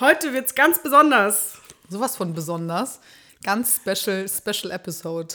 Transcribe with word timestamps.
Heute 0.00 0.32
wird's 0.32 0.54
ganz 0.54 0.82
besonders. 0.82 1.58
Sowas 1.90 2.16
von 2.16 2.32
besonders. 2.32 3.00
Ganz 3.44 3.76
special, 3.76 4.26
special 4.26 4.72
Episode. 4.72 5.34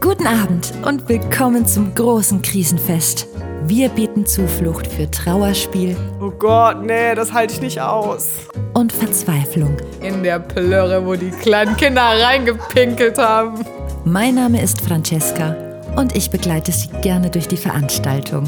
Guten 0.00 0.24
Abend 0.24 0.72
und 0.86 1.08
willkommen 1.08 1.66
zum 1.66 1.92
großen 1.96 2.40
Krisenfest. 2.40 3.26
Wir 3.64 3.88
bieten 3.88 4.24
Zuflucht 4.24 4.86
für 4.86 5.10
Trauerspiel 5.10 5.96
Oh 6.20 6.30
Gott, 6.30 6.80
nee, 6.84 7.12
das 7.16 7.32
halte 7.32 7.54
ich 7.54 7.60
nicht 7.60 7.80
aus. 7.80 8.28
und 8.72 8.92
Verzweiflung. 8.92 9.76
In 10.00 10.22
der 10.22 10.38
Plörre, 10.38 11.04
wo 11.04 11.16
die 11.16 11.32
kleinen 11.32 11.76
Kinder 11.76 12.02
reingepinkelt 12.02 13.18
haben. 13.18 13.64
Mein 14.04 14.36
Name 14.36 14.62
ist 14.62 14.80
Francesca 14.80 15.56
und 15.96 16.14
ich 16.14 16.30
begleite 16.30 16.70
Sie 16.70 16.88
gerne 17.02 17.30
durch 17.30 17.48
die 17.48 17.56
Veranstaltung. 17.56 18.44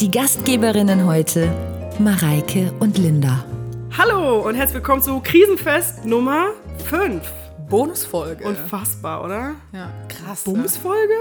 Die 0.00 0.10
Gastgeberinnen 0.10 1.06
heute 1.06 1.50
Mareike 1.98 2.72
und 2.80 2.98
Linda. 2.98 3.44
Hallo 3.96 4.40
und 4.40 4.54
herzlich 4.54 4.76
willkommen 4.76 5.02
zu 5.02 5.20
Krisenfest 5.20 6.04
Nummer 6.04 6.52
5. 6.88 7.22
Bonusfolge. 7.68 8.44
Unfassbar, 8.44 9.24
oder? 9.24 9.54
ja, 9.72 9.92
krass. 10.08 10.46
Ne? 10.46 10.54
Bumsfolge? 10.54 11.14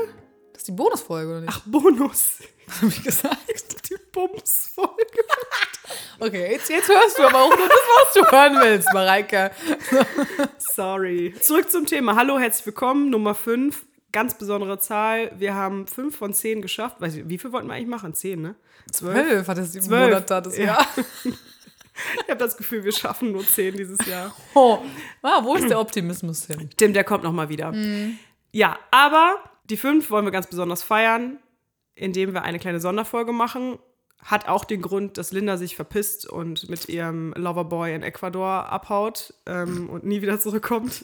Das 0.53 0.61
ist 0.61 0.67
die 0.69 0.71
Bonusfolge, 0.71 1.29
oder 1.31 1.41
nicht? 1.41 1.53
Ach, 1.53 1.61
Bonus. 1.65 2.39
Was 2.67 2.81
hab 2.81 2.89
ich 2.89 3.03
gesagt? 3.03 3.89
Die 3.89 3.95
Bumsfolge. 4.11 4.95
Okay, 6.19 6.51
jetzt, 6.51 6.69
jetzt 6.69 6.87
hörst 6.87 7.17
du 7.17 7.23
aber 7.23 7.39
auch 7.39 7.49
nur 7.49 7.67
das, 7.67 7.77
was 8.05 8.13
du 8.13 8.31
hören 8.31 8.55
willst, 8.61 8.93
Mareike. 8.93 9.49
Sorry. 10.59 11.33
Zurück 11.41 11.69
zum 11.71 11.87
Thema. 11.87 12.15
Hallo, 12.15 12.37
herzlich 12.37 12.65
willkommen. 12.67 13.09
Nummer 13.09 13.33
5. 13.33 13.85
Ganz 14.11 14.37
besondere 14.37 14.77
Zahl. 14.77 15.31
Wir 15.37 15.55
haben 15.55 15.87
5 15.87 16.15
von 16.15 16.31
10 16.31 16.61
geschafft. 16.61 17.01
Weiß 17.01 17.15
ich, 17.15 17.27
wie 17.27 17.39
viel 17.39 17.51
wollten 17.51 17.67
wir 17.67 17.73
eigentlich 17.73 17.87
machen? 17.87 18.13
10, 18.13 18.39
ne? 18.39 18.55
Zwölf 18.91 19.47
hat 19.47 19.57
es 19.57 19.71
die 19.71 19.81
Zwölf. 19.81 20.09
Monate 20.09 20.41
das 20.41 20.57
Ja. 20.57 20.63
Jahr. 20.65 20.87
Ich 22.23 22.29
habe 22.29 22.39
das 22.39 22.57
Gefühl, 22.57 22.83
wir 22.83 22.93
schaffen 22.93 23.31
nur 23.31 23.45
10 23.45 23.75
dieses 23.77 24.03
Jahr. 24.07 24.33
Oh, 24.55 24.79
ah, 25.21 25.43
wo 25.43 25.53
ist 25.53 25.69
der 25.69 25.79
Optimismus 25.79 26.47
hin? 26.47 26.67
Tim, 26.75 26.93
der 26.93 27.03
kommt 27.03 27.23
noch 27.23 27.33
mal 27.33 27.49
wieder. 27.49 27.73
Ja, 28.51 28.79
aber 28.89 29.35
die 29.69 29.77
5 29.77 30.09
wollen 30.09 30.25
wir 30.25 30.31
ganz 30.31 30.47
besonders 30.47 30.81
feiern, 30.81 31.37
indem 31.93 32.33
wir 32.33 32.41
eine 32.41 32.57
kleine 32.57 32.79
Sonderfolge 32.79 33.33
machen. 33.33 33.77
Hat 34.23 34.47
auch 34.47 34.65
den 34.65 34.81
Grund, 34.81 35.17
dass 35.19 35.31
Linda 35.31 35.57
sich 35.57 35.75
verpisst 35.75 36.27
und 36.27 36.69
mit 36.69 36.89
ihrem 36.89 37.33
Loverboy 37.37 37.93
in 37.93 38.01
Ecuador 38.03 38.67
abhaut 38.71 39.33
ähm, 39.45 39.87
und 39.89 40.03
nie 40.03 40.23
wieder 40.23 40.39
zurückkommt. 40.39 41.03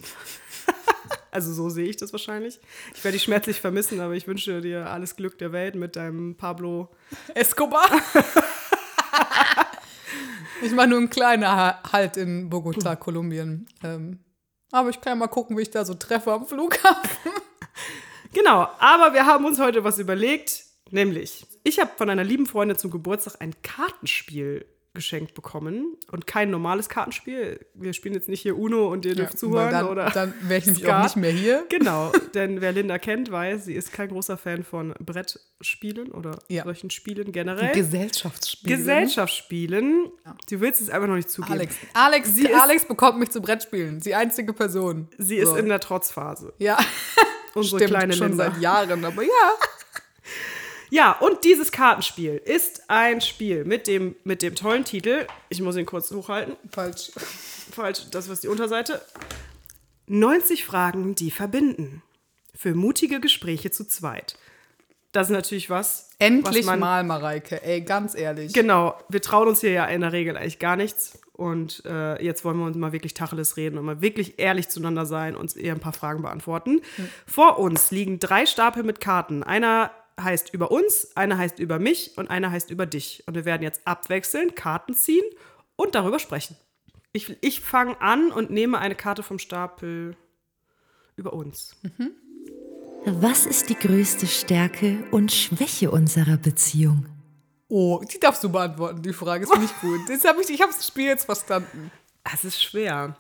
Also 1.38 1.54
so 1.54 1.70
sehe 1.70 1.88
ich 1.88 1.98
das 1.98 2.12
wahrscheinlich. 2.14 2.60
Ich 2.96 3.04
werde 3.04 3.16
dich 3.16 3.22
schmerzlich 3.24 3.62
vermissen, 3.62 4.00
aber 4.00 4.14
ich 4.16 4.26
wünsche 4.28 4.60
dir 4.60 4.90
alles 4.90 5.16
Glück 5.16 5.38
der 5.38 5.52
Welt 5.52 5.76
mit 5.76 5.96
deinem 5.96 6.36
Pablo. 6.36 6.90
Escobar. 7.36 7.88
ich 10.64 10.72
mache 10.72 10.88
nur 10.88 10.98
einen 10.98 11.10
kleinen 11.12 11.46
Ha- 11.48 11.80
Halt 11.92 12.18
in 12.18 12.50
Bogota, 12.50 12.96
Kolumbien. 12.96 13.68
Ähm, 13.84 14.20
aber 14.72 14.90
ich 14.90 15.00
kann 15.00 15.12
ja 15.12 15.16
mal 15.16 15.28
gucken, 15.28 15.56
wie 15.58 15.62
ich 15.62 15.70
da 15.72 15.86
so 15.86 15.94
treffe 15.94 16.34
am 16.34 16.48
Flughafen. 16.48 17.32
Genau, 18.34 18.68
aber 18.80 19.14
wir 19.14 19.26
haben 19.26 19.46
uns 19.46 19.60
heute 19.60 19.84
was 19.84 20.00
überlegt, 20.00 20.64
nämlich 20.92 21.46
ich 21.64 21.80
habe 21.80 21.92
von 21.98 22.10
einer 22.10 22.24
lieben 22.24 22.46
Freundin 22.46 22.78
zum 22.78 22.92
Geburtstag 22.92 23.36
ein 23.40 23.54
Kartenspiel 23.62 24.66
geschenkt 24.98 25.34
bekommen 25.36 25.96
und 26.12 26.28
kein 26.28 26.50
normales 26.50 26.90
Kartenspiel. 26.90 27.66
Wir 27.76 27.94
spielen 27.94 28.16
jetzt 28.16 28.28
nicht 28.30 28.42
hier 28.42 28.58
Uno 28.58 28.88
und 28.92 29.06
ihr 29.06 29.14
dürft 29.16 29.34
weil 29.34 29.40
zuhören 29.40 29.72
dann, 29.72 29.88
oder 29.88 30.10
dann 30.10 30.34
wäre 30.42 30.60
ich 30.60 30.66
nämlich 30.66 30.84
Skat. 30.84 31.00
auch 31.00 31.04
nicht 31.04 31.16
mehr 31.18 31.32
hier. 31.32 31.66
Genau, 31.70 32.12
denn 32.34 32.60
wer 32.62 32.72
Linda 32.72 32.98
kennt, 32.98 33.32
weiß, 33.32 33.66
sie 33.66 33.76
ist 33.76 33.94
kein 33.94 34.10
großer 34.10 34.38
Fan 34.38 34.64
von 34.64 34.94
Brettspielen 35.00 36.12
oder 36.12 36.40
Ja. 36.50 36.64
solchen 36.64 36.90
Spielen 36.90 37.32
generell. 37.32 37.72
Gesellschaftsspiele. 37.74 38.76
Gesellschaftsspielen. 38.78 40.12
Du 40.50 40.60
willst 40.62 40.82
es 40.82 40.90
einfach 40.90 41.08
noch 41.08 41.16
nicht 41.16 41.30
zugeben. 41.30 41.54
Alex, 41.54 41.76
Alex, 41.94 42.36
Sie 42.36 42.46
ist- 42.48 42.54
Alex 42.60 42.86
bekommt 42.86 43.20
mich 43.20 43.30
zu 43.30 43.42
Brettspielen. 43.42 44.00
Die 44.00 44.16
einzige 44.16 44.54
Person. 44.54 45.08
Sie 45.18 45.38
ist 45.38 45.50
So. 45.50 45.56
in 45.58 45.68
der 45.70 45.80
Trotzphase. 45.80 46.54
Ja, 46.58 46.78
Unsere 47.54 47.78
stimmt, 47.80 47.92
kleine 47.92 48.14
schon 48.14 48.30
Linda. 48.30 48.52
seit 48.52 48.62
Jahren, 48.62 49.06
aber 49.06 49.24
ja. 49.24 49.30
Ja, 50.90 51.12
und 51.14 51.44
dieses 51.44 51.72
Kartenspiel 51.72 52.42
ist 52.44 52.90
ein 52.90 53.22
Spiel 53.22 53.66
mit 53.66 53.88
dem, 53.88 54.16
mit 54.24 54.42
dem 54.42 54.56
tollen 54.56 54.86
Titel. 54.86 55.28
Ich 55.50 55.62
muss 55.62 55.76
ihn 55.76 55.86
kurz 55.86 56.12
hochhalten. 56.12 56.56
Falsch. 56.72 57.12
Falsch, 57.72 58.10
das 58.12 58.28
ist 58.28 58.44
die 58.44 58.48
Unterseite. 58.48 59.02
90 60.08 60.66
Fragen, 60.66 61.16
die 61.16 61.32
verbinden. 61.32 62.02
Für 62.56 62.74
mutige 62.74 63.20
Gespräche 63.20 63.72
zu 63.72 63.86
zweit. 63.86 64.38
Das 65.12 65.28
ist 65.28 65.34
natürlich 65.34 65.70
was. 65.70 66.10
Endlich 66.20 66.60
was 66.60 66.66
man, 66.66 66.80
mal, 66.80 67.04
Mareike. 67.04 67.64
Ey, 67.64 67.82
ganz 67.82 68.16
ehrlich. 68.16 68.54
Genau, 68.54 68.98
wir 69.10 69.22
trauen 69.22 69.48
uns 69.48 69.62
hier 69.62 69.72
ja 69.72 69.86
in 69.86 70.02
der 70.02 70.12
Regel 70.12 70.38
eigentlich 70.38 70.60
gar 70.60 70.76
nichts. 70.76 71.20
Und 71.34 71.84
äh, 71.86 72.24
jetzt 72.24 72.44
wollen 72.44 72.58
wir 72.58 72.66
uns 72.66 72.76
mal 72.78 72.94
wirklich 72.94 73.14
Tacheles 73.14 73.58
reden 73.58 73.78
und 73.78 73.86
mal 73.86 74.02
wirklich 74.02 74.40
ehrlich 74.40 74.70
zueinander 74.70 75.06
sein, 75.06 75.36
uns 75.36 75.56
eher 75.56 75.74
ein 75.74 75.80
paar 75.80 75.94
Fragen 75.94 76.24
beantworten. 76.24 76.82
Vor 77.28 77.60
uns 77.60 77.92
liegen 77.92 78.20
drei 78.20 78.46
Stapel 78.48 78.84
mit 78.84 79.00
Karten. 79.00 79.44
Einer 79.44 79.92
heißt 80.20 80.54
über 80.54 80.72
uns, 80.72 81.16
einer 81.16 81.38
heißt 81.38 81.60
über 81.60 81.80
mich 81.80 82.18
und 82.18 82.30
einer 82.30 82.52
heißt 82.52 82.72
über 82.72 82.86
dich. 82.86 83.24
Und 83.28 83.36
wir 83.36 83.46
werden 83.46 83.64
jetzt 83.64 83.82
abwechselnd 83.86 84.56
Karten 84.56 84.94
ziehen 84.94 85.26
und 85.76 85.96
darüber 85.96 86.20
sprechen. 86.20 86.58
Ich, 87.14 87.36
ich 87.42 87.62
fange 87.62 88.00
an 88.02 88.32
und 88.32 88.50
nehme 88.50 88.80
eine 88.80 88.96
Karte 88.96 89.24
vom 89.24 89.40
Stapel 89.40 90.16
über 91.16 91.34
uns. 91.34 91.76
Was 93.06 93.46
ist 93.46 93.70
die 93.70 93.76
größte 93.76 94.28
Stärke 94.28 95.04
und 95.12 95.32
Schwäche 95.32 95.92
unserer 95.92 96.38
Beziehung? 96.38 97.06
Oh, 97.70 98.02
die 98.04 98.20
darfst 98.20 98.44
du 98.44 98.50
beantworten, 98.50 99.02
die 99.02 99.14
Frage. 99.14 99.44
ist 99.44 99.58
nicht 99.58 99.80
gut. 99.82 100.00
Das 100.08 100.24
hab 100.26 100.40
ich, 100.40 100.50
ich 100.50 100.62
habe 100.62 100.72
das 100.72 100.88
Spiel 100.88 101.06
jetzt 101.06 101.26
verstanden. 101.26 101.92
Es 102.24 102.44
ist 102.44 102.62
schwer. 102.62 103.16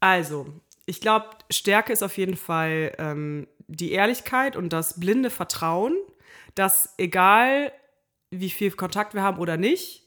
Also, 0.00 0.46
ich 0.86 1.00
glaube, 1.00 1.26
Stärke 1.50 1.92
ist 1.92 2.02
auf 2.02 2.16
jeden 2.18 2.36
Fall 2.36 2.92
ähm, 2.98 3.46
die 3.68 3.92
Ehrlichkeit 3.92 4.56
und 4.56 4.72
das 4.72 5.00
blinde 5.00 5.30
Vertrauen, 5.30 5.96
dass 6.54 6.94
egal 6.98 7.72
wie 8.30 8.50
viel 8.50 8.70
Kontakt 8.72 9.14
wir 9.14 9.22
haben 9.22 9.38
oder 9.38 9.56
nicht, 9.56 10.02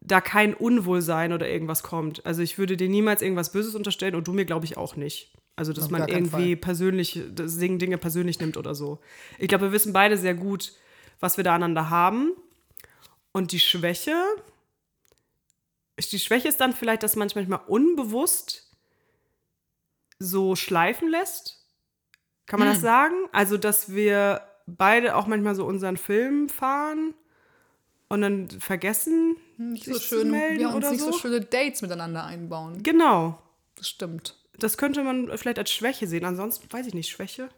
da 0.00 0.20
kein 0.20 0.54
Unwohlsein 0.54 1.32
oder 1.32 1.48
irgendwas 1.48 1.82
kommt. 1.82 2.24
Also 2.26 2.42
ich 2.42 2.58
würde 2.58 2.76
dir 2.76 2.88
niemals 2.88 3.22
irgendwas 3.22 3.52
Böses 3.52 3.74
unterstellen 3.74 4.14
und 4.14 4.28
du 4.28 4.32
mir, 4.32 4.44
glaube 4.44 4.66
ich, 4.66 4.76
auch 4.76 4.96
nicht. 4.96 5.32
Also, 5.56 5.72
dass 5.72 5.84
Auf 5.84 5.90
man 5.90 6.08
irgendwie 6.08 6.56
persönlich, 6.56 7.20
das 7.32 7.58
Ding- 7.58 7.78
Dinge 7.78 7.96
persönlich 7.96 8.40
nimmt 8.40 8.56
oder 8.56 8.74
so. 8.74 9.00
Ich 9.38 9.48
glaube, 9.48 9.66
wir 9.66 9.72
wissen 9.72 9.92
beide 9.92 10.18
sehr 10.18 10.34
gut, 10.34 10.72
was 11.20 11.36
wir 11.36 11.44
da 11.44 11.54
aneinander 11.54 11.90
haben. 11.90 12.32
Und 13.32 13.52
die 13.52 13.60
Schwäche, 13.60 14.16
die 15.98 16.18
Schwäche 16.18 16.48
ist 16.48 16.60
dann 16.60 16.72
vielleicht, 16.72 17.02
dass 17.02 17.16
man 17.16 17.30
manchmal 17.34 17.60
unbewusst 17.66 18.72
so 20.18 20.56
schleifen 20.56 21.08
lässt. 21.08 21.63
Kann 22.46 22.60
man 22.60 22.68
das 22.68 22.80
sagen? 22.80 23.14
Also, 23.32 23.56
dass 23.56 23.94
wir 23.94 24.42
beide 24.66 25.16
auch 25.16 25.26
manchmal 25.26 25.54
so 25.54 25.64
unseren 25.64 25.96
Film 25.96 26.48
fahren 26.48 27.14
und 28.08 28.20
dann 28.20 28.48
vergessen, 28.48 29.36
Nicht 29.56 29.84
sich 29.84 29.94
so 29.94 29.98
zu 29.98 30.06
schön, 30.06 30.30
melden 30.30 30.58
wir 30.60 30.68
uns 30.68 30.76
oder 30.76 30.90
nicht 30.90 31.00
so 31.00 31.12
so. 31.12 31.18
schöne 31.18 31.40
Dates 31.40 31.82
miteinander 31.82 32.24
einbauen. 32.24 32.82
Genau. 32.82 33.38
Das 33.76 33.88
stimmt. 33.88 34.36
Das 34.58 34.76
könnte 34.78 35.02
man 35.02 35.36
vielleicht 35.36 35.58
als 35.58 35.72
Schwäche 35.72 36.06
sehen. 36.06 36.24
Ansonsten 36.24 36.72
weiß 36.72 36.86
ich 36.86 36.94
nicht, 36.94 37.08
Schwäche. 37.08 37.48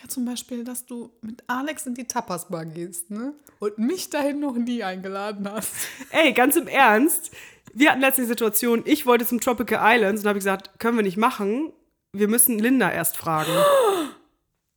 Ja, 0.00 0.08
zum 0.08 0.24
Beispiel, 0.24 0.64
dass 0.64 0.86
du 0.86 1.10
mit 1.22 1.42
Alex 1.48 1.86
in 1.86 1.94
die 1.94 2.06
Tapas-Bar 2.06 2.66
gehst, 2.66 3.10
ne? 3.10 3.34
Und 3.58 3.78
mich 3.78 4.10
dahin 4.10 4.38
noch 4.38 4.54
nie 4.54 4.84
eingeladen 4.84 5.50
hast. 5.50 5.72
Ey, 6.10 6.32
ganz 6.32 6.56
im 6.56 6.68
Ernst. 6.68 7.32
Wir 7.74 7.90
hatten 7.90 8.00
letzte 8.00 8.24
Situation, 8.24 8.82
ich 8.86 9.06
wollte 9.06 9.26
zum 9.26 9.40
Tropical 9.40 9.80
Islands 9.94 10.22
und 10.22 10.28
habe 10.28 10.38
gesagt, 10.38 10.78
können 10.78 10.96
wir 10.96 11.02
nicht 11.02 11.16
machen. 11.16 11.72
Wir 12.12 12.28
müssen 12.28 12.58
Linda 12.58 12.90
erst 12.90 13.16
fragen. 13.16 13.50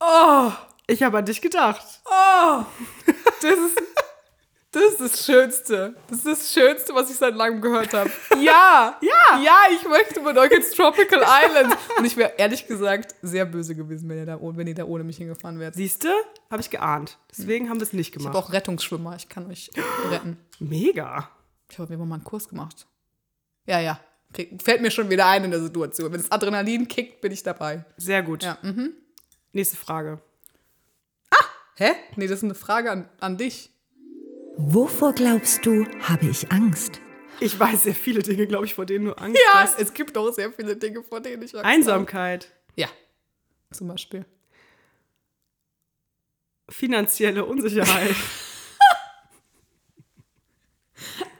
Oh, 0.04 0.52
Ich 0.88 1.04
habe 1.04 1.20
an 1.20 1.26
dich 1.26 1.42
gedacht. 1.42 1.86
oh. 2.06 2.64
Das 3.40 3.52
ist, 3.54 3.82
das 4.72 4.84
ist 4.84 5.00
das 5.00 5.26
Schönste. 5.28 5.96
Das 6.10 6.18
ist 6.20 6.26
das 6.28 6.52
Schönste, 6.54 6.96
was 6.96 7.12
ich 7.12 7.18
seit 7.18 7.36
langem 7.36 7.62
gehört 7.62 7.94
habe. 7.94 8.10
Ja, 8.40 8.98
Ja. 9.02 9.40
ja, 9.40 9.58
ich 9.72 9.88
möchte 9.88 10.20
mit 10.22 10.36
euch 10.40 10.50
ins 10.52 10.72
Tropical 10.72 11.22
Island. 11.24 11.78
Und 12.00 12.06
ich 12.06 12.18
wäre 12.18 12.34
ehrlich 12.38 12.66
gesagt 12.66 13.14
sehr 13.22 13.46
böse 13.46 13.76
gewesen, 13.76 14.10
wenn 14.10 14.18
ihr 14.18 14.26
da, 14.26 14.38
ohne- 14.38 14.58
wenn 14.58 14.66
ihr 14.66 14.74
da 14.74 14.86
ohne 14.86 15.04
mich 15.04 15.18
hingefahren 15.18 15.60
wärt. 15.60 15.76
Siehst 15.76 16.04
du? 16.04 16.10
Habe 16.50 16.62
ich 16.62 16.72
geahnt. 16.72 17.20
Deswegen 17.30 17.70
haben 17.70 17.78
wir 17.80 17.84
es 17.86 17.94
nicht 17.94 18.10
Ich 18.16 18.16
habe 18.26 18.32
gemacht. 18.32 18.44
auch 18.50 18.54
Rettungsschwimmer, 18.54 19.16
ich 19.18 19.30
kann 19.30 19.52
euch 19.52 19.70
retten. 20.10 20.40
Mega. 20.58 21.30
Ich 21.70 21.78
habe 21.78 21.94
immer 21.94 22.06
mal 22.08 22.16
einen 22.16 22.24
Kurs 22.24 22.50
gemacht. 22.50 22.88
Ja, 23.68 23.80
ja. 23.80 24.00
Fällt 24.64 24.82
mir 24.82 24.92
schon 24.92 25.10
wieder 25.10 25.28
ein 25.28 25.44
in 25.44 25.52
der 25.52 25.62
Situation. 25.62 26.12
Wenn 26.12 26.22
das 26.22 26.32
Adrenalin 26.32 26.88
kickt, 26.88 27.22
bin 27.22 27.32
ich 27.32 27.44
dabei. 27.44 27.86
Sehr 27.98 28.24
gut. 28.24 28.44
Ja, 28.44 28.58
mhm. 28.62 28.94
Nächste 29.52 29.78
Frage. 29.78 30.22
Hä? 31.76 31.92
Nee, 32.16 32.28
das 32.28 32.40
ist 32.40 32.44
eine 32.44 32.56
Frage 32.56 32.92
an, 32.92 33.10
an 33.20 33.38
dich. 33.38 33.72
Wovor 34.58 35.14
glaubst 35.14 35.66
du, 35.66 35.86
habe 36.02 36.28
ich 36.28 36.52
Angst? 36.52 37.00
Ich 37.40 37.60
weiß 37.60 37.84
sehr 37.84 37.96
viele 37.96 38.22
Dinge, 38.22 38.46
glaube 38.46 38.66
ich, 38.66 38.76
vor 38.76 38.86
denen 38.86 39.06
du 39.06 39.14
Angst 39.18 39.40
Ja, 39.54 39.62
hast. 39.62 39.80
es 39.80 39.94
gibt 39.94 40.16
auch 40.18 40.32
sehr 40.32 40.52
viele 40.52 40.76
Dinge, 40.76 41.02
vor 41.04 41.22
denen 41.22 41.42
ich 41.42 41.56
Angst 41.56 41.66
Einsamkeit, 41.66 42.46
habe. 42.46 42.56
Ja, 42.76 42.88
zum 43.72 43.88
Beispiel. 43.88 44.26
finanzielle 46.70 47.46
Unsicherheit, 47.46 48.16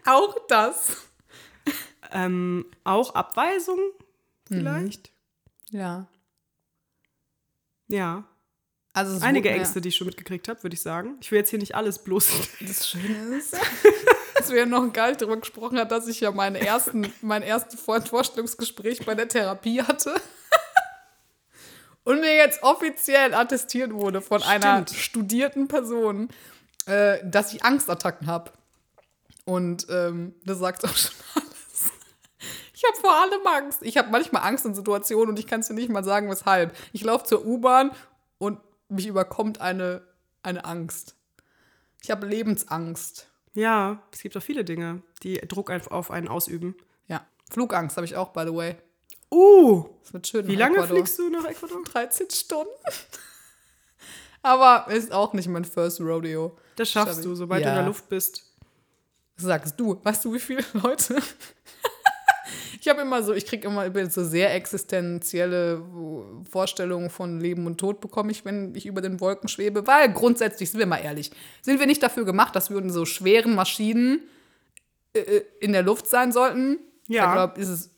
Auch 0.06 0.36
das. 0.48 0.98
Ähm, 2.14 2.66
auch 2.84 3.16
Abweisung 3.16 3.80
vielleicht? 4.48 5.12
Ja. 5.70 6.08
Ja. 7.88 8.24
Also 8.94 9.16
es 9.16 9.22
Einige 9.22 9.50
wurde 9.50 9.58
Ängste, 9.60 9.80
die 9.82 9.90
ich 9.90 9.96
schon 9.96 10.08
mitgekriegt 10.08 10.48
habe, 10.50 10.62
würde 10.64 10.74
ich 10.74 10.82
sagen. 10.82 11.16
Ich 11.22 11.32
will 11.32 11.40
jetzt 11.40 11.50
hier 11.50 11.60
nicht 11.60 11.76
alles 11.76 12.00
bloß. 12.04 12.30
Das 12.60 12.90
Schöne 12.90 13.38
ist, 13.38 13.56
dass 14.36 14.52
wir 14.52 14.66
noch 14.66 14.92
geil 14.92 15.16
darüber 15.16 15.38
gesprochen 15.38 15.78
hat, 15.80 15.92
dass 15.92 16.08
ich 16.08 16.20
ja 16.20 16.32
meinen 16.32 16.56
ersten, 16.56 17.12
mein 17.22 17.42
erstes 17.42 17.80
Vor- 17.80 18.02
Vorstellungsgespräch 18.02 19.06
bei 19.06 19.16
der 19.16 19.28
Therapie 19.30 19.82
hatte. 19.82 20.14
Und 22.04 22.20
mir 22.20 22.36
jetzt 22.36 22.64
offiziell 22.64 23.34
attestiert 23.34 23.94
wurde 23.94 24.22
von 24.22 24.42
einer 24.44 24.82
Stimmt. 24.88 24.90
studierten 25.00 25.68
Person, 25.68 26.30
äh, 26.88 27.20
dass 27.24 27.54
ich 27.54 27.64
Angstattacken 27.64 28.28
habe. 28.28 28.52
Und 29.46 29.86
ähm, 29.90 30.34
das 30.44 30.58
sagt 30.60 30.84
auch 30.84 30.96
schon 30.96 31.12
alles. 31.36 31.51
Ich 32.82 32.88
habe 32.88 32.98
vor 33.00 33.14
allem 33.16 33.46
Angst. 33.46 33.84
Ich 33.84 33.98
habe 33.98 34.10
manchmal 34.10 34.42
Angst 34.44 34.66
in 34.66 34.74
Situationen 34.74 35.30
und 35.30 35.38
ich 35.40 35.46
kann 35.46 35.60
es 35.60 35.68
dir 35.68 35.76
nicht 35.76 35.90
mal 35.90 36.04
sagen, 36.04 36.30
weshalb. 36.32 36.76
Ich 36.94 37.04
laufe 37.04 37.26
zur 37.26 37.46
U-Bahn 37.46 37.92
und 38.40 38.60
mich 38.90 39.06
überkommt 39.06 39.62
eine, 39.62 40.02
eine 40.42 40.66
Angst. 40.66 41.16
Ich 42.02 42.10
habe 42.10 42.26
Lebensangst. 42.26 43.28
Ja, 43.54 44.02
es 44.12 44.22
gibt 44.22 44.36
auch 44.36 44.42
viele 44.42 44.64
Dinge, 44.66 45.04
die 45.22 45.36
Druck 45.48 45.70
auf 45.70 46.10
einen 46.10 46.28
ausüben. 46.28 46.76
Ja. 47.08 47.24
Flugangst 47.52 47.98
habe 47.98 48.06
ich 48.06 48.16
auch, 48.16 48.30
by 48.30 48.46
the 48.48 48.54
way. 48.56 48.76
Uh, 49.32 49.86
Das 50.02 50.14
wird 50.14 50.28
schön. 50.28 50.48
wie 50.48 50.56
lange 50.56 50.78
Ecuador. 50.78 50.96
fliegst 50.96 51.20
du 51.20 51.30
nach 51.30 51.46
Ecuador? 51.46 51.84
13 51.84 52.32
Stunden. 52.32 52.72
Aber 54.42 54.88
ist 54.92 55.12
auch 55.12 55.34
nicht 55.34 55.48
mein 55.50 55.66
First 55.66 56.02
Rodeo. 56.02 56.58
Das 56.78 56.90
schaffst 56.90 57.24
du, 57.24 57.36
sobald 57.36 57.64
du 57.64 57.68
in 57.70 57.76
Ja. 57.76 57.80
der 57.82 57.86
Luft 57.88 58.10
bist. 58.10 58.44
Sagst 59.38 59.80
du? 59.80 60.00
Weißt 60.04 60.26
du, 60.26 60.34
wie 60.34 60.40
viele 60.40 60.64
Leute? 60.74 61.22
Ich 62.82 62.88
habe 62.88 63.02
immer 63.02 63.22
so, 63.22 63.34
ich 63.34 63.46
kriege 63.46 63.68
immer 63.68 63.86
über 63.86 64.10
so 64.10 64.24
sehr 64.24 64.56
existenzielle 64.56 65.74
äh, 65.74 66.50
Vorstellungen 66.50 67.12
von 67.12 67.40
Leben 67.40 67.68
und 67.68 67.78
Tod 67.78 68.02
bekomme 68.02 68.32
ich, 68.32 68.44
wenn 68.44 68.74
ich 68.74 68.88
über 68.88 69.02
den 69.02 69.20
Wolken 69.20 69.48
schwebe. 69.48 69.86
Weil 69.86 70.12
grundsätzlich, 70.12 70.72
sind 70.72 70.80
wir 70.80 70.88
mal 70.88 70.98
ehrlich, 70.98 71.30
sind 71.62 71.80
wir 71.80 71.86
nicht 71.86 72.02
dafür 72.02 72.26
gemacht, 72.26 72.56
dass 72.56 72.72
wir 72.72 72.80
in 72.80 72.90
so 72.90 73.06
schweren 73.06 73.54
Maschinen 73.54 74.22
äh, 75.14 75.20
äh, 75.20 75.46
in 75.60 75.74
der 75.74 75.84
Luft 75.84 76.08
sein 76.08 76.32
sollten? 76.32 76.80
Ja. 77.08 77.28
Ich 77.28 77.34
glaube, 77.34 77.62
ist 77.62 77.70
es 77.70 77.90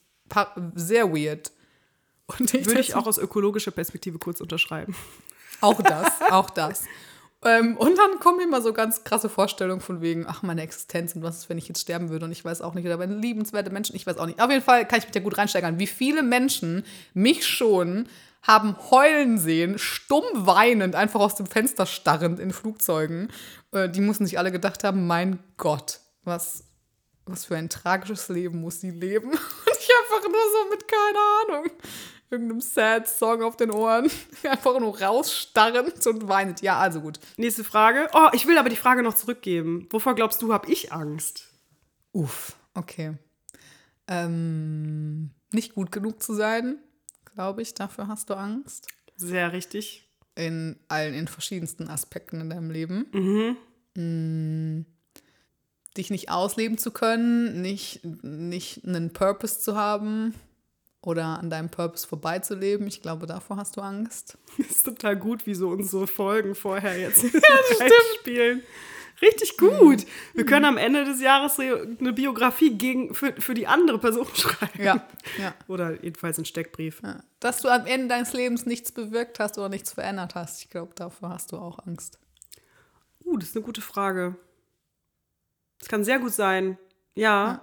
sehr 0.74 1.10
weird. 1.10 1.50
Und 2.26 2.52
Würde 2.52 2.80
ich 2.80 2.94
auch 2.94 3.06
aus 3.06 3.16
ökologischer 3.16 3.70
Perspektive 3.70 4.18
kurz 4.18 4.42
unterschreiben. 4.42 4.94
Auch 5.62 5.80
das, 5.80 6.20
auch 6.30 6.50
das. 6.50 6.84
Ähm, 7.44 7.76
und 7.76 7.98
dann 7.98 8.18
kommen 8.20 8.40
immer 8.40 8.62
so 8.62 8.72
ganz 8.72 9.04
krasse 9.04 9.28
Vorstellungen 9.28 9.80
von 9.80 10.00
wegen, 10.00 10.26
ach, 10.26 10.42
meine 10.42 10.62
Existenz 10.62 11.14
und 11.14 11.22
was 11.22 11.38
ist, 11.38 11.48
wenn 11.48 11.58
ich 11.58 11.68
jetzt 11.68 11.80
sterben 11.80 12.08
würde 12.08 12.24
und 12.24 12.32
ich 12.32 12.44
weiß 12.44 12.62
auch 12.62 12.74
nicht, 12.74 12.86
oder 12.86 12.98
wenn 12.98 13.20
liebenswerte 13.20 13.70
Menschen, 13.70 13.94
ich 13.94 14.06
weiß 14.06 14.16
auch 14.16 14.26
nicht. 14.26 14.40
Auf 14.40 14.50
jeden 14.50 14.62
Fall 14.62 14.86
kann 14.86 14.98
ich 14.98 15.04
mich 15.04 15.12
da 15.12 15.20
gut 15.20 15.36
reinsteigern, 15.36 15.78
wie 15.78 15.86
viele 15.86 16.22
Menschen 16.22 16.84
mich 17.12 17.46
schon 17.46 18.08
haben 18.42 18.76
heulen 18.90 19.38
sehen, 19.38 19.78
stumm 19.78 20.24
weinend, 20.34 20.94
einfach 20.94 21.20
aus 21.20 21.34
dem 21.34 21.46
Fenster 21.46 21.86
starrend 21.86 22.38
in 22.38 22.52
Flugzeugen. 22.52 23.28
Äh, 23.72 23.88
die 23.88 24.00
mussten 24.00 24.26
sich 24.26 24.38
alle 24.38 24.52
gedacht 24.52 24.84
haben, 24.84 25.06
mein 25.06 25.38
Gott, 25.56 26.00
was, 26.24 26.64
was 27.26 27.46
für 27.46 27.56
ein 27.56 27.70
tragisches 27.70 28.28
Leben 28.28 28.60
muss 28.60 28.80
sie 28.80 28.90
leben. 28.90 29.30
Und 29.30 29.78
ich 29.78 29.90
einfach 30.02 30.28
nur 30.28 30.40
so 30.52 30.70
mit, 30.70 30.84
keine 30.88 31.58
Ahnung, 31.58 31.70
irgendeinem 32.34 32.60
Sad-Song 32.60 33.42
auf 33.42 33.56
den 33.56 33.70
Ohren, 33.70 34.10
einfach 34.42 34.78
nur 34.78 35.00
rausstarrend 35.00 36.06
und 36.06 36.28
weinend. 36.28 36.60
Ja, 36.62 36.78
also 36.78 37.00
gut. 37.00 37.20
Nächste 37.36 37.64
Frage. 37.64 38.08
Oh, 38.12 38.28
ich 38.32 38.46
will 38.46 38.58
aber 38.58 38.68
die 38.68 38.76
Frage 38.76 39.02
noch 39.02 39.14
zurückgeben. 39.14 39.86
Wovor 39.90 40.14
glaubst 40.14 40.42
du, 40.42 40.52
habe 40.52 40.70
ich 40.70 40.92
Angst? 40.92 41.48
Uff, 42.12 42.56
okay. 42.74 43.14
Ähm, 44.08 45.30
nicht 45.52 45.74
gut 45.74 45.92
genug 45.92 46.22
zu 46.22 46.34
sein, 46.34 46.78
glaube 47.34 47.62
ich, 47.62 47.74
dafür 47.74 48.08
hast 48.08 48.30
du 48.30 48.34
Angst. 48.34 48.88
Sehr 49.16 49.52
richtig. 49.52 50.10
In 50.34 50.76
allen, 50.88 51.14
in 51.14 51.28
verschiedensten 51.28 51.88
Aspekten 51.88 52.40
in 52.40 52.50
deinem 52.50 52.70
Leben. 52.70 53.06
Mm, 53.94 54.84
dich 55.96 56.10
nicht 56.10 56.28
ausleben 56.28 56.76
zu 56.76 56.90
können, 56.90 57.62
nicht, 57.62 58.04
nicht 58.04 58.84
einen 58.84 59.12
Purpose 59.12 59.60
zu 59.60 59.76
haben 59.76 60.34
oder 61.04 61.38
an 61.38 61.50
deinem 61.50 61.68
Purpose 61.68 62.06
vorbeizuleben. 62.06 62.86
Ich 62.86 63.02
glaube, 63.02 63.26
davor 63.26 63.56
hast 63.58 63.76
du 63.76 63.80
Angst. 63.80 64.38
Das 64.58 64.68
ist 64.70 64.84
total 64.84 65.16
gut, 65.16 65.46
wie 65.46 65.54
so 65.54 65.68
unsere 65.68 66.06
Folgen 66.06 66.54
vorher 66.54 66.98
jetzt 66.98 67.24
spielen. 68.20 68.62
Richtig 69.22 69.54
Mhm. 69.60 69.78
gut. 69.78 70.06
Wir 70.34 70.44
können 70.46 70.64
am 70.64 70.76
Ende 70.76 71.04
des 71.04 71.20
Jahres 71.20 71.58
eine 71.58 72.12
Biografie 72.12 72.76
gegen, 72.76 73.14
für, 73.14 73.32
für 73.40 73.54
die 73.54 73.66
andere 73.66 73.98
Person 73.98 74.26
schreiben. 74.34 74.82
Ja, 74.82 75.06
ja. 75.38 75.54
Oder 75.68 76.02
jedenfalls 76.02 76.36
einen 76.38 76.44
Steckbrief. 76.46 77.00
ja. 77.02 77.22
Dass 77.40 77.60
du 77.62 77.68
am 77.68 77.86
Ende 77.86 78.08
deines 78.08 78.32
Lebens 78.32 78.66
nichts 78.66 78.90
bewirkt 78.92 79.38
hast 79.40 79.56
oder 79.58 79.68
nichts 79.68 79.92
verändert 79.92 80.34
hast. 80.34 80.62
Ich 80.62 80.70
glaube, 80.70 80.92
davor 80.94 81.30
hast 81.30 81.52
du 81.52 81.58
auch 81.58 81.78
Angst. 81.86 82.18
Uh, 83.24 83.36
das 83.38 83.50
ist 83.50 83.56
eine 83.56 83.64
gute 83.64 83.80
Frage. 83.82 84.36
Das 85.78 85.88
kann 85.88 86.04
sehr 86.04 86.18
gut 86.18 86.32
sein. 86.32 86.76
Ja. 87.14 87.62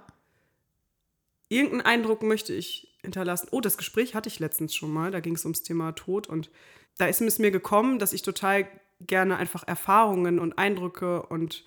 Irgendeinen 1.48 1.82
Eindruck 1.82 2.22
möchte 2.22 2.52
ich 2.54 2.91
hinterlassen. 3.02 3.48
Oh, 3.50 3.60
das 3.60 3.76
Gespräch 3.76 4.14
hatte 4.14 4.28
ich 4.28 4.38
letztens 4.38 4.74
schon 4.74 4.92
mal. 4.92 5.10
Da 5.10 5.20
ging 5.20 5.34
es 5.34 5.44
ums 5.44 5.62
Thema 5.62 5.92
Tod. 5.92 6.26
Und 6.26 6.50
da 6.98 7.06
ist 7.06 7.20
es 7.20 7.38
mir 7.38 7.50
gekommen, 7.50 7.98
dass 7.98 8.12
ich 8.12 8.22
total 8.22 8.66
gerne 9.00 9.36
einfach 9.36 9.66
Erfahrungen 9.66 10.38
und 10.38 10.58
Eindrücke 10.58 11.22
und 11.24 11.64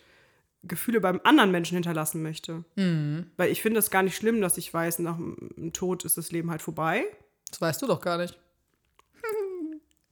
Gefühle 0.62 1.00
beim 1.00 1.20
anderen 1.22 1.50
Menschen 1.50 1.74
hinterlassen 1.74 2.22
möchte. 2.22 2.64
Weil 3.36 3.50
ich 3.50 3.62
finde 3.62 3.78
es 3.78 3.90
gar 3.90 4.02
nicht 4.02 4.16
schlimm, 4.16 4.40
dass 4.40 4.58
ich 4.58 4.72
weiß, 4.72 4.98
nach 5.00 5.16
dem 5.16 5.72
Tod 5.72 6.04
ist 6.04 6.16
das 6.16 6.32
Leben 6.32 6.50
halt 6.50 6.62
vorbei. 6.62 7.04
Das 7.50 7.60
weißt 7.60 7.82
du 7.82 7.86
doch 7.86 8.00
gar 8.00 8.18
nicht. 8.18 8.38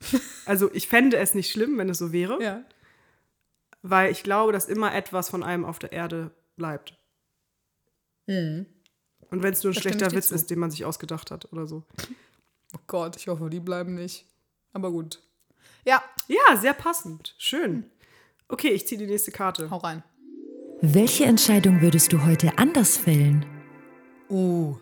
Also 0.45 0.71
ich 0.75 0.87
fände 0.89 1.17
es 1.17 1.35
nicht 1.35 1.51
schlimm, 1.51 1.79
wenn 1.79 1.89
es 1.89 1.97
so 1.99 2.13
wäre. 2.13 2.43
Ja. 2.43 2.63
weil 3.81 4.13
ich 4.13 4.23
glaube, 4.23 4.53
dass 4.53 4.67
immer 4.67 4.95
etwas 4.95 5.31
von 5.31 5.43
einem 5.43 5.65
auf 5.65 5.79
der 5.79 5.93
Erde 5.93 6.31
bleibt. 6.57 6.99
Und 9.35 9.43
wenn 9.43 9.53
es 9.53 9.65
nur 9.65 9.73
ein 9.73 9.75
Da 9.75 9.81
schlechter 9.81 10.13
Witz 10.13 10.29
zu. 10.29 10.35
ist, 10.37 10.49
den 10.51 10.61
man 10.61 10.71
sich 10.71 10.85
ausgedacht 10.85 11.31
hat 11.33 11.53
oder 11.53 11.67
so. 11.67 11.83
Oh 12.73 12.79
Gott, 12.87 13.17
ich 13.17 13.27
hoffe, 13.27 13.51
die 13.51 13.59
bleiben 13.59 13.95
nicht. 13.95 14.27
Aber 14.73 14.91
gut. 14.93 15.21
Ja, 15.85 16.03
Ja, 16.29 16.57
sehr 16.57 16.73
passend. 16.73 17.35
Schön. 17.37 17.91
Okay, 18.49 18.69
ich 18.69 18.87
ziehe 18.87 18.99
die 18.99 19.07
nächste 19.07 19.33
Karte. 19.33 19.71
hau 19.71 19.79
rein. 19.79 20.05
Welche 20.81 21.25
Entscheidung 21.25 21.81
würdest 21.81 22.13
du 22.13 22.25
heute 22.25 22.59
anders 22.59 22.97
fällen? 22.97 23.45
Uh. 24.31 24.77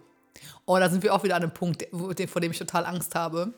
Oh, 0.66 0.78
da 0.78 0.90
sind 0.90 1.02
wir 1.02 1.14
auch 1.14 1.24
wieder 1.24 1.36
an 1.36 1.42
einem 1.42 1.54
Punkt, 1.54 1.86
vor 1.90 2.40
dem 2.40 2.50
ich 2.50 2.58
total 2.58 2.84
Angst 2.84 3.14
habe. 3.14 3.54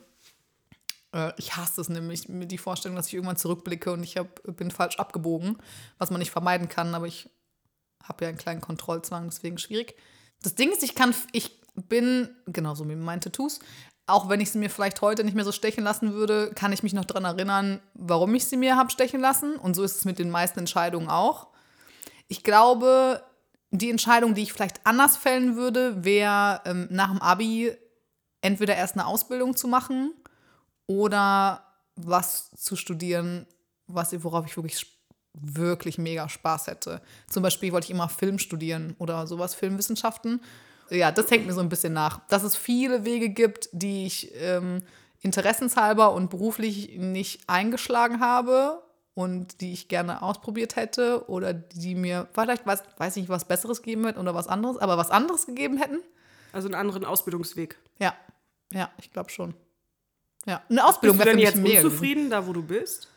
Äh, 1.13 1.33
Ich 1.39 1.57
hasse 1.57 1.81
es 1.81 1.89
nämlich, 1.89 2.27
die 2.29 2.59
Vorstellung, 2.59 2.97
dass 2.97 3.09
ich 3.09 3.15
irgendwann 3.15 3.37
zurückblicke 3.37 3.93
und 3.93 4.05
ich 4.05 4.17
hab, 4.17 4.41
bin 4.57 4.71
falsch 4.71 4.97
abgebogen, 4.99 5.59
was 5.99 6.11
man 6.11 6.21
nicht 6.21 6.31
vermeiden 6.31 6.69
kann, 6.69 6.95
aber 6.95 7.07
ich 7.07 7.29
habe 8.05 8.25
ja 8.25 8.29
einen 8.29 8.39
kleinen 8.39 8.61
Kontrollzwang, 8.61 9.29
deswegen 9.29 9.59
schwierig. 9.59 9.95
Das 10.45 10.55
Ding 10.55 10.71
ist, 10.71 10.83
ich 10.83 10.95
kann, 10.95 11.15
ich 11.33 11.59
bin, 11.75 12.29
genauso 12.47 12.87
wie 12.87 12.95
meinen 12.95 13.23
Tattoos, 13.23 13.61
auch 14.07 14.29
wenn 14.29 14.41
ich 14.43 14.51
sie 14.51 14.59
mir 14.59 14.69
vielleicht 14.69 15.01
heute 15.01 15.25
nicht 15.25 15.35
mehr 15.35 15.47
so 15.47 15.53
stechen 15.53 15.83
lassen 15.83 16.13
würde, 16.13 16.53
kann 16.55 16.73
ich 16.73 16.83
mich 16.83 16.93
noch 16.93 17.07
daran 17.07 17.25
erinnern, 17.25 17.81
warum 17.95 18.35
ich 18.35 18.45
sie 18.45 18.59
mir 18.59 18.77
habe 18.77 18.91
stechen 18.91 19.23
lassen. 19.23 19.57
Und 19.57 19.75
so 19.75 19.83
ist 19.83 19.97
es 19.97 20.05
mit 20.05 20.19
den 20.19 20.29
meisten 20.29 20.59
Entscheidungen 20.59 21.09
auch. 21.09 21.47
Ich 22.29 22.45
glaube, 22.45 23.25
die 23.71 23.89
Entscheidung, 23.89 24.35
die 24.35 24.43
ich 24.43 24.53
vielleicht 24.53 24.87
anders 24.87 25.17
fällen 25.17 25.57
würde, 25.57 26.05
wäre 26.05 26.61
ähm, 26.67 26.89
nach 26.91 27.11
dem 27.11 27.23
Abi 27.23 27.75
entweder 28.43 28.77
erst 28.77 28.95
eine 28.95 29.07
Ausbildung 29.07 29.57
zu 29.57 29.67
machen 29.67 30.13
oder 30.87 31.65
was 31.97 32.51
zu 32.51 32.77
studieren, 32.77 33.47
was, 33.87 34.23
worauf 34.23 34.45
ich 34.45 34.57
wirklich, 34.57 34.94
wirklich 35.35 35.99
mega 35.99 36.29
Spaß 36.29 36.69
hätte. 36.69 37.03
Zum 37.29 37.43
Beispiel 37.43 37.73
wollte 37.73 37.87
ich 37.87 37.91
immer 37.91 38.09
Film 38.09 38.39
studieren 38.39 38.95
oder 38.99 39.27
sowas, 39.27 39.55
Filmwissenschaften. 39.55 40.41
Ja, 40.91 41.11
das 41.11 41.31
hängt 41.31 41.47
mir 41.47 41.53
so 41.53 41.61
ein 41.61 41.69
bisschen 41.69 41.93
nach. 41.93 42.21
Dass 42.29 42.43
es 42.43 42.57
viele 42.57 43.05
Wege 43.05 43.29
gibt, 43.31 43.69
die 43.73 44.07
ich 44.07 44.33
ähm, 44.41 44.83
interessenshalber 45.21 46.13
und 46.13 46.31
beruflich 46.31 46.97
nicht 46.99 47.49
eingeschlagen 47.49 48.21
habe 48.21 48.83
und 49.15 49.61
die 49.61 49.73
ich 49.73 49.89
gerne 49.89 50.23
ausprobiert 50.23 50.77
hätte 50.77 51.29
oder 51.29 51.53
die 51.53 51.95
mir 51.95 52.29
vielleicht, 52.33 52.67
weiß, 52.67 52.83
weiß 52.99 53.17
nicht, 53.17 53.29
was 53.29 53.47
Besseres 53.47 53.83
geben 53.83 54.05
hätten 54.07 54.19
oder 54.19 54.35
was 54.35 54.49
anderes, 54.49 54.77
aber 54.77 54.99
was 54.99 55.11
anderes 55.11 55.47
gegeben 55.47 55.79
hätten. 55.79 56.01
Also 56.53 56.69
einen 56.69 56.75
anderen 56.75 57.05
Ausbildungsweg. 57.05 57.79
Ja, 57.99 58.15
ja, 58.73 58.91
ich 58.99 59.13
glaube 59.13 59.31
schon. 59.31 59.55
Ja, 60.47 60.63
eine 60.69 60.85
Ausbildung 60.85 61.19
du 61.19 61.25
wäre 61.25 61.37
für 61.37 61.41
jetzt 61.41 61.57
mich 61.57 61.63
mega 61.63 61.81
gewesen. 61.81 61.87
unzufrieden, 61.87 62.31
da 62.31 62.47
wo 62.47 62.53
du 62.53 62.63
bist? 62.63 63.09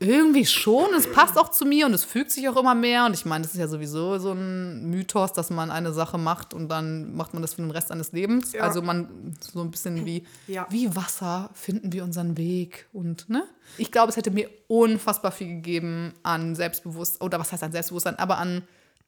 Irgendwie 0.00 0.46
schon. 0.46 0.92
Es 0.96 1.10
passt 1.10 1.38
auch 1.38 1.50
zu 1.50 1.64
mir 1.64 1.86
und 1.86 1.94
es 1.94 2.04
fügt 2.04 2.30
sich 2.30 2.48
auch 2.48 2.56
immer 2.56 2.74
mehr. 2.74 3.06
Und 3.06 3.14
ich 3.14 3.24
meine, 3.24 3.42
das 3.42 3.52
ist 3.54 3.60
ja 3.60 3.68
sowieso 3.68 4.18
so 4.18 4.32
ein 4.32 4.90
Mythos, 4.90 5.32
dass 5.32 5.50
man 5.50 5.70
eine 5.70 5.92
Sache 5.92 6.18
macht 6.18 6.54
und 6.54 6.68
dann 6.68 7.14
macht 7.14 7.34
man 7.34 7.42
das 7.42 7.54
für 7.54 7.62
den 7.62 7.70
Rest 7.70 7.88
seines 7.88 8.12
Lebens. 8.12 8.52
Ja. 8.52 8.62
Also 8.62 8.82
man 8.82 9.34
so 9.40 9.60
ein 9.60 9.70
bisschen 9.70 10.04
wie, 10.06 10.24
Ja. 10.46 10.66
wie 10.70 10.94
Wasser 10.96 11.50
finden 11.54 11.92
wir 11.92 12.04
unseren 12.04 12.36
Weg. 12.36 12.86
Und 12.92 13.28
ne? 13.28 13.44
Ich 13.78 13.90
glaube, 13.92 14.10
es 14.10 14.16
hätte 14.16 14.30
mir 14.30 14.48
unfassbar 14.68 15.32
viel 15.32 15.48
gegeben 15.48 16.14
an 16.22 16.54
Selbstbewusstsein, 16.54 17.24
oder 17.26 17.38
was 17.40 17.52
heißt 17.52 17.62
an 17.62 17.72
Selbstbewusstsein, 17.72 18.18
aber 18.18 18.38
an 18.38 18.62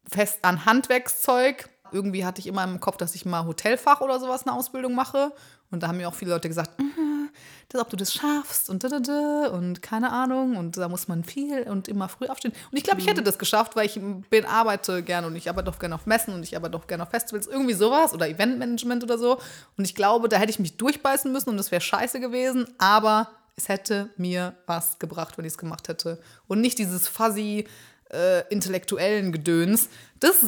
fest 0.09 0.38
an 0.43 0.64
Handwerkszeug. 0.66 1.69
Irgendwie 1.93 2.25
hatte 2.25 2.40
ich 2.40 2.47
immer 2.47 2.64
im 2.64 2.81
Kopf, 2.81 2.97
dass 2.97 3.14
ich 3.14 3.25
mal 3.25 3.45
Hotelfach 3.47 4.00
oder 4.00 4.21
sowas 4.21 4.47
eine 4.47 4.57
Ausbildung 4.57 4.95
mache. 4.95 5.33
Und 5.71 5.83
da 5.83 5.88
haben 5.88 5.97
mir 5.97 6.09
auch 6.09 6.14
viele 6.14 6.31
Leute 6.31 6.49
gesagt, 6.49 6.78
"Mhm, 6.78 7.28
das, 7.69 7.81
ob 7.81 7.90
du 7.90 7.97
das 7.97 8.12
schaffst 8.12 8.71
und 8.71 8.85
da, 8.85 8.88
da, 8.88 9.00
da 9.00 9.49
und 9.49 9.83
keine 9.83 10.12
Ahnung 10.12 10.57
und 10.57 10.76
da 10.76 10.88
muss 10.88 11.09
man 11.09 11.25
viel 11.25 11.62
und 11.64 11.88
immer 11.88 12.09
früh 12.09 12.26
aufstehen. 12.26 12.52
Und 12.71 12.78
ich 12.78 12.85
glaube, 12.85 13.00
ich 13.00 13.07
hätte 13.07 13.23
das 13.23 13.38
geschafft, 13.38 13.76
weil 13.76 13.87
ich 13.87 14.00
bin, 14.31 14.45
arbeite 14.47 15.02
gerne 15.02 15.26
und 15.26 15.37
ich 15.37 15.49
arbeite 15.49 15.71
auch 15.71 15.78
gerne 15.78 15.95
auf 15.97 16.07
Messen 16.07 16.35
und 16.35 16.43
ich 16.43 16.57
arbeite 16.57 16.76
auch 16.76 16.87
gerne 16.87 17.02
auf 17.02 17.11
Festivals, 17.11 17.47
irgendwie 17.47 17.75
sowas 17.75 18.14
oder 18.14 18.28
Eventmanagement 18.28 19.02
oder 19.02 19.19
so. 19.19 19.38
Und 19.76 19.85
ich 19.85 19.95
glaube, 19.95 20.28
da 20.28 20.37
hätte 20.37 20.50
ich 20.50 20.59
mich 20.59 20.76
durchbeißen 20.76 21.31
müssen 21.33 21.50
und 21.50 21.57
das 21.57 21.71
wäre 21.71 21.81
scheiße 21.81 22.21
gewesen, 22.21 22.66
aber 22.78 23.28
es 23.57 23.69
hätte 23.69 24.11
mir 24.16 24.55
was 24.66 24.99
gebracht, 24.99 25.38
wenn 25.38 25.45
ich 25.45 25.52
es 25.52 25.59
gemacht 25.59 25.88
hätte. 25.88 26.21
Und 26.47 26.61
nicht 26.61 26.78
dieses 26.78 27.09
fuzzy 27.09 27.66
äh, 28.13 28.47
intellektuellen 28.49 29.33
Gedöns. 29.33 29.89
Das 30.21 30.45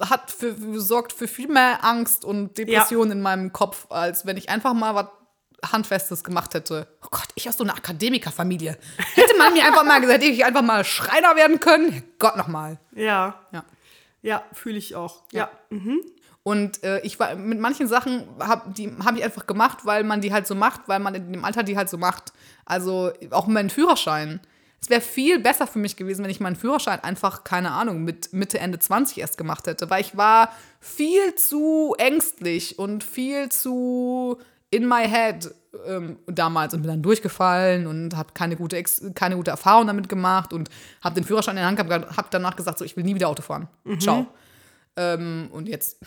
hat 0.00 0.30
für, 0.30 0.54
sorgt 0.80 1.12
für 1.12 1.28
viel 1.28 1.48
mehr 1.48 1.84
Angst 1.84 2.24
und 2.24 2.58
Depression 2.58 3.10
in 3.10 3.20
meinem 3.22 3.52
Kopf, 3.52 3.86
als 3.90 4.26
wenn 4.26 4.36
ich 4.36 4.50
einfach 4.50 4.74
mal 4.74 4.94
was 4.94 5.06
Handfestes 5.72 6.22
gemacht 6.22 6.54
hätte. 6.54 6.86
Oh 7.02 7.08
Gott, 7.10 7.28
ich 7.34 7.48
aus 7.48 7.56
so 7.56 7.64
einer 7.64 7.76
Akademikerfamilie. 7.76 8.78
Hätte 9.14 9.36
man 9.38 9.52
mir 9.54 9.64
einfach 9.64 9.84
mal 9.84 10.00
gesagt, 10.00 10.22
hätte 10.22 10.32
ich 10.32 10.44
einfach 10.44 10.62
mal 10.62 10.84
Schreiner 10.84 11.34
werden 11.34 11.58
können. 11.60 12.04
Gott 12.18 12.36
nochmal. 12.36 12.78
Ja, 12.94 13.40
Ja. 13.52 13.64
ja, 14.22 14.44
fühle 14.52 14.78
ich 14.78 14.94
auch. 14.94 15.24
Ja. 15.32 15.50
Und 16.44 16.82
äh, 16.84 17.00
ich 17.00 17.18
war 17.18 17.34
mit 17.34 17.58
manchen 17.58 17.88
Sachen 17.88 18.26
habe 18.40 18.72
die 18.72 18.90
habe 19.04 19.18
ich 19.18 19.24
einfach 19.24 19.46
gemacht, 19.46 19.78
weil 19.84 20.04
man 20.04 20.20
die 20.20 20.32
halt 20.32 20.46
so 20.46 20.54
macht, 20.54 20.82
weil 20.86 21.00
man 21.00 21.14
in 21.14 21.32
dem 21.32 21.44
Alter 21.44 21.62
die 21.62 21.76
halt 21.76 21.90
so 21.90 21.98
macht. 21.98 22.32
Also 22.64 23.12
auch 23.30 23.46
meinen 23.48 23.68
Führerschein. 23.70 24.40
Es 24.80 24.90
wäre 24.90 25.00
viel 25.00 25.40
besser 25.40 25.66
für 25.66 25.78
mich 25.78 25.96
gewesen, 25.96 26.22
wenn 26.22 26.30
ich 26.30 26.40
meinen 26.40 26.56
Führerschein 26.56 27.00
einfach, 27.00 27.44
keine 27.44 27.72
Ahnung, 27.72 28.04
mit 28.04 28.32
Mitte, 28.32 28.58
Ende 28.58 28.78
20 28.78 29.18
erst 29.18 29.36
gemacht 29.36 29.66
hätte, 29.66 29.90
weil 29.90 30.00
ich 30.00 30.16
war 30.16 30.52
viel 30.80 31.34
zu 31.34 31.94
ängstlich 31.98 32.78
und 32.78 33.02
viel 33.02 33.48
zu 33.48 34.38
in 34.70 34.86
my 34.86 35.08
head 35.08 35.50
ähm, 35.86 36.18
damals 36.26 36.74
und 36.74 36.82
bin 36.82 36.90
dann 36.90 37.02
durchgefallen 37.02 37.86
und 37.86 38.16
habe 38.16 38.32
keine 38.34 38.56
gute, 38.56 38.76
Ex 38.76 39.02
keine 39.14 39.36
gute 39.36 39.50
Erfahrung 39.50 39.86
damit 39.86 40.08
gemacht 40.08 40.52
und 40.52 40.68
habe 41.02 41.14
den 41.14 41.24
Führerschein 41.24 41.56
in 41.56 41.60
der 41.60 41.66
Hand 41.66 41.78
gehabt, 41.78 42.16
habe 42.16 42.28
danach 42.30 42.54
gesagt, 42.54 42.78
so, 42.78 42.84
ich 42.84 42.96
will 42.96 43.04
nie 43.04 43.14
wieder 43.14 43.28
Auto 43.28 43.42
fahren. 43.42 43.68
Ciao. 43.98 44.26
Ähm, 45.00 45.48
und 45.52 45.68
jetzt 45.68 45.98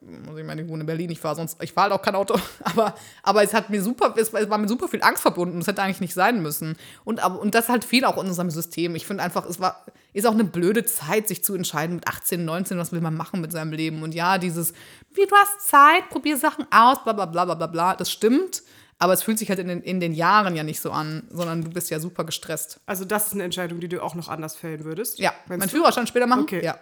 muss 0.00 0.38
ich 0.38 0.44
meine, 0.44 0.62
ich 0.62 0.68
wohne 0.68 0.80
in 0.80 0.86
Berlin, 0.86 1.08
ich 1.08 1.20
fahre 1.20 1.36
sonst, 1.36 1.62
ich 1.62 1.72
fahre 1.72 1.90
halt 1.90 2.00
auch 2.00 2.04
kein 2.04 2.16
Auto, 2.16 2.34
aber, 2.64 2.96
aber 3.22 3.44
es 3.44 3.54
hat 3.54 3.70
mir 3.70 3.80
super, 3.80 4.12
es 4.16 4.32
war, 4.32 4.40
es 4.40 4.48
mit 4.48 4.68
super 4.68 4.88
viel 4.88 5.02
Angst 5.04 5.22
verbunden, 5.22 5.60
das 5.60 5.68
hätte 5.68 5.82
eigentlich 5.82 6.00
nicht 6.00 6.14
sein 6.14 6.42
müssen. 6.42 6.76
Und, 7.04 7.22
aber, 7.22 7.38
und 7.38 7.54
das 7.54 7.68
halt 7.68 7.84
viel 7.84 8.04
auch 8.04 8.20
in 8.20 8.26
unserem 8.26 8.50
System. 8.50 8.96
Ich 8.96 9.06
finde 9.06 9.22
einfach, 9.22 9.46
es 9.46 9.60
war, 9.60 9.84
ist 10.12 10.26
auch 10.26 10.32
eine 10.32 10.42
blöde 10.42 10.84
Zeit, 10.84 11.28
sich 11.28 11.44
zu 11.44 11.54
entscheiden 11.54 11.94
mit 11.94 12.08
18, 12.08 12.44
19, 12.44 12.76
was 12.76 12.90
will 12.90 13.00
man 13.00 13.14
machen 13.14 13.40
mit 13.40 13.52
seinem 13.52 13.72
Leben. 13.72 14.02
Und 14.02 14.16
ja, 14.16 14.38
dieses, 14.38 14.72
wie 15.12 15.26
du 15.26 15.36
hast 15.36 15.68
Zeit, 15.68 16.08
probier 16.10 16.36
Sachen 16.36 16.66
aus, 16.72 17.04
bla 17.04 17.12
bla 17.12 17.26
bla 17.26 17.44
bla 17.44 17.54
bla 17.54 17.66
bla, 17.68 17.94
das 17.94 18.10
stimmt. 18.10 18.64
Aber 18.98 19.12
es 19.12 19.22
fühlt 19.22 19.38
sich 19.38 19.48
halt 19.48 19.58
in 19.58 19.68
den, 19.68 19.82
in 19.82 20.00
den 20.00 20.12
Jahren 20.12 20.56
ja 20.56 20.62
nicht 20.62 20.80
so 20.80 20.90
an, 20.90 21.28
sondern 21.30 21.62
du 21.62 21.70
bist 21.70 21.90
ja 21.90 22.00
super 22.00 22.24
gestresst. 22.24 22.80
Also 22.86 23.04
das 23.04 23.28
ist 23.28 23.32
eine 23.34 23.42
Entscheidung, 23.42 23.80
die 23.80 23.88
du 23.88 24.02
auch 24.02 24.14
noch 24.14 24.28
anders 24.28 24.56
fällen 24.56 24.84
würdest. 24.84 25.18
Ja, 25.18 25.32
Meinst 25.46 25.60
mein 25.60 25.68
du? 25.68 25.76
Führerschein 25.76 26.06
später 26.06 26.26
machen? 26.26 26.42
Okay. 26.42 26.64
Ja. 26.64 26.78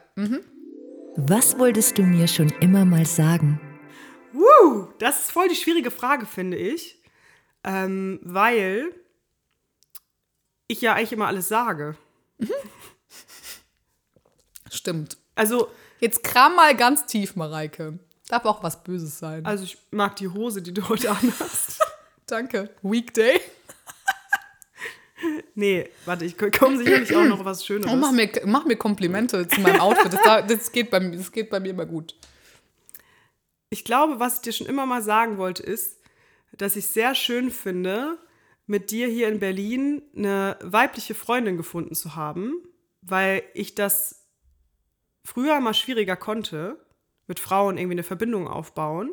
Was 1.16 1.58
wolltest 1.58 1.98
du 1.98 2.02
mir 2.02 2.26
schon 2.26 2.48
immer 2.60 2.84
mal 2.84 3.06
sagen? 3.06 3.60
Woo, 4.32 4.88
das 4.98 5.24
ist 5.24 5.32
voll 5.32 5.48
die 5.48 5.54
schwierige 5.56 5.90
Frage, 5.90 6.26
finde 6.26 6.56
ich. 6.56 7.02
Ähm, 7.64 8.18
weil 8.22 8.94
ich 10.68 10.80
ja 10.80 10.94
eigentlich 10.94 11.12
immer 11.12 11.26
alles 11.26 11.48
sage. 11.48 11.96
Stimmt. 14.70 15.18
Also, 15.34 15.68
Jetzt 16.02 16.24
kram 16.24 16.56
mal 16.56 16.74
ganz 16.76 17.06
tief, 17.06 17.36
Mareike. 17.36 18.00
Darf 18.26 18.44
auch 18.44 18.62
was 18.64 18.82
Böses 18.82 19.20
sein. 19.20 19.46
also 19.46 19.62
ich 19.62 19.78
mag 19.92 20.16
die 20.16 20.26
Hose, 20.28 20.60
die 20.60 20.74
du 20.74 20.88
heute 20.88 21.10
anhast. 21.10 21.78
Danke. 22.26 22.70
Weekday. 22.82 23.40
nee, 25.54 25.88
warte, 26.04 26.24
ich 26.24 26.36
komme 26.36 26.78
sicherlich 26.78 27.14
auch 27.14 27.24
noch 27.24 27.44
was 27.44 27.64
Schöneres. 27.64 27.92
Oh, 27.92 27.96
mach, 27.96 28.12
mir, 28.12 28.30
mach 28.44 28.64
mir 28.64 28.76
Komplimente 28.76 29.46
zu 29.48 29.60
meinem 29.60 29.80
Outfit. 29.80 30.12
Das, 30.12 30.22
da- 30.22 30.42
das, 30.42 30.72
geht 30.72 30.90
bei, 30.90 31.00
mir- 31.00 31.16
das 31.16 31.30
geht 31.32 31.50
bei 31.50 31.60
mir 31.60 31.70
immer 31.70 31.86
gut. 31.86 32.16
Ich 33.70 33.84
glaube, 33.84 34.20
was 34.20 34.36
ich 34.36 34.40
dir 34.42 34.52
schon 34.52 34.66
immer 34.66 34.86
mal 34.86 35.02
sagen 35.02 35.38
wollte, 35.38 35.62
ist, 35.62 35.98
dass 36.56 36.76
ich 36.76 36.86
sehr 36.88 37.14
schön 37.14 37.50
finde, 37.50 38.18
mit 38.66 38.90
dir 38.90 39.06
hier 39.08 39.28
in 39.28 39.40
Berlin 39.40 40.02
eine 40.16 40.58
weibliche 40.62 41.14
Freundin 41.14 41.56
gefunden 41.56 41.94
zu 41.94 42.14
haben, 42.14 42.54
weil 43.00 43.42
ich 43.54 43.74
das 43.74 44.26
früher 45.24 45.60
mal 45.60 45.74
schwieriger 45.74 46.16
konnte, 46.16 46.78
mit 47.26 47.40
Frauen 47.40 47.78
irgendwie 47.78 47.94
eine 47.94 48.02
Verbindung 48.02 48.46
aufbauen 48.48 49.10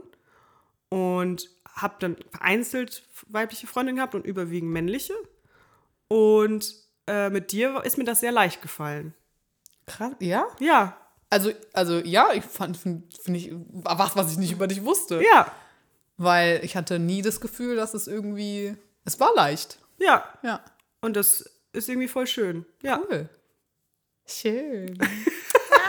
und 0.89 1.49
habe 1.73 1.95
dann 1.99 2.17
vereinzelt 2.31 3.07
weibliche 3.27 3.67
Freundinnen 3.67 3.97
gehabt 3.97 4.15
und 4.15 4.25
überwiegend 4.25 4.71
männliche. 4.71 5.13
Und 6.09 6.75
äh, 7.07 7.29
mit 7.29 7.53
dir 7.53 7.81
ist 7.85 7.97
mir 7.97 8.03
das 8.03 8.19
sehr 8.19 8.33
leicht 8.33 8.61
gefallen. 8.61 9.13
Krass. 9.87 10.11
Ja? 10.19 10.45
Ja, 10.59 10.97
Also, 11.29 11.51
also 11.73 11.99
ja, 11.99 12.31
ich 12.33 12.43
fand, 12.43 12.77
finde 12.77 13.03
find 13.23 13.37
ich, 13.37 13.51
war 13.71 13.97
was, 13.97 14.15
was 14.15 14.31
ich 14.31 14.37
nicht 14.37 14.51
über 14.51 14.67
dich 14.67 14.83
wusste. 14.83 15.21
ja, 15.23 15.51
Weil 16.17 16.59
ich 16.63 16.75
hatte 16.75 16.99
nie 16.99 17.21
das 17.21 17.41
Gefühl, 17.41 17.75
dass 17.75 17.93
es 17.93 18.07
irgendwie, 18.07 18.75
es 19.05 19.19
war 19.19 19.33
leicht. 19.35 19.79
ja. 19.97 20.23
Ja. 20.43 20.63
Und 21.01 21.15
das 21.15 21.49
ist 21.71 21.87
irgendwie 21.87 22.09
voll 22.09 22.27
schön. 22.27 22.65
Ja, 22.83 22.99
Cool. 23.09 23.29
Schön. 24.25 24.97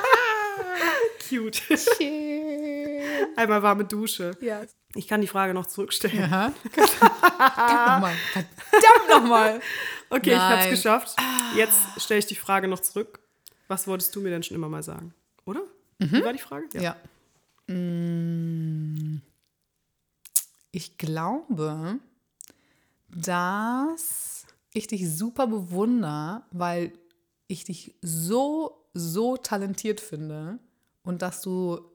cute. 1.29 1.61
Schön. 1.79 3.03
Einmal 3.37 3.63
warme 3.63 3.85
Dusche. 3.85 4.33
Ja. 4.41 4.63
Ich 4.95 5.07
kann 5.07 5.21
die 5.21 5.29
Frage 5.29 5.55
noch 5.55 5.67
zurückstellen. 5.67 6.25
Aha. 6.25 6.53
Verdammt 6.73 7.87
nochmal. 7.87 8.15
Verdammt 8.33 9.09
nochmal. 9.09 9.61
Okay, 10.11 10.33
ich 10.33 10.39
hab's 10.39 10.65
Nein. 10.65 10.71
geschafft. 10.71 11.17
Jetzt 11.55 11.79
stelle 11.99 12.19
ich 12.19 12.27
die 12.27 12.35
Frage 12.35 12.67
noch 12.67 12.81
zurück. 12.81 13.21
Was 13.69 13.87
wolltest 13.87 14.15
du 14.17 14.21
mir 14.21 14.31
denn 14.31 14.43
schon 14.43 14.57
immer 14.57 14.69
mal 14.69 14.83
sagen? 14.83 15.15
Oder? 15.45 15.63
Wie 15.99 16.25
war 16.25 16.33
die 16.33 16.41
Frage? 16.41 16.67
Ja. 16.75 16.97
Mm. 17.73 19.21
Ich 20.73 20.99
glaube, 20.99 21.99
dass 23.09 24.47
ich 24.73 24.87
dich 24.87 25.09
super 25.09 25.47
bewundere, 25.47 26.43
weil 26.51 26.93
ich 27.49 27.65
dich 27.65 27.95
so, 28.03 28.87
so 28.95 29.37
talentiert 29.37 30.01
finde 30.01 30.59
und 31.03 31.23
dass 31.23 31.43
du 31.43 31.90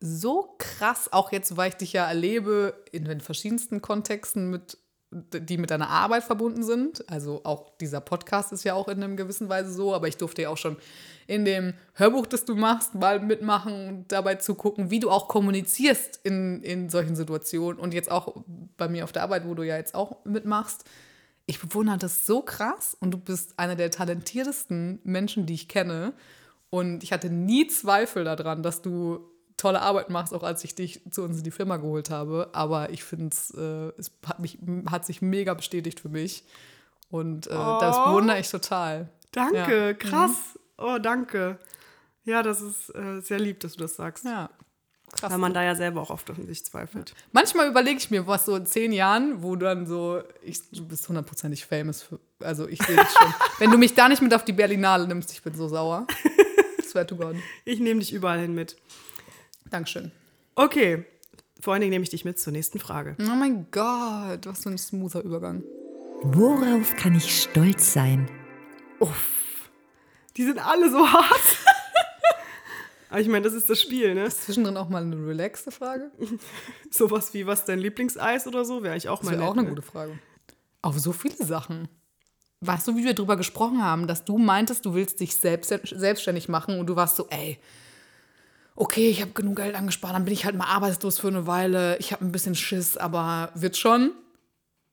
so 0.00 0.54
krass, 0.58 1.12
auch 1.12 1.30
jetzt, 1.30 1.56
weil 1.56 1.68
ich 1.68 1.76
dich 1.76 1.92
ja 1.92 2.06
erlebe 2.06 2.74
in 2.90 3.04
den 3.04 3.20
verschiedensten 3.20 3.82
Kontexten, 3.82 4.48
mit, 4.48 4.78
die 5.10 5.58
mit 5.58 5.70
deiner 5.70 5.90
Arbeit 5.90 6.24
verbunden 6.24 6.62
sind. 6.62 7.08
Also 7.10 7.42
auch 7.44 7.76
dieser 7.78 8.00
Podcast 8.00 8.52
ist 8.52 8.64
ja 8.64 8.74
auch 8.74 8.88
in 8.88 9.02
einer 9.02 9.14
gewissen 9.14 9.50
Weise 9.50 9.72
so, 9.72 9.94
aber 9.94 10.08
ich 10.08 10.16
durfte 10.16 10.42
ja 10.42 10.48
auch 10.48 10.56
schon 10.56 10.78
in 11.26 11.44
dem 11.44 11.74
Hörbuch, 11.94 12.26
das 12.26 12.46
du 12.46 12.56
machst, 12.56 12.94
mal 12.94 13.20
mitmachen 13.20 13.88
und 13.88 14.12
dabei 14.12 14.36
zugucken, 14.36 14.90
wie 14.90 15.00
du 15.00 15.10
auch 15.10 15.28
kommunizierst 15.28 16.20
in, 16.24 16.62
in 16.62 16.88
solchen 16.88 17.14
Situationen. 17.14 17.78
Und 17.78 17.92
jetzt 17.92 18.10
auch 18.10 18.42
bei 18.78 18.88
mir 18.88 19.04
auf 19.04 19.12
der 19.12 19.22
Arbeit, 19.22 19.46
wo 19.46 19.54
du 19.54 19.62
ja 19.62 19.76
jetzt 19.76 19.94
auch 19.94 20.24
mitmachst. 20.24 20.84
Ich 21.44 21.60
bewundere 21.60 21.98
das 21.98 22.26
so 22.26 22.40
krass 22.42 22.96
und 23.00 23.10
du 23.10 23.18
bist 23.18 23.58
einer 23.58 23.76
der 23.76 23.90
talentiertesten 23.90 25.00
Menschen, 25.04 25.46
die 25.46 25.54
ich 25.54 25.68
kenne. 25.68 26.14
Und 26.70 27.02
ich 27.02 27.12
hatte 27.12 27.28
nie 27.28 27.66
Zweifel 27.66 28.24
daran, 28.24 28.62
dass 28.62 28.80
du 28.80 29.29
tolle 29.60 29.80
Arbeit 29.82 30.10
machst, 30.10 30.32
auch 30.34 30.42
als 30.42 30.64
ich 30.64 30.74
dich 30.74 31.00
zu 31.10 31.22
uns 31.22 31.38
in 31.38 31.44
die 31.44 31.50
Firma 31.50 31.76
geholt 31.76 32.10
habe. 32.10 32.48
Aber 32.52 32.90
ich 32.90 33.04
finde 33.04 33.28
es, 33.32 33.50
äh, 33.52 33.92
es 33.98 34.10
hat, 34.26 34.40
mich, 34.40 34.58
hat 34.90 35.04
sich 35.04 35.20
mega 35.22 35.54
bestätigt 35.54 36.00
für 36.00 36.08
mich. 36.08 36.44
Und 37.10 37.46
äh, 37.46 37.50
das 37.50 37.96
Oh. 37.98 38.04
bewundere 38.06 38.38
ich 38.40 38.48
total. 38.50 39.08
Danke, 39.32 39.86
Ja. 39.88 39.92
krass. 39.94 40.58
Oh, 40.78 40.98
danke. 41.00 41.58
Ja, 42.24 42.42
das 42.42 42.60
ist 42.62 42.94
äh, 42.94 43.20
sehr 43.20 43.38
lieb, 43.38 43.60
dass 43.60 43.72
du 43.72 43.78
das 43.80 43.96
sagst. 43.96 44.24
Ja. 44.24 44.50
Krass. 45.12 45.30
Weil 45.32 45.38
man 45.38 45.52
da 45.52 45.62
ja 45.64 45.74
selber 45.74 46.00
auch 46.02 46.10
oft 46.10 46.30
an 46.30 46.46
sich 46.46 46.64
zweifelt. 46.64 47.14
Manchmal 47.32 47.66
überlege 47.68 47.98
ich 47.98 48.10
mir, 48.12 48.28
was 48.28 48.44
so 48.44 48.54
in 48.54 48.64
zehn 48.64 48.92
Jahren, 48.92 49.42
wo 49.42 49.56
du 49.56 49.64
dann 49.66 49.84
so, 49.86 50.22
ich, 50.42 50.70
du 50.70 50.86
bist 50.86 51.08
hundertprozentig 51.08 51.66
famous. 51.66 52.02
Für, 52.02 52.20
also 52.40 52.68
ich 52.68 52.80
sehe 52.80 52.94
dich 52.96 53.08
schon. 53.08 53.34
Wenn 53.58 53.72
du 53.72 53.76
mich 53.78 53.94
da 53.94 54.08
nicht 54.08 54.22
mit 54.22 54.32
auf 54.32 54.44
die 54.44 54.52
Berlinale 54.52 55.08
nimmst, 55.08 55.32
ich 55.32 55.42
bin 55.42 55.52
so 55.54 55.66
sauer. 55.68 56.06
Swear 56.88 57.06
to 57.08 57.16
God. 57.16 57.34
Ich 57.64 57.80
nehme 57.80 57.98
dich 58.00 58.12
überall 58.12 58.38
hin 58.38 58.54
mit. 58.54 58.76
Dankeschön. 59.70 60.10
Okay. 60.54 61.04
Vor 61.60 61.72
allen 61.74 61.80
Dingen 61.82 61.90
nehme 61.90 62.02
ich 62.02 62.10
dich 62.10 62.24
mit 62.24 62.38
zur 62.38 62.52
nächsten 62.52 62.78
Frage. 62.78 63.16
Oh 63.20 63.34
mein 63.34 63.66
Gott, 63.70 64.46
was 64.46 64.62
für 64.62 64.70
ein 64.70 64.78
smoother 64.78 65.22
Übergang. 65.22 65.62
Worauf 66.22 66.96
kann 66.96 67.14
ich 67.16 67.42
stolz 67.42 67.92
sein? 67.92 68.28
Die 70.36 70.44
sind 70.44 70.58
alle 70.64 70.90
so 70.90 70.98
hart. 71.12 71.56
Aber 73.10 73.20
ich 73.20 73.28
meine, 73.28 73.42
das 73.44 73.54
ist 73.54 73.68
das 73.68 73.80
Spiel, 73.80 74.14
ne? 74.14 74.28
Zwischendrin 74.28 74.76
auch 74.76 74.88
mal 74.88 75.02
eine 75.02 75.16
relaxte 75.26 75.70
Frage. 75.72 76.10
Sowas 76.90 77.34
wie, 77.34 77.46
was 77.46 77.60
ist 77.60 77.68
dein 77.68 77.80
Lieblingseis 77.80 78.46
oder 78.46 78.64
so, 78.64 78.82
wäre 78.82 78.96
ich 78.96 79.08
auch 79.08 79.18
Das 79.18 79.26
mal 79.26 79.32
wäre 79.32 79.40
nett, 79.42 79.48
auch 79.50 79.54
eine 79.54 79.62
ne? 79.64 79.68
gute 79.70 79.82
Frage. 79.82 80.18
Auf 80.82 80.98
so 80.98 81.12
viele 81.12 81.44
Sachen. 81.44 81.88
weißt 82.60 82.86
du, 82.88 82.96
wie 82.96 83.04
wir 83.04 83.14
drüber 83.14 83.36
gesprochen 83.36 83.82
haben, 83.82 84.06
dass 84.06 84.24
du 84.24 84.38
meintest, 84.38 84.86
du 84.86 84.94
willst 84.94 85.18
dich 85.20 85.34
selbst, 85.34 85.68
selbstständig 85.88 86.48
machen 86.48 86.78
und 86.78 86.86
du 86.86 86.94
warst 86.96 87.16
so, 87.16 87.26
ey, 87.30 87.58
okay, 88.80 89.10
ich 89.10 89.20
habe 89.20 89.32
genug 89.32 89.56
Geld 89.56 89.74
angespart, 89.74 90.14
dann 90.14 90.24
bin 90.24 90.32
ich 90.32 90.46
halt 90.46 90.56
mal 90.56 90.64
arbeitslos 90.64 91.18
für 91.18 91.28
eine 91.28 91.46
Weile, 91.46 91.98
ich 91.98 92.12
habe 92.12 92.24
ein 92.24 92.32
bisschen 92.32 92.54
Schiss, 92.54 92.96
aber 92.96 93.50
wird 93.54 93.76
schon. 93.76 94.12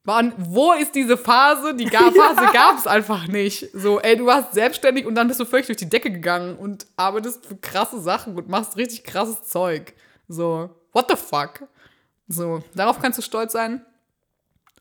Mann, 0.03 0.33
wo 0.37 0.73
ist 0.73 0.93
diese 0.93 1.17
Phase? 1.17 1.73
Die 1.73 1.87
Phase 1.89 2.51
gab 2.53 2.77
es 2.77 2.85
einfach 2.85 3.27
nicht. 3.27 3.69
So, 3.73 3.99
ey, 3.99 4.17
du 4.17 4.25
warst 4.25 4.53
selbstständig 4.53 5.05
und 5.05 5.15
dann 5.15 5.27
bist 5.27 5.39
du 5.39 5.45
völlig 5.45 5.67
durch 5.67 5.77
die 5.77 5.89
Decke 5.89 6.11
gegangen 6.11 6.57
und 6.57 6.85
arbeitest 6.97 7.45
für 7.45 7.55
krasse 7.55 7.99
Sachen 8.01 8.35
und 8.35 8.49
machst 8.49 8.75
richtig 8.75 9.05
krasses 9.05 9.43
Zeug. 9.43 9.93
So, 10.27 10.69
what 10.91 11.07
the 11.09 11.15
fuck? 11.15 11.67
So, 12.27 12.63
darauf 12.75 12.99
kannst 12.99 13.17
du 13.17 13.21
stolz 13.21 13.53
sein. 13.53 13.85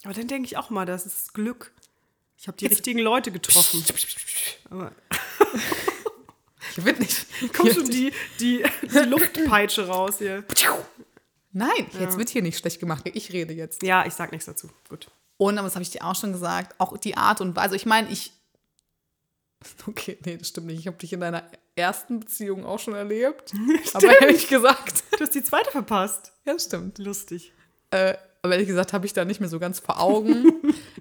Aber 0.04 0.14
dann 0.14 0.26
denke 0.26 0.46
ich 0.46 0.56
auch 0.56 0.70
mal, 0.70 0.84
das 0.84 1.06
ist 1.06 1.32
Glück. 1.32 1.72
Ich 2.38 2.48
habe 2.48 2.56
die 2.56 2.66
richtigen 2.66 3.00
Leute 3.00 3.30
getroffen. 3.30 3.84
Aber 4.70 4.92
Ich 6.76 6.84
will 6.84 6.94
nicht. 6.98 7.26
kommt 7.54 7.72
schon 7.72 7.88
die, 7.88 8.12
die, 8.40 8.64
die 8.82 8.98
Luftpeitsche 9.08 9.86
raus 9.86 10.18
hier. 10.18 10.44
Nein, 11.52 11.86
jetzt 11.98 12.18
wird 12.18 12.28
hier 12.28 12.42
nicht 12.42 12.58
schlecht 12.58 12.80
gemacht. 12.80 13.08
Ich 13.14 13.32
rede 13.32 13.54
jetzt. 13.54 13.82
Ja, 13.82 14.04
ich 14.06 14.12
sag 14.12 14.30
nichts 14.32 14.46
dazu. 14.46 14.68
Gut. 14.88 15.08
Und, 15.38 15.58
aber 15.58 15.66
das 15.66 15.74
habe 15.74 15.82
ich 15.82 15.90
dir 15.90 16.04
auch 16.04 16.14
schon 16.14 16.32
gesagt, 16.32 16.74
auch 16.78 16.96
die 16.98 17.16
Art 17.16 17.40
und 17.40 17.56
Weise. 17.56 17.64
Also 17.64 17.76
ich 17.76 17.86
meine, 17.86 18.10
ich. 18.10 18.32
Okay, 19.86 20.18
nee, 20.24 20.36
das 20.36 20.48
stimmt 20.48 20.66
nicht. 20.66 20.78
Ich 20.78 20.86
habe 20.86 20.98
dich 20.98 21.12
in 21.12 21.20
deiner 21.20 21.42
ersten 21.74 22.20
Beziehung 22.20 22.64
auch 22.64 22.78
schon 22.78 22.94
erlebt. 22.94 23.52
aber 23.94 24.20
ehrlich 24.20 24.48
gesagt. 24.48 25.02
Du 25.12 25.20
hast 25.20 25.34
die 25.34 25.42
zweite 25.42 25.70
verpasst. 25.70 26.32
Ja, 26.44 26.58
stimmt. 26.58 26.98
Lustig. 26.98 27.52
Äh, 27.90 28.14
aber 28.42 28.52
ehrlich 28.52 28.68
gesagt 28.68 28.92
habe 28.92 29.06
ich 29.06 29.12
da 29.12 29.24
nicht 29.24 29.40
mehr 29.40 29.48
so 29.48 29.58
ganz 29.58 29.80
vor 29.80 29.98
Augen. 29.98 30.55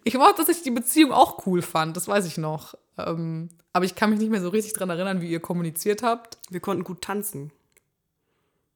Ich 0.05 0.17
war, 0.17 0.33
dass 0.33 0.47
ich 0.47 0.62
die 0.62 0.71
Beziehung 0.71 1.12
auch 1.12 1.45
cool 1.45 1.62
fand, 1.62 1.97
das 1.97 2.07
weiß 2.07 2.25
ich 2.25 2.38
noch. 2.38 2.75
Ähm, 2.97 3.50
aber 3.74 3.83
ich 3.83 3.95
kann 3.95 4.09
mich 4.12 4.19
nicht 4.19 4.29
mehr 4.31 4.39
so 4.41 4.47
richtig 4.50 4.71
dran 4.74 4.89
erinnern, 4.89 5.19
wie 5.19 5.29
ihr 5.29 5.41
kommuniziert 5.41 6.01
habt. 6.03 6.38
Wir 6.50 6.62
konnten 6.62 6.85
gut 6.85 7.01
tanzen. 7.01 7.51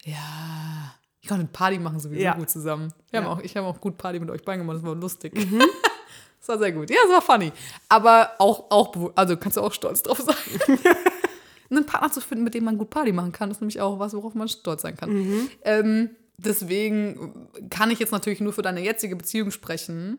Ja. 0.04 0.96
Ich 1.22 1.28
konnte 1.30 1.46
Party 1.46 1.78
machen 1.80 2.00
sowieso 2.00 2.22
Ja. 2.22 2.34
gut 2.36 2.50
zusammen. 2.50 2.94
Wir 3.12 3.20
haben 3.20 3.28
Ja. 3.28 3.32
auch, 3.34 3.40
ich 3.42 3.56
habe 3.56 3.68
auch 3.68 3.80
gut 3.80 3.98
Party 3.98 4.20
mit 4.20 4.30
euch 4.30 4.44
beiden 4.44 4.62
gemacht, 4.66 4.78
das 4.78 4.84
war 4.84 4.96
lustig. 4.96 5.34
das 6.40 6.48
war 6.50 6.58
sehr 6.58 6.72
gut. 6.72 6.90
Ja, 6.90 6.98
das 7.04 7.12
war 7.12 7.22
funny. 7.22 7.52
Aber 7.90 8.32
auch, 8.40 8.72
auch 8.72 9.12
also 9.16 9.38
kannst 9.38 9.58
du 9.58 9.62
auch 9.62 9.74
stolz 9.74 10.02
drauf 10.04 10.20
sein. 10.22 10.36
einen 11.70 11.86
Partner 11.86 12.12
zu 12.12 12.22
finden, 12.22 12.44
mit 12.44 12.56
dem 12.56 12.64
man 12.64 12.78
gut 12.78 12.90
Party 12.90 13.12
machen 13.12 13.32
kann, 13.32 13.52
ist 13.52 13.62
nämlich 13.62 13.80
auch 13.80 14.00
was, 14.00 14.14
worauf 14.14 14.34
man 14.34 14.48
stolz 14.48 14.82
sein 14.82 14.98
kann. 14.98 15.50
Ähm, 15.64 16.10
deswegen 16.38 17.48
kann 17.70 17.92
ich 17.92 18.00
jetzt 18.00 18.12
natürlich 18.12 18.40
nur 18.42 18.54
für 18.54 18.64
deine 18.64 18.82
jetzige 18.82 19.16
Beziehung 19.16 19.52
sprechen. 19.52 20.18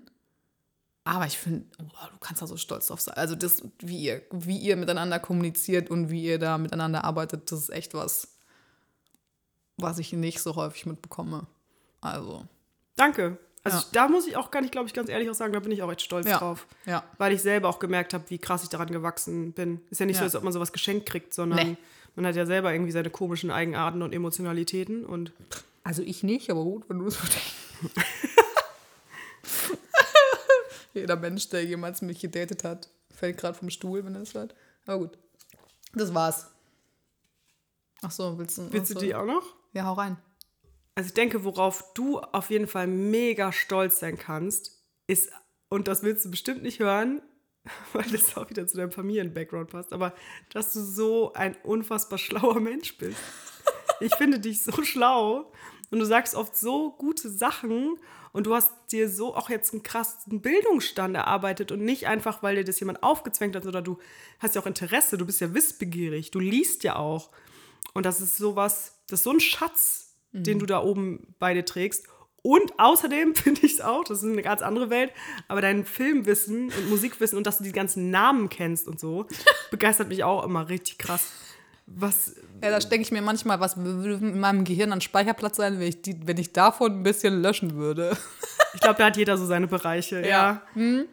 Aber 1.04 1.26
ich 1.26 1.38
finde, 1.38 1.64
wow, 1.78 2.08
du 2.12 2.18
kannst 2.20 2.42
da 2.42 2.46
so 2.46 2.56
stolz 2.56 2.86
drauf 2.88 3.00
sein. 3.00 3.14
Also 3.16 3.34
das, 3.34 3.62
wie 3.78 3.98
ihr, 3.98 4.22
wie 4.30 4.58
ihr 4.58 4.76
miteinander 4.76 5.18
kommuniziert 5.18 5.90
und 5.90 6.10
wie 6.10 6.22
ihr 6.24 6.38
da 6.38 6.58
miteinander 6.58 7.04
arbeitet, 7.04 7.50
das 7.50 7.58
ist 7.60 7.70
echt 7.70 7.94
was, 7.94 8.28
was 9.76 9.98
ich 9.98 10.12
nicht 10.12 10.40
so 10.40 10.56
häufig 10.56 10.86
mitbekomme. 10.86 11.46
Also, 12.00 12.46
Danke. 12.96 13.38
Also 13.64 13.78
Ja. 13.78 13.82
ich, 13.84 13.90
da 13.92 14.08
muss 14.08 14.26
ich 14.26 14.36
auch 14.36 14.50
gar 14.50 14.60
nicht, 14.60 14.72
glaube 14.72 14.86
ich, 14.88 14.94
ganz 14.94 15.08
ehrlich 15.08 15.28
auch 15.30 15.34
sagen, 15.34 15.52
da 15.54 15.60
bin 15.60 15.72
ich 15.72 15.82
auch 15.82 15.90
echt 15.90 16.02
stolz 16.02 16.26
Ja. 16.26 16.38
drauf. 16.38 16.66
ja. 16.86 17.02
Weil 17.18 17.32
ich 17.32 17.40
selber 17.42 17.68
auch 17.68 17.78
gemerkt 17.78 18.12
habe, 18.14 18.24
wie 18.28 18.38
krass 18.38 18.62
ich 18.62 18.68
daran 18.68 18.88
gewachsen 18.88 19.52
bin. 19.52 19.80
Ist 19.90 20.00
ja 20.00 20.06
nicht 20.06 20.18
so, 20.18 20.24
als 20.24 20.34
ob 20.36 20.42
man 20.44 20.52
sowas 20.52 20.72
geschenkt 20.72 21.06
kriegt, 21.06 21.32
sondern 21.34 21.66
Nee. 21.70 21.76
man 22.14 22.26
hat 22.26 22.36
ja 22.36 22.44
selber 22.46 22.72
irgendwie 22.72 22.92
seine 22.92 23.10
komischen 23.10 23.50
Eigenarten 23.50 24.02
und 24.02 24.12
Emotionalitäten. 24.14 25.04
Und 25.06 25.32
Also 25.82 26.02
ich 26.02 26.22
nicht, 26.22 26.50
aber 26.50 26.62
gut, 26.64 26.84
wenn 26.88 26.98
du 26.98 27.06
es 27.06 27.14
so 27.14 27.22
denkst. 27.26 28.14
Jeder 30.94 31.16
Mensch, 31.16 31.48
der 31.48 31.64
jemals 31.64 32.02
mich 32.02 32.20
gedatet 32.20 32.64
hat, 32.64 32.88
fällt 33.10 33.38
gerade 33.38 33.56
vom 33.56 33.70
Stuhl, 33.70 34.04
wenn 34.04 34.14
er 34.14 34.20
das 34.20 34.34
hört. 34.34 34.54
Aber 34.86 34.98
gut. 34.98 35.18
Das 35.94 36.14
war's. 36.14 36.48
Ach 38.02 38.10
so, 38.10 38.38
willst 38.38 38.58
du? 38.58 38.72
willst 38.72 38.90
du 38.90 38.94
so. 38.94 39.00
die 39.00 39.14
auch 39.14 39.26
noch? 39.26 39.44
Ja, 39.72 39.84
hau 39.84 39.94
rein. 39.94 40.16
Also 40.94 41.08
ich 41.08 41.14
denke, 41.14 41.44
worauf 41.44 41.92
du 41.94 42.18
auf 42.18 42.50
jeden 42.50 42.66
Fall 42.66 42.86
mega 42.86 43.52
stolz 43.52 44.00
sein 44.00 44.18
kannst, 44.18 44.82
ist, 45.06 45.30
und 45.68 45.88
das 45.88 46.02
willst 46.02 46.24
du 46.24 46.30
bestimmt 46.30 46.62
nicht 46.62 46.80
hören, 46.80 47.22
weil 47.92 48.04
das 48.10 48.36
auch 48.36 48.48
wieder 48.50 48.66
zu 48.66 48.76
deinem 48.76 48.92
Familien-Background 48.92 49.70
passt, 49.70 49.92
aber 49.92 50.14
dass 50.52 50.72
du 50.72 50.80
so 50.80 51.32
ein 51.34 51.56
unfassbar 51.62 52.18
schlauer 52.18 52.60
Mensch 52.60 52.96
bist. 52.98 53.20
Ich 54.00 54.14
finde 54.14 54.40
dich 54.40 54.62
so 54.62 54.82
schlau 54.82 55.52
und 55.90 55.98
du 55.98 56.04
sagst 56.04 56.34
oft 56.34 56.56
so 56.56 56.92
gute 56.92 57.28
Sachen 57.28 57.98
und 58.32 58.46
du 58.46 58.54
hast 58.54 58.72
dir 58.92 59.08
so 59.08 59.34
auch 59.34 59.50
jetzt 59.50 59.72
einen 59.72 59.82
krassen 59.82 60.40
Bildungsstand 60.40 61.16
erarbeitet 61.16 61.72
und 61.72 61.84
nicht 61.84 62.06
einfach, 62.06 62.42
weil 62.42 62.56
dir 62.56 62.64
das 62.64 62.80
jemand 62.80 63.02
aufgezwängt 63.02 63.56
hat, 63.56 63.64
sondern 63.64 63.84
du 63.84 63.98
hast 64.38 64.54
ja 64.54 64.60
auch 64.60 64.66
Interesse, 64.66 65.18
du 65.18 65.26
bist 65.26 65.40
ja 65.40 65.52
wissbegierig, 65.52 66.30
du 66.30 66.38
liest 66.38 66.84
ja 66.84 66.96
auch. 66.96 67.30
Und 67.92 68.06
das 68.06 68.20
ist 68.20 68.36
sowas, 68.36 69.00
das 69.08 69.20
ist 69.20 69.24
so 69.24 69.32
ein 69.32 69.40
Schatz, 69.40 70.14
den 70.32 70.60
du 70.60 70.66
da 70.66 70.82
oben 70.82 71.34
bei 71.38 71.54
dir 71.54 71.64
trägst. 71.64 72.06
Und 72.42 72.78
außerdem 72.78 73.34
finde 73.34 73.66
ich 73.66 73.74
es 73.74 73.80
auch, 73.80 74.04
das 74.04 74.22
ist 74.22 74.30
eine 74.30 74.42
ganz 74.42 74.62
andere 74.62 74.90
Welt, 74.90 75.12
aber 75.48 75.60
dein 75.60 75.84
Filmwissen 75.84 76.70
und 76.70 76.90
Musikwissen 76.90 77.36
und 77.36 77.46
dass 77.46 77.58
du 77.58 77.64
die 77.64 77.72
ganzen 77.72 78.10
Namen 78.10 78.48
kennst 78.48 78.86
und 78.86 79.00
so, 79.00 79.26
begeistert 79.70 80.08
mich 80.08 80.24
auch 80.24 80.44
immer 80.44 80.68
richtig 80.68 80.98
krass. 80.98 81.32
Was, 81.96 82.36
Ja, 82.62 82.70
da 82.70 82.78
denke 82.78 83.02
ich 83.02 83.12
mir 83.12 83.22
manchmal, 83.22 83.60
was 83.60 83.76
würde 83.76 84.14
in 84.24 84.38
meinem 84.40 84.64
Gehirn 84.64 84.92
an 84.92 85.00
Speicherplatz 85.00 85.56
sein, 85.56 85.80
wenn 85.80 85.88
ich, 85.88 86.02
die, 86.02 86.26
wenn 86.26 86.38
ich 86.38 86.52
davon 86.52 86.92
ein 86.92 87.02
bisschen 87.02 87.42
löschen 87.42 87.74
würde. 87.74 88.16
ich 88.74 88.80
glaube, 88.80 88.98
da 88.98 89.06
hat 89.06 89.16
jeder 89.16 89.36
so 89.36 89.46
seine 89.46 89.66
Bereiche, 89.66 90.20
ja. 90.20 90.62
Ja. 90.74 91.04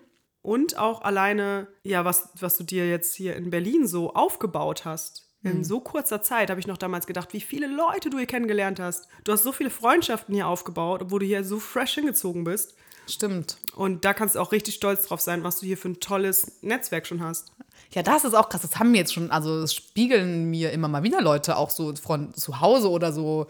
Und 0.42 0.78
auch 0.78 1.02
alleine, 1.02 1.68
ja, 1.84 2.06
was, 2.06 2.30
was 2.40 2.58
du 2.58 2.64
dir 2.64 2.88
jetzt 2.88 3.16
hier 3.16 3.36
in 3.36 3.50
Berlin 3.50 3.88
so 3.88 4.14
aufgebaut 4.14 4.86
hast. 4.86 5.28
In 5.44 5.64
so 5.64 5.80
kurzer 5.80 6.22
Zeit 6.22 6.50
habe 6.50 6.60
ich 6.60 6.68
noch 6.68 6.78
damals 6.78 7.08
gedacht, 7.08 7.32
wie 7.34 7.42
viele 7.42 7.68
Leute 7.68 8.10
du 8.10 8.18
hier 8.18 8.28
kennengelernt 8.28 8.80
hast. 8.80 9.08
Du 9.24 9.32
hast 9.32 9.44
so 9.44 9.52
viele 9.52 9.70
Freundschaften 9.70 10.34
hier 10.34 10.48
aufgebaut, 10.48 11.02
obwohl 11.04 11.20
du 11.20 11.26
hier 11.26 11.44
so 11.44 11.60
fresh 11.60 11.94
hingezogen 11.96 12.44
bist. 12.44 12.76
Stimmt. 13.08 13.58
Und 13.76 14.06
da 14.06 14.14
kannst 14.14 14.36
du 14.36 14.40
auch 14.40 14.52
richtig 14.52 14.76
stolz 14.76 15.08
drauf 15.08 15.22
sein, 15.22 15.44
was 15.44 15.60
du 15.60 15.66
hier 15.66 15.78
für 15.78 15.90
ein 15.90 16.00
tolles 16.00 16.62
Netzwerk 16.62 17.08
schon 17.08 17.24
hast. 17.24 17.52
Ja, 17.94 18.04
das 18.04 18.26
ist 18.26 18.34
auch 18.34 18.50
krass. 18.50 18.62
Das 18.62 18.80
haben 18.80 18.92
mir 18.92 18.98
jetzt 18.98 19.14
schon, 19.14 19.32
also 19.32 19.62
das 19.62 19.74
spiegeln 19.74 20.50
mir 20.50 20.72
immer 20.72 20.88
mal 20.88 21.04
wieder 21.04 21.22
Leute, 21.22 21.56
auch 21.56 21.70
so 21.70 21.96
von 21.96 22.34
zu 22.34 22.60
Hause 22.60 22.90
oder 22.90 23.14
so 23.14 23.48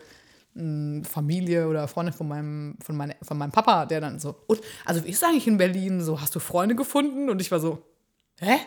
mh, 0.53 1.05
Familie 1.07 1.67
oder 1.67 1.87
Freunde 1.87 2.11
von 2.11 2.27
meinem, 2.27 2.77
von, 2.83 2.95
meine, 2.95 3.15
von 3.21 3.37
meinem 3.37 3.51
Papa, 3.51 3.85
der 3.85 4.01
dann 4.01 4.19
so, 4.19 4.35
und, 4.47 4.61
also 4.85 5.03
wie 5.03 5.09
ist 5.09 5.23
eigentlich 5.23 5.47
in 5.47 5.57
Berlin? 5.57 6.01
So, 6.01 6.21
hast 6.21 6.35
du 6.35 6.39
Freunde 6.39 6.75
gefunden? 6.75 7.29
Und 7.29 7.41
ich 7.41 7.51
war 7.51 7.59
so, 7.59 7.83
hä? 8.39 8.59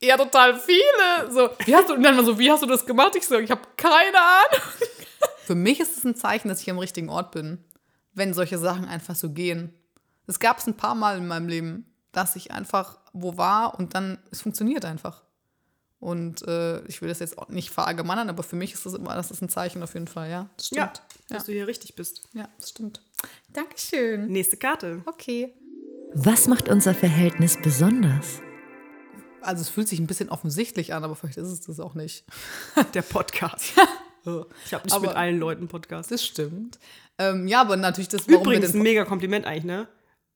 Ja, 0.00 0.16
total 0.16 0.58
viele. 0.58 1.32
So, 1.32 1.50
wie 1.64 1.74
hast 1.74 1.88
du, 1.88 1.94
und 1.94 2.02
dann 2.02 2.16
war 2.16 2.24
so, 2.24 2.38
wie 2.38 2.50
hast 2.50 2.62
du 2.62 2.66
das 2.66 2.86
gemacht? 2.86 3.16
Ich 3.16 3.26
so, 3.26 3.38
ich 3.38 3.50
habe 3.50 3.62
keine 3.76 4.16
Ahnung. 4.16 4.62
Für 5.44 5.54
mich 5.54 5.80
ist 5.80 5.96
es 5.96 6.04
ein 6.04 6.14
Zeichen, 6.14 6.48
dass 6.48 6.60
ich 6.60 6.70
am 6.70 6.78
richtigen 6.78 7.08
Ort 7.08 7.32
bin, 7.32 7.64
wenn 8.12 8.34
solche 8.34 8.58
Sachen 8.58 8.84
einfach 8.84 9.16
so 9.16 9.30
gehen. 9.30 9.74
Es 10.28 10.38
gab 10.38 10.58
es 10.58 10.66
ein 10.68 10.76
paar 10.76 10.94
Mal 10.94 11.18
in 11.18 11.26
meinem 11.26 11.48
Leben, 11.48 11.86
dass 12.12 12.36
ich 12.36 12.52
einfach 12.52 12.98
wo 13.12 13.36
war 13.36 13.78
und 13.78 13.94
dann, 13.94 14.18
es 14.30 14.42
funktioniert 14.42 14.84
einfach. 14.84 15.24
Und 16.00 16.46
äh, 16.46 16.80
ich 16.86 17.02
will 17.02 17.08
das 17.08 17.18
jetzt 17.18 17.36
auch 17.38 17.48
nicht 17.48 17.70
verallgemeinern, 17.70 18.28
aber 18.28 18.44
für 18.44 18.54
mich 18.54 18.72
ist 18.74 18.86
das 18.86 18.94
immer, 18.94 19.14
das 19.16 19.32
ist 19.32 19.42
ein 19.42 19.48
Zeichen 19.48 19.82
auf 19.82 19.94
jeden 19.94 20.06
Fall, 20.06 20.30
ja. 20.30 20.48
Das 20.56 20.70
Ja, 20.70 20.92
stimmt. 20.94 21.02
dass 21.30 21.44
du 21.46 21.52
hier 21.52 21.66
richtig 21.66 21.96
bist. 21.96 22.28
Ja, 22.34 22.48
das 22.60 22.70
stimmt. 22.70 23.02
Dankeschön. 23.52 24.28
Nächste 24.28 24.56
Karte. 24.56 25.02
Okay. 25.06 25.52
Was 26.14 26.46
macht 26.46 26.68
unser 26.68 26.94
Verhältnis 26.94 27.58
besonders? 27.60 28.40
Also 29.40 29.62
es 29.62 29.68
fühlt 29.68 29.88
sich 29.88 29.98
ein 29.98 30.06
bisschen 30.06 30.28
offensichtlich 30.28 30.94
an, 30.94 31.02
aber 31.04 31.16
vielleicht 31.16 31.38
ist 31.38 31.48
es 31.48 31.60
das 31.62 31.80
auch 31.80 31.94
nicht. 31.94 32.24
Der 32.94 33.02
Podcast. 33.02 33.72
Ich 34.66 34.74
habe 34.74 34.84
nicht 34.84 34.92
Aber- 34.94 35.06
mit 35.06 35.16
allen 35.16 35.38
Leuten 35.38 35.68
Podcast. 35.68 36.10
Das 36.10 36.22
stimmt. 36.22 36.78
Ähm, 37.16 37.48
ja, 37.48 37.62
aber 37.62 37.78
natürlich 37.78 38.08
das, 38.08 38.28
warum 38.28 38.42
Übrigens, 38.42 38.74
wir 38.74 38.80
ein 38.80 38.82
mega 38.82 39.04
Kompliment 39.06 39.46
eigentlich, 39.46 39.64
ne? 39.64 39.88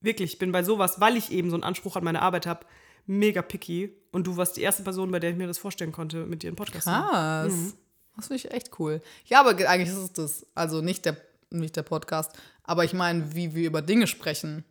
Wirklich, 0.03 0.33
ich 0.35 0.39
bin 0.39 0.53
bei 0.53 0.63
sowas, 0.63 1.01
weil 1.01 1.17
ich 1.17 1.31
eben 1.33 1.49
so 1.51 1.57
einen 1.57 1.63
Anspruch 1.65 1.97
an 1.97 2.05
meine 2.05 2.23
Arbeit 2.23 2.47
habe, 2.47 2.67
mega 3.07 3.41
picky. 3.43 3.97
Und 4.13 4.27
du 4.27 4.37
warst 4.37 4.57
die 4.57 4.63
erste 4.63 4.83
Person, 4.83 5.11
bei 5.11 5.21
der 5.21 5.31
ich 5.31 5.37
mir 5.37 5.47
das 5.47 5.59
vorstellen 5.59 5.93
konnte, 5.93 6.27
mit 6.27 6.43
dir 6.43 6.49
einen 6.49 6.57
Podcast 6.57 6.85
zu 6.85 6.91
machen. 6.91 7.11
Krass. 7.11 7.53
Mhm. 7.53 7.73
Das 8.17 8.27
finde 8.27 8.37
ich 8.37 8.51
echt 8.53 8.71
cool. 8.79 9.01
Ja, 9.27 9.41
aber 9.41 9.55
ge- 9.55 9.67
eigentlich 9.67 9.89
ist 9.89 9.97
es 9.97 10.13
das. 10.13 10.47
Also 10.55 10.83
nicht 10.83 11.05
der, 11.07 11.17
nicht 11.51 11.75
der 11.77 11.83
Podcast. 11.83 12.33
Aber 12.65 12.85
ich 12.85 12.93
meine, 12.93 13.35
wie 13.35 13.55
wir 13.55 13.67
über 13.67 13.81
Dinge 13.83 14.07
sprechen. 14.07 14.65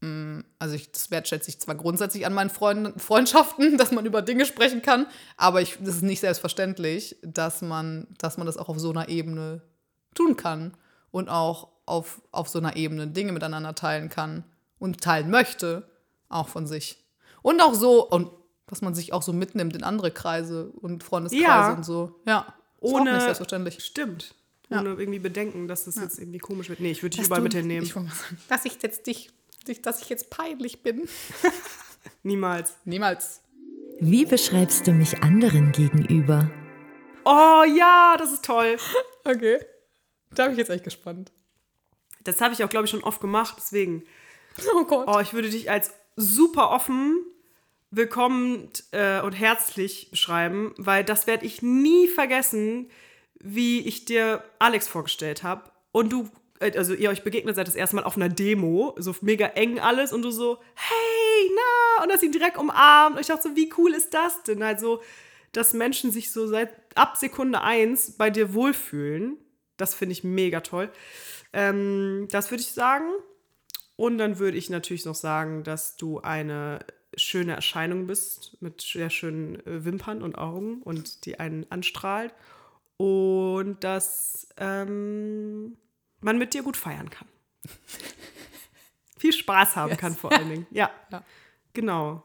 Mm, 0.00 0.40
Also 0.58 0.74
ich, 0.76 0.90
das 0.90 1.10
wertschätze 1.10 1.50
ich 1.50 1.60
zwar 1.60 1.74
grundsätzlich 1.74 2.24
an 2.24 2.32
meinen 2.32 2.48
Freunden, 2.50 2.98
Freundschaften, 2.98 3.76
dass 3.78 3.92
man 3.92 4.06
über 4.06 4.22
Dinge 4.22 4.46
sprechen 4.46 4.80
kann, 4.82 5.06
aber 5.36 5.60
ich, 5.60 5.76
das 5.80 5.96
ist 5.96 6.02
nicht 6.02 6.20
selbstverständlich, 6.20 7.16
dass 7.22 7.60
man, 7.60 8.06
dass 8.18 8.38
man 8.38 8.46
das 8.46 8.56
auch 8.56 8.68
auf 8.70 8.78
so 8.80 8.90
einer 8.90 9.08
Ebene 9.10 9.60
tun 10.14 10.36
kann 10.36 10.72
und 11.10 11.28
auch 11.28 11.68
auf, 11.84 12.22
auf 12.32 12.48
so 12.48 12.58
einer 12.58 12.76
Ebene 12.76 13.08
Dinge 13.08 13.32
miteinander 13.32 13.74
teilen 13.74 14.08
kann 14.08 14.44
und 14.80 15.00
teilen 15.00 15.30
möchte, 15.30 15.88
auch 16.28 16.48
von 16.48 16.66
sich. 16.66 17.04
Und 17.42 17.60
auch 17.60 17.74
so, 17.74 18.08
und 18.08 18.30
dass 18.66 18.82
man 18.82 18.94
sich 18.96 19.12
auch 19.12 19.22
so 19.22 19.32
mitnimmt 19.32 19.76
in 19.76 19.84
andere 19.84 20.10
Kreise 20.10 20.70
und 20.80 21.04
Freundeskreise 21.04 21.44
Ja. 21.44 21.72
und 21.72 21.84
so. 21.84 22.20
Ja. 22.26 22.52
Ist 22.80 22.88
auch 22.88 23.00
Ohne- 23.00 23.12
nicht 23.12 23.22
selbstverständlich. 23.22 23.84
Stimmt. 23.84 24.34
Ohne 24.70 24.90
irgendwie 24.90 25.18
Bedenken, 25.18 25.66
dass 25.68 25.84
das 25.84 25.96
jetzt 25.96 26.18
irgendwie 26.18 26.38
komisch 26.38 26.68
wird. 26.68 26.78
Nee, 26.80 26.92
ich 26.92 27.02
würde 27.02 27.10
dich 27.10 27.18
Dass 27.20 27.26
überall 27.26 27.40
du- 27.40 27.44
mit 27.44 27.54
hinnehmen. 27.54 27.84
Ich 27.84 27.92
sagen, 27.92 28.10
dass 28.48 28.64
ich 28.64 28.80
jetzt 28.82 29.06
dich, 29.06 29.30
dich, 29.66 29.82
dass 29.82 30.02
ich 30.02 30.08
jetzt 30.08 30.30
peinlich 30.30 30.82
bin. 30.82 31.08
Niemals. 32.22 32.74
Niemals. 32.84 33.40
Wie 33.98 34.24
beschreibst 34.24 34.86
du 34.86 34.92
mich 34.92 35.22
anderen 35.22 35.72
gegenüber? 35.72 36.50
Oh 37.24 37.64
ja, 37.76 38.14
das 38.18 38.32
ist 38.32 38.44
toll. 38.44 38.76
Okay. 39.24 39.58
Da 40.34 40.44
bin 40.44 40.52
ich 40.52 40.58
jetzt 40.58 40.70
echt 40.70 40.84
gespannt. 40.84 41.30
Das 42.24 42.40
habe 42.40 42.54
ich 42.54 42.64
auch, 42.64 42.70
glaube 42.70 42.86
ich, 42.86 42.90
schon 42.90 43.02
oft 43.04 43.20
gemacht. 43.20 43.56
Deswegen, 43.58 44.02
Oh 44.74 44.84
Gott. 44.84 45.06
oh, 45.08 45.20
ich 45.20 45.32
würde 45.32 45.48
dich 45.48 45.70
als 45.70 45.92
super 46.16 46.70
offen, 46.70 47.24
willkommend 47.90 48.84
äh, 48.92 49.20
und 49.20 49.32
herzlich 49.32 50.10
beschreiben, 50.10 50.74
weil 50.76 51.04
das 51.04 51.26
werde 51.26 51.46
ich 51.46 51.62
nie 51.62 52.08
vergessen, 52.08 52.90
wie 53.40 53.80
ich 53.80 54.04
dir 54.04 54.44
Alex 54.58 54.86
vorgestellt 54.86 55.42
habe. 55.42 55.70
Und 55.92 56.12
du, 56.12 56.28
äh, 56.60 56.76
also 56.76 56.94
ihr 56.94 57.10
euch 57.10 57.24
begegnet 57.24 57.56
seid 57.56 57.66
das 57.66 57.74
erste 57.74 57.96
Mal 57.96 58.04
auf 58.04 58.16
einer 58.16 58.28
Demo, 58.28 58.94
so 58.98 59.14
mega 59.22 59.46
eng 59.46 59.80
alles 59.80 60.12
und 60.12 60.22
du 60.22 60.30
so, 60.30 60.58
hey, 60.74 61.50
na, 61.54 62.04
und 62.04 62.12
hast 62.12 62.22
ihn 62.22 62.32
direkt 62.32 62.58
umarmt. 62.58 63.16
Und 63.16 63.22
ich 63.22 63.28
dachte 63.28 63.48
so, 63.48 63.56
wie 63.56 63.72
cool 63.78 63.92
ist 63.92 64.14
das 64.14 64.42
denn? 64.44 64.62
Also, 64.62 65.02
dass 65.52 65.72
Menschen 65.72 66.12
sich 66.12 66.30
so 66.30 66.46
seit 66.46 66.70
ab 66.94 67.16
Sekunde 67.16 67.62
eins 67.62 68.12
bei 68.12 68.30
dir 68.30 68.54
wohlfühlen. 68.54 69.38
Das 69.76 69.94
finde 69.94 70.12
ich 70.12 70.22
mega 70.22 70.60
toll. 70.60 70.90
Ähm, 71.52 72.28
das 72.30 72.50
würde 72.50 72.62
ich 72.62 72.70
sagen. 72.70 73.10
Und 74.00 74.16
dann 74.16 74.38
würde 74.38 74.56
ich 74.56 74.70
natürlich 74.70 75.04
noch 75.04 75.14
sagen, 75.14 75.62
dass 75.62 75.96
du 75.96 76.20
eine 76.20 76.78
schöne 77.16 77.52
Erscheinung 77.54 78.06
bist 78.06 78.56
mit 78.60 78.80
sehr 78.80 79.10
schönen 79.10 79.56
äh, 79.66 79.84
Wimpern 79.84 80.22
und 80.22 80.38
Augen 80.38 80.80
und 80.80 81.26
die 81.26 81.38
einen 81.38 81.70
anstrahlt. 81.70 82.32
Und 82.96 83.84
dass 83.84 84.48
ähm, 84.56 85.76
man 86.20 86.38
mit 86.38 86.54
dir 86.54 86.62
gut 86.62 86.78
feiern 86.78 87.10
kann. 87.10 87.28
Viel 89.18 89.34
Spaß 89.34 89.76
haben 89.76 89.90
Yes. 89.90 89.98
kann 89.98 90.14
vor 90.14 90.32
allen 90.32 90.48
Dingen. 90.48 90.66
Ja, 90.70 90.90
Ja. 91.10 91.22
genau. 91.74 92.22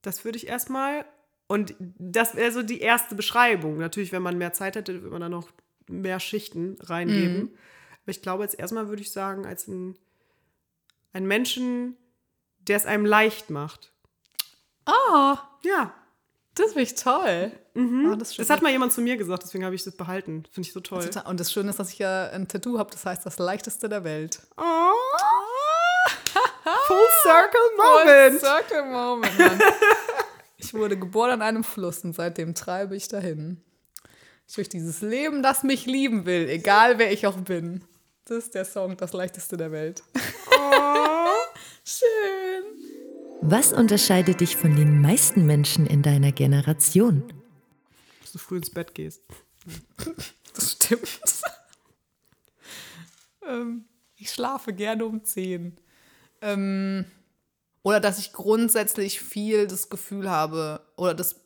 Das 0.00 0.24
würde 0.24 0.38
ich 0.38 0.46
erstmal. 0.46 1.04
Und 1.46 1.74
das 1.78 2.36
wäre 2.36 2.52
so 2.52 2.62
die 2.62 2.80
erste 2.80 3.14
Beschreibung. 3.14 3.76
Natürlich, 3.76 4.12
wenn 4.12 4.22
man 4.22 4.38
mehr 4.38 4.54
Zeit 4.54 4.76
hätte, 4.76 4.94
würde 5.02 5.10
man 5.10 5.20
da 5.20 5.28
noch 5.28 5.50
mehr 5.88 6.20
Schichten 6.20 6.78
reingeben. 6.80 7.50
Aber 8.02 8.10
ich 8.10 8.22
glaube, 8.22 8.44
jetzt 8.44 8.58
erstmal 8.58 8.88
würde 8.88 9.02
ich 9.02 9.12
sagen, 9.12 9.44
als 9.44 9.68
ein, 9.68 9.96
ein 11.16 11.26
Menschen, 11.26 11.96
der 12.58 12.76
es 12.76 12.86
einem 12.86 13.06
leicht 13.06 13.50
macht. 13.50 13.92
Ah, 14.84 15.38
Ja, 15.62 15.92
das 16.54 16.68
finde 16.68 16.82
ich 16.82 16.94
toll. 16.94 17.52
Ah, 17.74 18.16
das, 18.16 18.28
ist 18.28 18.36
schön. 18.36 18.42
das 18.44 18.50
hat 18.50 18.62
mal 18.62 18.70
jemand 18.70 18.92
zu 18.92 19.00
mir 19.00 19.16
gesagt, 19.16 19.42
deswegen 19.42 19.64
habe 19.64 19.74
ich 19.74 19.82
das 19.84 19.96
behalten. 19.96 20.44
Finde 20.52 20.68
ich 20.68 20.72
so 20.72 20.80
toll. 20.80 21.08
Und 21.26 21.40
das 21.40 21.52
Schöne 21.52 21.70
ist, 21.70 21.78
dass 21.78 21.92
ich 21.92 21.98
ja 21.98 22.28
ein 22.30 22.48
Tattoo 22.48 22.78
habe, 22.78 22.90
das 22.90 23.04
heißt 23.04 23.26
das 23.26 23.38
leichteste 23.38 23.88
der 23.88 24.04
Welt. 24.04 24.40
Oh. 24.56 24.62
Full 26.86 27.08
Circle 27.22 27.60
Moment. 27.76 28.40
Circle 28.40 28.84
Moment, 28.84 29.38
Mann. 29.38 29.60
Ich 30.58 30.72
wurde 30.74 30.98
geboren 30.98 31.30
an 31.32 31.42
einem 31.42 31.64
Fluss 31.64 32.02
und 32.04 32.14
seitdem 32.14 32.54
treibe 32.54 32.96
ich 32.96 33.08
dahin. 33.08 33.62
Durch 34.54 34.68
dieses 34.68 35.00
Leben, 35.02 35.42
das 35.42 35.62
mich 35.62 35.86
lieben 35.86 36.24
will, 36.26 36.48
egal 36.48 36.98
wer 36.98 37.12
ich 37.12 37.26
auch 37.26 37.36
bin. 37.36 37.84
Das 38.24 38.38
ist 38.38 38.54
der 38.54 38.64
Song, 38.64 38.96
das 38.96 39.12
leichteste 39.12 39.56
der 39.56 39.70
Welt. 39.70 40.02
Schön. 41.88 42.64
Was 43.42 43.72
unterscheidet 43.72 44.40
dich 44.40 44.56
von 44.56 44.74
den 44.74 45.00
meisten 45.00 45.46
Menschen 45.46 45.86
in 45.86 46.02
deiner 46.02 46.32
Generation? 46.32 47.22
Dass 48.20 48.32
du 48.32 48.38
früh 48.38 48.56
ins 48.56 48.70
Bett 48.70 48.94
gehst. 48.94 49.22
Das 50.54 50.72
stimmt. 50.72 51.06
ähm, 53.46 53.84
ich 54.16 54.30
schlafe 54.30 54.72
gerne 54.72 55.04
um 55.04 55.22
10. 55.22 55.76
Ähm, 56.40 57.04
oder 57.82 58.00
dass 58.00 58.18
ich 58.18 58.32
grundsätzlich 58.32 59.20
viel 59.20 59.66
das 59.66 59.90
Gefühl 59.90 60.30
habe 60.30 60.80
oder 60.96 61.12
das 61.12 61.42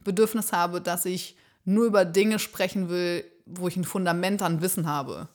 Bedürfnis 0.00 0.52
habe, 0.52 0.80
dass 0.80 1.04
ich 1.04 1.36
nur 1.66 1.84
über 1.84 2.06
Dinge 2.06 2.38
sprechen 2.38 2.88
will, 2.88 3.30
wo 3.44 3.68
ich 3.68 3.76
ein 3.76 3.84
Fundament 3.84 4.40
an 4.40 4.62
Wissen 4.62 4.86
habe. 4.86 5.28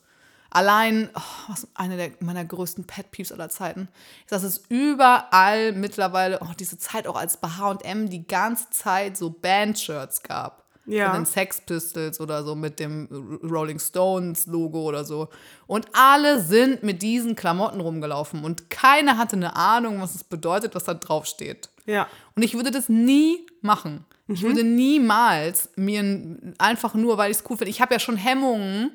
Allein, 0.51 1.09
oh, 1.15 1.21
was 1.49 1.67
eine 1.75 1.95
der, 1.97 2.11
meiner 2.19 2.43
größten 2.45 2.85
Pet 2.85 3.09
Peeves 3.11 3.31
aller 3.31 3.49
Zeiten, 3.49 3.87
ist, 4.23 4.31
dass 4.31 4.43
es 4.43 4.63
überall 4.69 5.71
mittlerweile, 5.71 6.39
oh, 6.41 6.51
diese 6.59 6.77
Zeit 6.77 7.07
auch 7.07 7.15
als 7.15 7.37
bei 7.37 7.47
H&M 7.47 8.09
die 8.09 8.27
ganze 8.27 8.69
Zeit 8.69 9.15
so 9.17 9.29
Band-Shirts 9.29 10.23
gab 10.23 10.65
Ja. 10.85 11.11
von 11.11 11.21
den 11.21 11.25
Sex 11.25 11.61
Pistols 11.61 12.19
oder 12.19 12.43
so 12.43 12.55
mit 12.55 12.79
dem 12.79 13.39
Rolling 13.43 13.79
Stones 13.79 14.45
Logo 14.45 14.81
oder 14.81 15.05
so. 15.05 15.29
Und 15.67 15.87
alle 15.93 16.41
sind 16.41 16.83
mit 16.83 17.01
diesen 17.01 17.35
Klamotten 17.35 17.79
rumgelaufen 17.79 18.43
und 18.43 18.69
keiner 18.69 19.17
hatte 19.17 19.37
eine 19.37 19.55
Ahnung, 19.55 20.01
was 20.01 20.15
es 20.15 20.23
bedeutet, 20.25 20.75
was 20.75 20.83
da 20.83 20.93
drauf 20.95 21.25
steht. 21.25 21.69
Ja. 21.85 22.07
Und 22.35 22.43
ich 22.43 22.55
würde 22.55 22.71
das 22.71 22.89
nie 22.89 23.45
machen. 23.61 24.05
Ich 24.27 24.43
würde 24.43 24.63
niemals 24.63 25.69
mir 25.75 26.37
einfach 26.57 26.93
nur, 26.93 27.17
weil 27.17 27.31
ich 27.31 27.37
es 27.37 27.43
cool 27.49 27.57
finde. 27.57 27.69
Ich 27.71 27.81
habe 27.81 27.93
ja 27.93 27.99
schon 27.99 28.15
Hemmungen. 28.17 28.91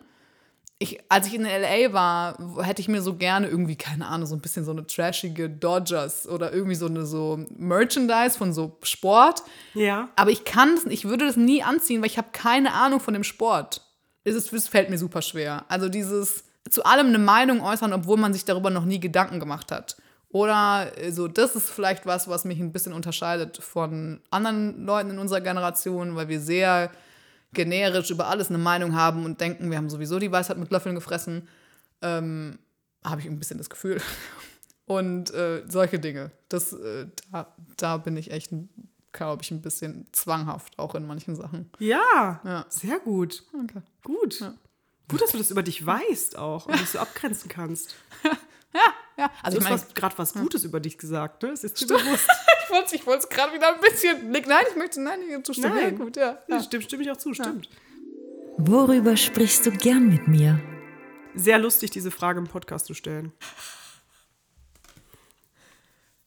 Ich, 0.79 1.01
als 1.09 1.27
ich 1.27 1.35
in 1.35 1.45
LA 1.45 1.93
war, 1.95 2.37
hätte 2.63 2.83
ich 2.83 2.89
mir 2.89 3.01
so 3.01 3.17
gerne 3.17 3.49
irgendwie, 3.49 3.77
keine 3.77 4.07
Ahnung, 4.07 4.27
so 4.27 4.35
ein 4.35 4.43
bisschen 4.43 4.65
so 4.65 4.73
eine 4.73 4.87
trashige 4.87 5.49
Dodgers 5.49 6.29
oder 6.29 6.53
irgendwie 6.53 6.75
so 6.75 6.87
eine 6.87 7.07
so 7.07 7.47
Merchandise 7.57 8.37
von 8.37 8.53
so 8.53 8.77
Sport. 8.83 9.43
Ja. 9.73 10.11
Aber 10.17 10.31
ich 10.31 10.45
kann 10.45 10.75
das, 10.75 10.85
ich 10.85 11.07
würde 11.07 11.27
das 11.27 11.37
nie 11.37 11.63
anziehen, 11.63 12.03
weil 12.03 12.09
ich 12.09 12.19
habe 12.19 12.29
keine 12.33 12.75
Ahnung 12.75 13.01
von 13.01 13.15
dem 13.15 13.25
Sport. 13.25 13.81
Es, 14.25 14.35
ist, 14.35 14.53
es 14.53 14.69
fällt 14.69 14.91
mir 14.91 14.99
super 14.99 15.23
schwer. 15.23 15.65
Also 15.69 15.89
dieses 15.89 16.45
zu 16.71 16.85
allem 16.85 17.07
eine 17.07 17.19
Meinung 17.19 17.61
äußern, 17.63 17.93
obwohl 17.93 18.19
man 18.19 18.33
sich 18.33 18.45
darüber 18.45 18.71
noch 18.71 18.85
nie 18.85 19.01
Gedanken 19.01 19.41
gemacht 19.41 19.73
hat. 19.73 19.97
Oder 20.31 20.93
äh, 20.99 21.13
so, 21.13 21.29
das 21.29 21.57
ist 21.57 21.71
vielleicht 21.71 22.07
was, 22.07 22.29
was 22.29 22.45
mich 22.45 22.61
ein 22.61 22.73
bisschen 22.73 22.93
unterscheidet 22.93 23.59
von 23.59 24.21
anderen 24.31 24.85
Leuten 24.85 25.11
in 25.11 25.19
unserer 25.19 25.41
Generation, 25.41 26.17
weil 26.17 26.29
wir 26.29 26.41
sehr 26.41 26.91
generisch 27.57 28.11
über 28.11 28.29
alles 28.29 28.49
eine 28.49 28.59
Meinung 28.59 28.95
haben 28.95 29.25
und 29.25 29.41
denken, 29.41 29.71
wir 29.71 29.79
haben 29.79 29.91
sowieso 29.91 30.21
die 30.21 30.31
Weisheit 30.31 30.59
mit 30.59 30.71
Löffeln 30.71 30.95
gefressen. 30.95 31.49
Ähm, 32.03 32.61
habe 33.05 33.21
ich 33.21 33.27
ein 33.27 33.39
bisschen 33.39 33.59
das 33.59 33.71
Gefühl. 33.71 34.01
Und 34.87 35.35
äh, 35.35 35.65
solche 35.67 35.99
Dinge. 35.99 36.31
Das, 36.49 36.73
äh, 36.73 37.09
da, 37.33 37.53
da 37.77 37.97
bin 37.97 38.17
ich 38.17 38.31
echt, 38.31 38.53
glaube 39.11 39.43
ich, 39.43 39.51
ein 39.51 39.61
bisschen 39.61 40.07
zwanghaft, 40.13 40.79
auch 40.79 40.95
in 40.95 41.09
manchen 41.09 41.35
Sachen. 41.35 41.71
Ja. 41.81 42.41
Ja. 42.45 42.67
Sehr 42.69 43.01
gut. 43.01 43.43
Okay. 43.53 43.83
Gut. 44.05 44.39
Gut, 45.09 45.21
dass 45.21 45.33
du 45.33 45.39
das 45.39 45.51
über 45.51 45.65
dich 45.65 45.85
weißt 45.85 46.39
auch 46.39 46.67
und 46.67 46.79
dich 46.79 46.91
so 46.91 47.01
abgrenzen 47.01 47.49
kannst. 47.49 47.97
Ja, 49.19 49.31
also 49.43 49.59
Du 49.59 49.65
ich 49.65 49.71
hast 49.71 49.83
meine, 49.83 49.95
gerade 49.95 50.19
was 50.19 50.35
Gutes 50.35 50.65
über 50.65 50.81
dich 50.81 50.99
gesagt, 50.99 51.43
ne? 51.43 51.51
Das 51.51 51.65
ist 51.65 51.81
dir 51.81 51.87
bewusst. 51.87 52.29
ich 52.65 52.71
wollte 52.71 52.97
ich 52.97 53.07
wollte 53.07 53.25
es 53.25 53.29
gerade 53.29 53.55
wieder 53.55 53.75
ein 53.75 53.81
bisschen. 53.81 54.31
Nein, 54.31 54.65
ich 54.71 54.77
möchte, 54.77 55.01
nein, 55.01 55.21
ich 55.23 55.43
zustimmen. 55.45 55.75
Nein. 55.75 55.99
Ja, 55.99 56.05
gut, 56.05 56.17
ja. 56.17 56.23
Ja. 56.49 56.57
ja. 56.57 56.63
Stimmt, 56.63 56.85
stimme 56.85 57.03
ich 57.03 57.11
auch 57.11 57.17
zu, 57.17 57.33
stimmt. 57.33 57.69
Worüber 58.59 59.17
sprichst 59.17 59.65
du 59.67 59.71
gern 59.71 60.09
mit 60.09 60.29
mir? 60.29 60.61
Sehr 61.35 61.59
lustig, 61.59 61.91
diese 61.91 62.11
Frage 62.11 62.39
im 62.39 62.47
Podcast 62.47 62.87
zu 62.87 62.95
stellen. 62.95 63.33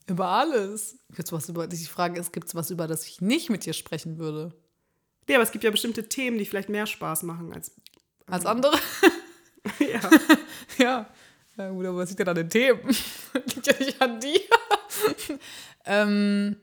Über 0.07 0.27
alles. 0.27 0.97
Gibt's 1.15 1.31
was 1.31 1.49
über, 1.49 1.67
die 1.67 1.77
Frage 1.85 2.19
ist, 2.19 2.33
gibt 2.33 2.47
es 2.47 2.55
was, 2.55 2.71
über 2.71 2.87
das 2.87 3.05
ich 3.05 3.21
nicht 3.21 3.49
mit 3.49 3.65
dir 3.65 3.73
sprechen 3.73 4.17
würde? 4.17 4.53
Ja, 5.27 5.35
aber 5.35 5.43
es 5.43 5.51
gibt 5.51 5.63
ja 5.63 5.69
bestimmte 5.69 6.09
Themen, 6.09 6.39
die 6.39 6.45
vielleicht 6.45 6.69
mehr 6.69 6.87
Spaß 6.87 7.23
machen 7.23 7.53
als. 7.53 7.71
Als 8.25 8.45
andere? 8.45 8.77
Ja. 9.79 9.99
ja. 10.77 11.09
Ja, 11.59 11.69
gut, 11.71 11.85
aber 11.85 11.97
was 11.97 12.07
liegt 12.07 12.21
denn 12.21 12.29
an 12.29 12.35
den 12.35 12.49
Themen? 12.49 12.79
liegt 13.33 13.67
ja 13.67 13.73
nicht 13.77 14.01
an 14.01 14.19
dir. 14.21 14.39
ähm, 15.85 16.55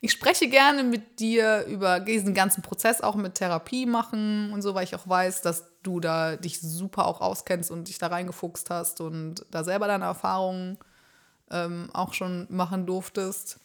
ich 0.00 0.12
spreche 0.12 0.48
gerne 0.48 0.84
mit 0.84 1.18
dir 1.18 1.64
über 1.66 1.98
diesen 1.98 2.32
ganzen 2.32 2.62
Prozess 2.62 3.00
auch 3.00 3.16
mit 3.16 3.34
Therapie 3.34 3.86
machen 3.86 4.52
und 4.52 4.62
so, 4.62 4.72
weil 4.76 4.84
ich 4.84 4.94
auch 4.94 5.08
weiß, 5.08 5.42
dass 5.42 5.64
du 5.82 5.98
da 5.98 6.36
dich 6.36 6.60
super 6.60 7.06
auch 7.06 7.20
auskennst 7.20 7.72
und 7.72 7.88
dich 7.88 7.98
da 7.98 8.06
reingefuchst 8.06 8.70
hast 8.70 9.00
und 9.00 9.44
da 9.50 9.64
selber 9.64 9.88
deine 9.88 10.04
Erfahrungen 10.04 10.78
ähm, 11.50 11.90
auch 11.92 12.14
schon 12.14 12.46
machen 12.50 12.86
durftest. 12.86 13.58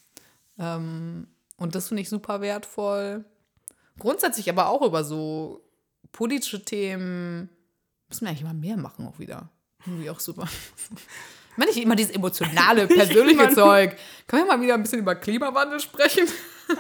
Ähm, 0.58 1.28
und 1.58 1.76
das 1.76 1.90
finde 1.90 2.02
ich 2.02 2.10
super 2.10 2.42
wertvoll. 2.42 3.24
Grundsätzlich 4.00 4.50
aber 4.50 4.70
auch 4.70 4.82
über 4.82 5.04
so 5.04 5.62
politische 6.12 6.66
Themen 6.66 7.50
müssen 8.08 8.22
wir 8.26 8.30
eigentlich 8.30 8.46
mal 8.46 8.56
mehr 8.56 8.78
machen 8.78 9.06
auch 9.06 9.20
wieder. 9.20 9.52
Irgendwie 9.86 10.10
auch 10.10 10.20
super. 10.20 10.48
Wenn 11.58 11.68
nicht 11.68 11.78
immer 11.82 11.96
dieses 11.96 12.16
emotionale, 12.16 12.88
persönliche. 12.88 13.50
Zeug. 13.50 13.98
Können 14.28 14.46
wir 14.48 14.58
mal 14.58 14.62
wieder 14.64 14.76
ein 14.76 14.84
bisschen 14.84 15.00
über 15.00 15.16
Klimawandel 15.16 15.80
sprechen? 15.80 16.28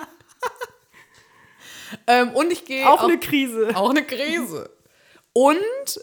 ähm, 2.07 2.29
und 2.31 2.51
ich 2.51 2.65
gehe 2.65 2.87
Auch 2.87 3.03
eine 3.03 3.19
Krise. 3.19 3.71
auch 3.75 3.89
eine 3.89 4.03
Krise. 4.03 4.69
Und 5.33 5.57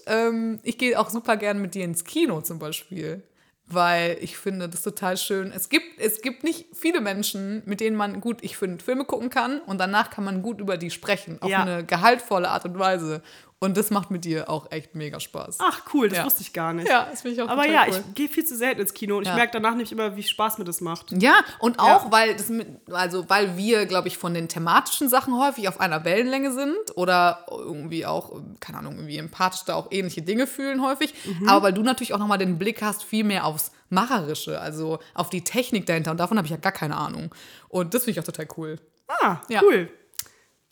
ähm, 0.06 0.60
ich 0.62 0.78
gehe 0.78 0.98
auch 0.98 1.10
super 1.10 1.36
gern 1.36 1.60
mit 1.60 1.74
dir 1.74 1.84
ins 1.84 2.04
Kino 2.04 2.40
zum 2.40 2.58
Beispiel. 2.58 3.22
Weil 3.68 4.16
ich 4.20 4.38
finde 4.38 4.68
das 4.68 4.82
total 4.82 5.16
schön. 5.16 5.50
Es 5.50 5.68
gibt, 5.68 5.98
es 5.98 6.20
gibt 6.20 6.44
nicht 6.44 6.66
viele 6.72 7.00
Menschen, 7.00 7.62
mit 7.66 7.80
denen 7.80 7.96
man 7.96 8.20
gut, 8.20 8.38
ich 8.42 8.56
finde, 8.56 8.82
Filme 8.84 9.04
gucken 9.04 9.28
kann 9.28 9.60
und 9.62 9.78
danach 9.78 10.10
kann 10.10 10.22
man 10.22 10.40
gut 10.42 10.60
über 10.60 10.76
die 10.76 10.90
sprechen. 10.90 11.42
Auf 11.42 11.50
Ja. 11.50 11.62
eine 11.62 11.84
gehaltvolle 11.84 12.48
Art 12.48 12.64
und 12.64 12.78
Weise. 12.78 13.22
Und 13.58 13.78
das 13.78 13.90
macht 13.90 14.10
mit 14.10 14.26
dir 14.26 14.50
auch 14.50 14.70
echt 14.70 14.94
mega 14.94 15.18
Spaß. 15.18 15.56
Ach, 15.62 15.80
cool, 15.94 16.10
das 16.10 16.18
Ja. 16.18 16.24
wusste 16.26 16.42
ich 16.42 16.52
gar 16.52 16.74
nicht. 16.74 16.90
Ja, 16.90 17.06
das 17.10 17.22
finde 17.22 17.36
ich 17.36 17.42
auch 17.42 17.48
Aber 17.48 17.66
ja, 17.66 17.84
cool. 17.88 18.02
ich 18.08 18.14
gehe 18.14 18.28
viel 18.28 18.44
zu 18.44 18.54
selten 18.54 18.82
ins 18.82 18.92
Kino 18.92 19.16
und 19.16 19.22
ich 19.22 19.28
Ja. 19.30 19.34
merke 19.34 19.52
danach 19.52 19.74
nicht 19.74 19.90
immer, 19.92 20.14
wie 20.14 20.22
Spaß 20.22 20.58
mir 20.58 20.64
das 20.64 20.82
macht. 20.82 21.10
Ja, 21.22 21.36
und 21.58 21.78
auch, 21.78 22.12
weil 22.12 22.36
das 22.36 22.50
mit, 22.50 22.68
also 22.92 23.24
weil 23.30 23.56
wir, 23.56 23.86
glaube 23.86 24.08
ich, 24.08 24.18
von 24.18 24.34
den 24.34 24.48
thematischen 24.48 25.08
Sachen 25.08 25.38
häufig 25.40 25.68
auf 25.68 25.80
einer 25.80 26.04
Wellenlänge 26.04 26.52
sind 26.52 26.76
oder 26.96 27.46
irgendwie 27.50 28.04
auch, 28.04 28.38
keine 28.60 28.76
Ahnung, 28.78 28.96
irgendwie 28.96 29.16
empathisch 29.16 29.62
da 29.64 29.74
auch 29.76 29.88
ähnliche 29.90 30.20
Dinge 30.20 30.46
fühlen 30.46 30.82
häufig. 30.84 31.14
Mhm. 31.24 31.48
Aber 31.48 31.62
weil 31.62 31.72
du 31.72 31.82
natürlich 31.82 32.12
auch 32.12 32.18
nochmal 32.18 32.36
den 32.38 32.58
Blick 32.58 32.82
hast, 32.82 33.04
viel 33.04 33.24
mehr 33.24 33.46
aufs 33.46 33.72
Macherische, 33.88 34.60
also 34.60 34.98
auf 35.14 35.30
die 35.30 35.44
Technik 35.44 35.86
dahinter. 35.86 36.10
Und 36.10 36.18
davon 36.20 36.36
habe 36.36 36.46
ich 36.46 36.50
ja 36.50 36.58
gar 36.58 36.72
keine 36.72 36.96
Ahnung. 36.98 37.34
Und 37.68 37.94
das 37.94 38.04
finde 38.04 38.12
ich 38.12 38.20
auch 38.20 38.30
total 38.30 38.48
cool. 38.58 38.78
Ah, 39.08 39.38
Ja. 39.48 39.62
cool. 39.62 39.88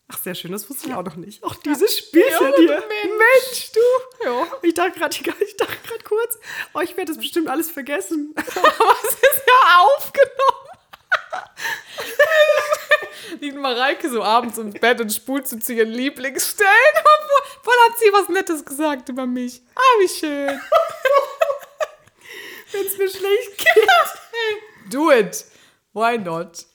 Ach, 0.08 0.18
sehr 0.18 0.34
schön, 0.34 0.52
das 0.52 0.68
wusste 0.68 0.88
ich 0.88 0.94
auch 0.94 1.02
noch 1.02 1.16
nicht. 1.16 1.42
Auch 1.42 1.54
dieses 1.54 1.96
Spielchen 1.98 2.30
Ja, 2.30 2.52
hier. 2.56 2.84
Mensch. 2.88 3.18
Mensch, 3.18 3.72
du. 3.72 3.80
Ja. 4.24 4.46
Ich 4.62 4.74
dachte 4.74 4.98
gerade 4.98 5.16
ich 5.16 5.22
dachte 5.56 5.76
gerade 5.86 6.04
kurz, 6.04 6.38
oh, 6.74 6.80
ich 6.80 6.96
werde 6.96 7.12
das 7.12 7.18
bestimmt 7.18 7.48
alles 7.48 7.70
vergessen. 7.70 8.34
Aber 8.36 8.96
es 9.02 9.14
ist 9.14 9.42
ja 9.46 9.80
aufgenommen. 9.80 10.68
Liegt 13.40 13.56
Mareike 13.56 14.10
so 14.10 14.22
abends 14.22 14.58
im 14.58 14.72
Bett 14.72 15.00
und 15.00 15.10
spult 15.10 15.48
zu 15.48 15.72
ihren 15.72 15.90
Lieblingsstellen. 15.90 16.70
Und 16.96 17.64
voll 17.64 17.74
hat 17.88 17.98
sie 17.98 18.12
was 18.12 18.28
Nettes 18.28 18.64
gesagt 18.64 19.08
über 19.08 19.26
mich. 19.26 19.62
Ah, 19.74 19.80
wie 20.00 20.08
schön. 20.08 20.60
Wenn 22.72 22.86
es 22.86 22.98
mir 22.98 23.08
schlecht 23.08 23.58
geht. 23.58 24.92
Do 24.92 25.10
it. 25.10 25.44
Why 25.92 26.18
not? 26.18 26.66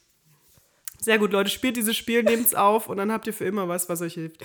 Sehr 1.01 1.17
gut, 1.17 1.31
Leute, 1.31 1.49
spielt 1.49 1.77
dieses 1.77 1.95
Spiel, 1.95 2.23
nehmt's 2.23 2.53
auf 2.53 2.89
und 2.89 2.97
dann 2.97 3.11
habt 3.11 3.25
ihr 3.27 3.33
für 3.33 3.45
immer 3.45 3.67
was, 3.67 3.87
was 3.89 4.01
euch 4.01 4.15
hilft. 4.15 4.43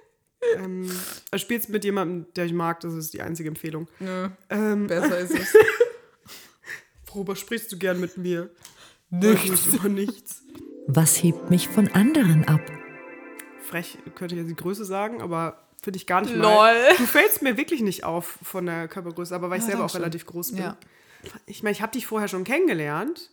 ähm, 0.56 0.90
also 1.30 1.42
spielt's 1.44 1.68
mit 1.68 1.84
jemandem, 1.84 2.26
der 2.34 2.44
ich 2.46 2.52
mag, 2.52 2.80
das 2.80 2.94
ist 2.94 3.14
die 3.14 3.22
einzige 3.22 3.48
Empfehlung. 3.48 3.88
Nö, 4.00 4.28
Ähm, 4.50 4.86
besser 4.88 5.18
ist 5.18 5.32
es. 5.34 5.54
worüber 7.06 7.36
sprichst 7.36 7.70
du 7.72 7.78
gern 7.78 8.00
mit 8.00 8.16
mir? 8.16 8.50
Nichts. 9.10 9.66
Über 9.66 9.88
nichts. 9.88 10.42
Was 10.86 11.22
hebt 11.22 11.50
mich 11.50 11.68
von 11.68 11.88
anderen 11.88 12.46
ab? 12.48 12.60
Frech 13.60 13.98
könnte 14.14 14.34
ich 14.34 14.40
jetzt 14.40 14.50
die 14.50 14.56
Größe 14.56 14.84
sagen, 14.84 15.20
aber 15.22 15.68
finde 15.82 15.98
ich 15.98 16.06
gar 16.06 16.22
nicht 16.22 16.34
Lol. 16.34 16.42
mal. 16.42 16.74
Du 16.98 17.04
fällst 17.06 17.42
mir 17.42 17.56
wirklich 17.56 17.82
nicht 17.82 18.04
auf 18.04 18.38
von 18.42 18.66
der 18.66 18.88
Körpergröße, 18.88 19.34
aber 19.34 19.50
weil 19.50 19.58
ich 19.58 19.64
Ja, 19.64 19.70
selber 19.70 19.84
auch 19.84 19.88
Dankeschön. 19.92 20.00
relativ 20.02 20.26
groß 20.26 20.52
bin. 20.52 20.62
Ja. 20.62 20.76
Ich 21.46 21.62
meine, 21.62 21.72
ich 21.72 21.82
habe 21.82 21.92
dich 21.92 22.06
vorher 22.06 22.26
schon 22.28 22.44
kennengelernt, 22.44 23.30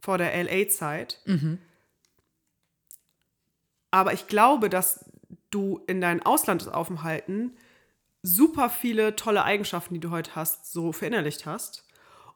vor 0.00 0.18
der 0.18 0.32
LA-Zeit. 0.42 1.20
Mhm. 1.26 1.58
Aber 3.90 4.12
ich 4.12 4.26
glaube, 4.26 4.68
dass 4.70 5.04
du 5.50 5.80
in 5.86 6.00
deinen 6.00 6.22
Auslandsaufenthalten 6.22 7.56
super 8.22 8.70
viele 8.70 9.16
tolle 9.16 9.44
Eigenschaften, 9.44 9.94
die 9.94 10.00
du 10.00 10.10
heute 10.10 10.34
hast, 10.36 10.70
so 10.72 10.92
verinnerlicht 10.92 11.46
hast 11.46 11.84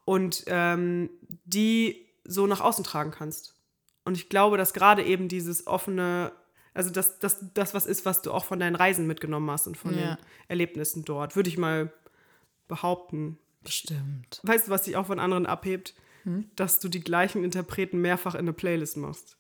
und 0.05 0.45
ähm, 0.47 1.11
die 1.45 2.07
so 2.25 2.47
nach 2.47 2.61
außen 2.61 2.85
tragen 2.85 3.11
kannst. 3.11 3.55
Und 4.05 4.17
ich 4.17 4.29
glaube, 4.29 4.57
dass 4.57 4.73
gerade 4.75 5.05
eben 5.05 5.29
dieses 5.29 5.67
offene, 5.67 6.33
also 6.73 6.91
dass 6.91 7.19
das, 7.19 7.39
das 7.55 7.75
was 7.75 7.87
ist, 7.87 8.05
was 8.05 8.23
du 8.23 8.33
auch 8.33 8.45
von 8.45 8.59
deinen 8.59 8.77
Reisen 8.77 9.07
mitgenommen 9.07 9.51
hast 9.51 9.67
und 9.67 9.77
von 9.77 9.97
Ja. 9.97 10.17
den 10.17 10.25
Erlebnissen 10.49 11.05
dort, 11.05 11.37
würde 11.37 11.49
ich 11.51 11.59
mal 11.59 11.93
behaupten. 12.69 13.39
Bestimmt. 13.63 14.41
Weißt 14.43 14.67
du, 14.67 14.71
was 14.71 14.83
dich 14.83 14.97
auch 14.97 15.07
von 15.07 15.19
anderen 15.19 15.47
abhebt? 15.47 15.95
Dass 16.57 16.81
du 16.81 16.89
die 16.89 17.01
gleichen 17.05 17.45
Interpreten 17.45 18.01
mehrfach 18.01 18.33
in 18.35 18.41
eine 18.41 18.55
Playlist 18.55 18.97
machst. 18.97 19.37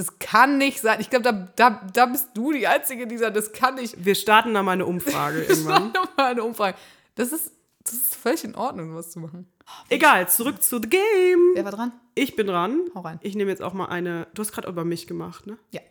Das 0.00 0.18
kann 0.18 0.56
nicht 0.56 0.80
sein. 0.80 0.98
Ich 0.98 1.10
glaube, 1.10 1.24
da, 1.24 1.32
da, 1.56 1.86
da 1.92 2.06
bist 2.06 2.30
du 2.32 2.52
die 2.52 2.66
Einzige, 2.66 3.06
die 3.06 3.18
sagt, 3.18 3.36
das 3.36 3.52
kann 3.52 3.74
nicht. 3.74 4.02
Wir 4.02 4.14
starten 4.14 4.54
da 4.54 4.62
mal 4.62 4.72
eine 4.72 4.86
Umfrage 4.86 5.42
Das 5.48 5.66
war 5.66 5.74
irgendwann. 5.78 6.04
nochmal 6.04 6.30
eine 6.30 6.42
Umfrage. 6.42 6.78
Das 7.16 7.32
ist, 7.32 7.52
das 7.84 7.92
ist 7.92 8.14
völlig 8.14 8.42
in 8.44 8.54
Ordnung, 8.54 8.94
was 8.94 9.10
zu 9.10 9.18
machen. 9.18 9.46
Egal, 9.90 10.26
zurück 10.30 10.62
zu 10.62 10.80
The 10.80 10.88
Game. 10.88 11.50
Wer 11.52 11.64
war 11.66 11.72
dran? 11.72 11.92
Ich 12.14 12.34
bin 12.34 12.46
dran. 12.46 12.80
Hau 12.94 13.00
rein. 13.00 13.18
Ich 13.20 13.34
nehme 13.34 13.50
jetzt 13.50 13.60
auch 13.60 13.74
mal 13.74 13.88
eine. 13.88 14.26
Du 14.32 14.40
hast 14.40 14.52
gerade 14.52 14.68
über 14.70 14.86
mich 14.86 15.06
gemacht, 15.06 15.46
ne? 15.46 15.58
Ja. 15.70 15.82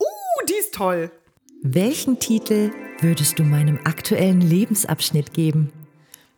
Uh, 0.00 0.46
die 0.48 0.54
ist 0.54 0.72
toll. 0.72 1.10
Welchen 1.60 2.18
Titel 2.18 2.70
würdest 3.00 3.38
du 3.38 3.42
meinem 3.42 3.78
aktuellen 3.84 4.40
Lebensabschnitt 4.40 5.34
geben? 5.34 5.70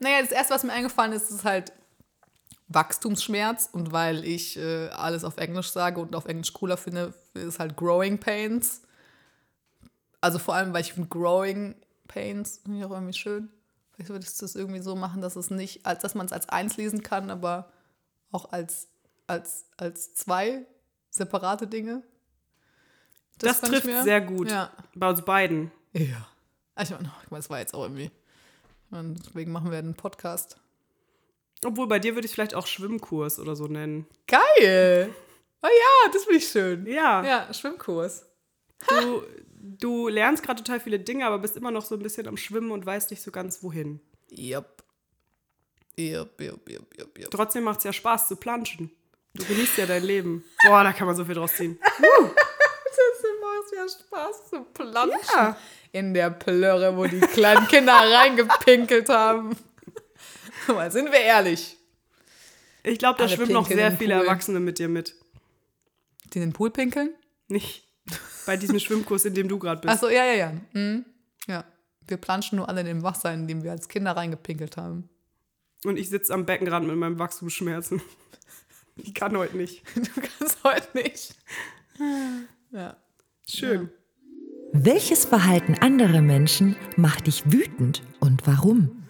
Naja, 0.01 0.21
das 0.23 0.33
erste, 0.33 0.55
was 0.55 0.65
mir 0.65 0.73
eingefallen 0.73 1.13
ist, 1.13 1.31
ist 1.31 1.45
halt 1.45 1.73
Wachstumsschmerz. 2.69 3.69
Und 3.73 3.93
weil 3.93 4.25
ich 4.25 4.57
äh, 4.57 4.89
alles 4.89 5.25
auf 5.25 5.37
Englisch 5.37 5.71
sage 5.71 6.01
und 6.01 6.15
auf 6.17 6.27
Englisch 6.27 6.53
cooler 6.53 6.77
finde, 6.77 7.15
ist 7.35 7.59
halt 7.59 7.77
Growing 7.77 8.19
Pains. 8.19 8.83
Also 10.21 10.39
vor 10.39 10.55
allem, 10.55 10.73
weil 10.73 10.81
ich 10.83 10.95
finde 10.95 11.09
Growing 11.09 11.75
Pains 12.09 12.61
finde 12.63 12.79
ich 12.79 12.85
auch 12.85 12.91
irgendwie 12.91 13.13
schön. 13.13 13.51
Vielleicht 13.93 14.11
würde 14.11 14.25
ich 14.27 14.37
das 14.37 14.55
irgendwie 14.57 14.81
so 14.81 14.97
machen, 14.97 15.21
dass 15.23 15.37
es 15.37 15.51
nicht, 15.51 15.87
als 15.87 16.03
dass 16.03 16.15
man 16.15 16.27
es 16.27 16.33
als 16.33 16.49
eins 16.49 16.77
lesen 16.77 17.03
kann, 17.03 17.31
aber 17.31 17.71
auch 18.33 18.51
als, 18.53 18.89
als, 19.27 19.67
als 19.77 20.15
zwei 20.15 20.67
separate 21.11 21.67
Dinge. 21.67 22.03
Das, 23.39 23.63
ich 23.63 23.69
trifft 23.69 23.87
mir- 23.87 24.03
sehr 24.03 24.21
gut. 24.21 24.51
Ja. 24.51 24.71
Bei 24.95 25.09
uns 25.11 25.23
beiden. 25.25 25.71
Ja. 25.93 26.27
Also, 26.75 26.95
ich 26.95 27.01
meine, 27.01 27.13
meine, 27.31 27.39
das 27.41 27.51
war 27.51 27.59
jetzt 27.61 27.75
auch 27.75 27.83
irgendwie. 27.83 28.11
Meine, 28.91 29.15
deswegen 29.15 29.53
machen 29.53 29.71
wir 29.71 29.79
einen 29.79 29.95
Podcast. 29.95 30.57
Obwohl 31.65 31.87
bei 31.87 31.99
dir 31.99 32.15
würde 32.15 32.27
ich 32.27 32.33
es 32.33 32.35
vielleicht 32.35 32.55
auch 32.55 32.67
Schwimmkurs 32.67 33.39
oder 33.39 33.57
so 33.57 33.67
nennen. 33.67 34.07
Geil! 34.27 35.15
Oh 35.63 35.67
ja, 35.67 36.11
das 36.13 36.25
finde 36.25 36.39
ich 36.39 36.49
schön. 36.49 36.87
Ja. 36.87 37.25
Ja, 37.25 37.55
Schwimmkurs. 37.55 38.27
Du, 38.89 39.23
du 39.59 40.09
lernst 40.09 40.43
gerade 40.43 40.63
total 40.63 40.81
viele 40.81 41.01
Dinge, 41.01 41.27
aber 41.27 41.39
bist 41.39 41.57
immer 41.57 41.71
noch 41.71 41.85
so 41.85 41.95
ein 41.95 42.03
bisschen 42.03 42.29
am 42.29 42.37
Schwimmen 42.37 42.71
und 42.71 42.85
weißt 42.85 43.11
nicht 43.11 43.23
so 43.23 43.31
ganz 43.31 43.63
wohin. 43.63 44.01
Yep. 44.31 44.85
Yep, 45.97 46.41
yep, 46.41 46.69
yep, 46.69 46.99
yep, 46.99 47.19
yep. 47.19 47.31
Trotzdem 47.31 47.65
macht 47.65 47.79
es 47.79 47.85
ja 47.85 47.93
Spaß 47.93 48.29
zu 48.29 48.37
planschen. 48.37 48.91
Du 49.35 49.45
genießt 49.45 49.79
ja 49.79 49.87
dein 49.87 50.03
Leben. 50.03 50.45
Boah, 50.67 50.85
da 50.85 50.93
kann 50.93 51.07
man 51.07 51.17
so 51.17 51.25
viel 51.25 51.35
draus 51.35 51.55
ziehen. 51.55 51.79
Das 52.97 53.31
macht 53.41 53.73
ja 53.75 53.89
Spaß 53.89 54.51
zu 54.51 54.65
planschen. 54.65 55.19
Ja. 55.35 55.57
In 55.93 56.15
der 56.15 56.31
Plörre, 56.31 56.97
wo 56.97 57.07
die 57.07 57.21
kleinen 57.21 57.67
Kinder 57.69 57.93
reingepinkelt 57.95 59.09
haben. 59.09 59.57
Mal, 60.69 60.91
sind 60.91 61.11
wir 61.13 61.21
ehrlich. 61.21 61.77
Ich 62.83 62.99
glaube, 62.99 63.19
da 63.19 63.25
Alle 63.25 63.35
schwimmen 63.35 63.53
noch 63.53 63.67
sehr 63.67 63.93
viele 63.93 64.17
Pool. 64.17 64.27
Erwachsene 64.27 64.61
mit 64.61 64.79
dir 64.79 64.89
mit. 64.89 65.15
Die 66.33 66.39
in 66.39 66.49
den 66.49 66.53
Pool 66.53 66.71
pinkeln? 66.71 67.15
Nicht 67.49 67.89
bei 68.47 68.57
diesem 68.57 68.79
Schwimmkurs, 68.79 69.25
in 69.25 69.35
dem 69.35 69.49
du 69.49 69.59
gerade 69.59 69.81
bist. 69.81 69.95
Achso, 69.95 70.09
ja, 70.09 70.25
ja, 70.25 70.35
ja. 70.35 70.53
Mhm. 70.73 71.05
Ja. 71.47 71.65
Wir 72.07 72.19
planschen 72.19 72.57
nur 72.57 72.69
alle 72.69 72.81
in 72.81 72.87
dem 72.87 73.03
Wasser, 73.03 73.33
in 73.33 73.49
dem 73.49 73.63
wir 73.63 73.71
als 73.71 73.89
Kinder 73.89 74.13
reingepinkelt 74.13 74.77
haben. 74.77 75.09
Und 75.85 75.97
ich 75.97 76.11
sitze 76.11 76.35
am 76.35 76.45
Beckenrand 76.45 76.87
mit 76.87 76.97
meinem 76.97 77.19
Wachstumsschmerzen. 77.19 78.03
Ich 78.97 79.15
kann 79.15 79.37
heute 79.37 79.57
nicht. 79.57 79.83
Du 79.95 80.21
kannst 80.21 80.63
heute 80.63 80.89
nicht. 80.95 81.35
Ja. 82.71 82.97
Schön. 83.47 83.91
Welches 84.73 85.25
Verhalten 85.25 85.75
anderer 85.81 86.21
Menschen 86.21 86.77
macht 86.97 87.27
dich 87.27 87.51
wütend 87.51 88.03
und 88.21 88.47
warum? 88.47 89.04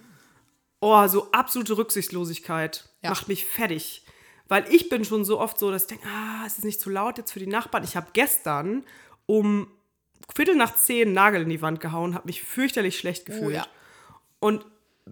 Oh, 0.87 1.07
so 1.07 1.31
absolute 1.31 1.77
Rücksichtslosigkeit 1.77 2.87
Ja. 3.01 3.09
macht 3.09 3.27
mich 3.27 3.43
fertig. 3.45 4.03
Weil 4.47 4.71
ich 4.71 4.87
bin 4.89 5.03
schon 5.03 5.25
so 5.25 5.39
oft 5.39 5.57
so, 5.57 5.71
dass 5.71 5.83
ich 5.83 5.87
denke, 5.87 6.07
ah, 6.07 6.43
es 6.45 6.59
ist 6.59 6.63
nicht 6.63 6.79
zu 6.79 6.91
laut 6.91 7.17
jetzt 7.17 7.31
für 7.31 7.39
die 7.39 7.47
Nachbarn. 7.47 7.83
Ich 7.83 7.95
habe 7.95 8.05
gestern 8.13 8.83
um 9.25 9.67
Viertel 10.35 10.55
nach 10.55 10.75
zehn 10.75 11.11
Nagel 11.11 11.41
in 11.41 11.49
die 11.49 11.63
Wand 11.63 11.79
gehauen, 11.81 12.13
habe 12.13 12.27
mich 12.27 12.43
fürchterlich 12.43 12.99
schlecht 12.99 13.25
gefühlt. 13.25 13.45
Oh 13.47 13.49
ja. 13.49 13.65
Und 14.39 14.63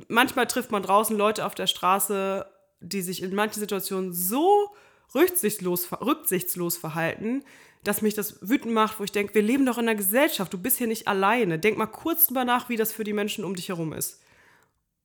manchmal 0.07 0.45
trifft 0.45 0.69
man 0.71 0.83
draußen 0.83 1.17
Leute 1.17 1.43
auf 1.43 1.55
der 1.55 1.65
Straße, 1.65 2.45
die 2.79 3.01
sich 3.01 3.23
in 3.23 3.33
manchen 3.33 3.59
Situationen 3.59 4.13
so 4.13 4.69
rücksichtslos, 5.15 5.91
rücksichtslos 5.91 6.77
verhalten, 6.77 7.43
dass 7.83 8.03
mich 8.03 8.13
das 8.13 8.47
wütend 8.47 8.75
macht, 8.75 8.99
wo 8.99 9.03
ich 9.03 9.11
denke, 9.11 9.33
wir 9.33 9.41
leben 9.41 9.65
doch 9.65 9.79
in 9.79 9.87
einer 9.89 9.95
Gesellschaft, 9.97 10.53
du 10.53 10.59
bist 10.59 10.77
hier 10.77 10.87
nicht 10.87 11.07
alleine. 11.07 11.57
Denk 11.57 11.77
mal 11.79 11.87
kurz 11.87 12.27
drüber 12.27 12.45
nach, 12.45 12.69
wie 12.69 12.75
das 12.77 12.91
für 12.93 13.03
die 13.03 13.13
Menschen 13.13 13.43
um 13.43 13.55
dich 13.55 13.69
herum 13.69 13.91
ist. 13.91 14.19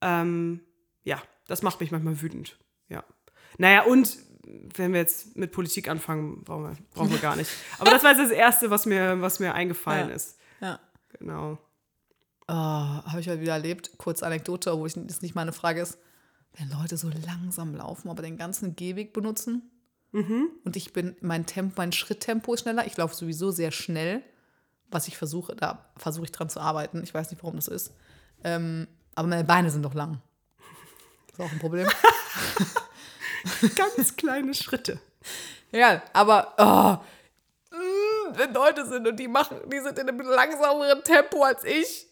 Ähm, 0.00 0.60
ja, 1.04 1.20
das 1.46 1.62
macht 1.62 1.80
mich 1.80 1.90
manchmal 1.90 2.20
wütend. 2.20 2.58
Ja. 2.88 3.04
Naja, 3.58 3.82
und 3.84 4.16
wenn 4.76 4.92
wir 4.92 5.00
jetzt 5.00 5.36
mit 5.36 5.52
Politik 5.52 5.88
anfangen, 5.88 6.42
brauchen 6.44 6.64
wir, 6.64 6.76
brauchen 6.92 7.10
wir 7.10 7.18
gar 7.18 7.36
nicht. 7.36 7.50
Aber 7.78 7.90
das 7.90 8.02
war 8.02 8.10
jetzt 8.10 8.22
das 8.22 8.30
Erste, 8.30 8.70
was 8.70 8.86
mir, 8.86 9.20
was 9.20 9.40
mir 9.40 9.54
eingefallen 9.54 10.08
Ja. 10.08 10.14
ist. 10.14 10.38
Ja. 10.60 10.80
Genau. 11.18 11.58
Oh, 12.46 12.52
habe 12.54 13.20
ich 13.20 13.28
heute 13.28 13.40
wieder 13.40 13.52
erlebt. 13.52 13.92
Kurz 13.98 14.22
Anekdote, 14.22 14.72
obwohl 14.72 14.88
ich, 14.88 14.94
das 14.96 15.20
nicht 15.22 15.34
meine 15.34 15.52
Frage 15.52 15.80
ist. 15.82 15.98
Wenn 16.56 16.70
Leute 16.70 16.96
so 16.96 17.10
langsam 17.26 17.74
laufen, 17.74 18.08
aber 18.08 18.22
den 18.22 18.38
ganzen 18.38 18.74
Gehweg 18.74 19.12
benutzen 19.12 19.70
und 20.10 20.74
ich 20.74 20.94
bin, 20.94 21.14
mein 21.20 21.44
Tempo, 21.44 21.74
mein 21.76 21.92
Schritttempo 21.92 22.54
ist 22.54 22.62
schneller. 22.62 22.86
Ich 22.86 22.96
laufe 22.96 23.14
sowieso 23.14 23.50
sehr 23.50 23.70
schnell, 23.70 24.22
was 24.90 25.06
ich 25.06 25.18
versuche, 25.18 25.54
da 25.54 25.92
versuche 25.98 26.24
ich 26.24 26.32
dran 26.32 26.48
zu 26.48 26.60
arbeiten. 26.60 27.02
Ich 27.02 27.12
weiß 27.12 27.30
nicht, 27.30 27.42
warum 27.42 27.56
das 27.56 27.68
ist. 27.68 27.92
Ähm, 28.42 28.88
aber 29.18 29.28
meine 29.28 29.44
Beine 29.44 29.70
sind 29.70 29.82
doch 29.82 29.94
lang. 29.94 30.20
Ist 31.32 31.40
auch 31.40 31.50
ein 31.50 31.58
Problem. 31.58 31.88
Ganz 33.76 34.16
kleine 34.16 34.54
Schritte. 34.54 35.00
Ja, 35.72 36.02
aber 36.12 36.54
oh, 36.56 37.76
wütend, 37.76 38.38
wenn 38.38 38.54
Leute 38.54 38.86
sind 38.86 39.06
und 39.06 39.16
die 39.16 39.28
machen, 39.28 39.58
die 39.66 39.80
sind 39.80 39.98
in 39.98 40.08
einem 40.08 40.20
langsameren 40.20 41.02
Tempo 41.02 41.42
als 41.42 41.64
ich. 41.64 42.06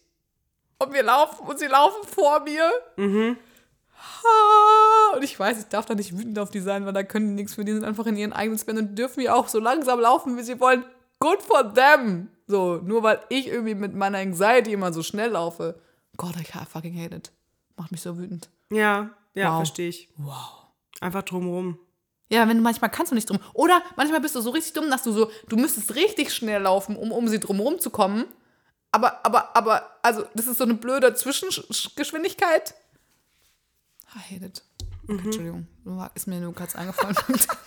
Und 0.79 0.93
wir 0.93 1.03
laufen 1.03 1.47
und 1.47 1.57
sie 1.57 1.67
laufen 1.67 2.07
vor 2.07 2.41
mir. 2.41 2.69
Ah, 2.97 5.15
Und 5.15 5.23
ich 5.23 5.39
weiß, 5.39 5.59
ich 5.59 5.67
darf 5.69 5.85
da 5.85 5.95
nicht 5.95 6.17
wütend 6.17 6.37
auf 6.39 6.51
die 6.51 6.59
sein, 6.59 6.85
weil 6.85 6.93
da 6.93 7.03
können 7.03 7.29
die 7.29 7.33
nichts 7.35 7.55
für. 7.55 7.65
Die 7.65 7.73
sind 7.73 7.83
einfach 7.83 8.05
in 8.05 8.17
ihren 8.17 8.33
eigenen 8.33 8.59
Spin 8.59 8.77
und 8.77 8.95
dürfen 8.95 9.21
ja 9.21 9.33
auch 9.33 9.47
so 9.47 9.59
langsam 9.59 9.99
laufen, 9.99 10.37
wie 10.37 10.43
sie 10.43 10.59
wollen. 10.59 10.85
Good 11.19 11.41
for 11.41 11.73
them. 11.73 12.29
So, 12.47 12.79
nur 12.83 13.01
weil 13.01 13.19
ich 13.29 13.47
irgendwie 13.47 13.75
mit 13.75 13.95
meiner 13.95 14.19
Anxiety 14.19 14.73
immer 14.73 14.93
so 14.93 15.01
schnell 15.01 15.31
laufe. 15.31 15.79
Gott, 16.17 16.35
ich 16.41 16.49
fucking 16.49 16.99
hate 16.99 17.15
it. 17.15 17.31
Macht 17.75 17.91
mich 17.91 18.01
so 18.01 18.17
wütend. 18.17 18.49
Ja, 18.71 19.11
ja, 19.33 19.51
Wow. 19.51 19.57
verstehe 19.57 19.89
ich. 19.89 20.09
Wow. 20.17 20.65
Einfach 20.99 21.23
drumrum. 21.23 21.79
Ja, 22.29 22.47
wenn 22.47 22.57
du 22.57 22.63
manchmal 22.63 22.89
kannst 22.89 23.11
du 23.11 23.15
nicht 23.15 23.29
drum. 23.29 23.39
Oder 23.53 23.81
manchmal 23.95 24.19
bist 24.19 24.35
du 24.35 24.41
so 24.41 24.49
richtig 24.49 24.73
dumm, 24.73 24.89
dass 24.89 25.03
du 25.03 25.11
so, 25.13 25.31
du 25.47 25.55
müsstest 25.55 25.95
richtig 25.95 26.33
schnell 26.33 26.61
laufen, 26.63 26.95
um 26.97 27.11
um 27.11 27.27
sie 27.27 27.39
drumherum 27.39 27.79
zu 27.79 27.89
kommen. 27.89 28.25
Aber, 28.91 29.25
aber, 29.25 29.55
aber, 29.55 29.97
also, 30.01 30.25
das 30.33 30.47
ist 30.47 30.57
so 30.57 30.63
eine 30.63 30.73
blöde 30.73 31.13
Zwischengeschwindigkeit. 31.13 32.73
I 34.15 34.35
hate 34.35 34.45
it. 34.45 34.63
Okay, 35.09 35.21
Entschuldigung, 35.23 35.67
ist 36.15 36.27
mir 36.27 36.39
nur 36.41 36.53
kurz 36.53 36.75
eingefallen. 36.75 37.15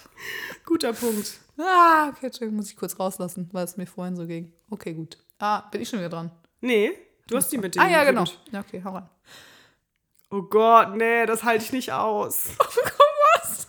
Guter 0.66 0.92
Punkt. 0.92 1.38
ah, 1.58 2.08
okay, 2.08 2.26
Entschuldigung, 2.26 2.56
muss 2.56 2.70
ich 2.70 2.76
kurz 2.76 2.98
rauslassen, 2.98 3.48
weil 3.52 3.64
es 3.64 3.76
mir 3.78 3.86
vorhin 3.86 4.16
so 4.16 4.26
ging. 4.26 4.52
Okay, 4.68 4.92
gut. 4.92 5.16
Ah, 5.38 5.62
bin 5.70 5.80
ich 5.80 5.88
schon 5.88 6.00
wieder 6.00 6.10
dran? 6.10 6.30
Nee, 6.60 6.92
du 7.30 7.36
hast 7.36 7.50
die 7.50 7.58
mit 7.58 7.74
dem. 7.74 7.82
Ah, 7.82 7.88
ja, 7.88 8.04
genau. 8.04 8.24
Ja, 8.50 8.60
okay, 8.60 8.82
hau 8.84 8.92
rein. 8.92 9.08
Oh 10.30 10.42
Gott, 10.42 10.96
nee, 10.96 11.26
das 11.26 11.42
halte 11.42 11.64
ich 11.64 11.72
nicht 11.72 11.92
aus. 11.92 12.50
Was? 13.34 13.68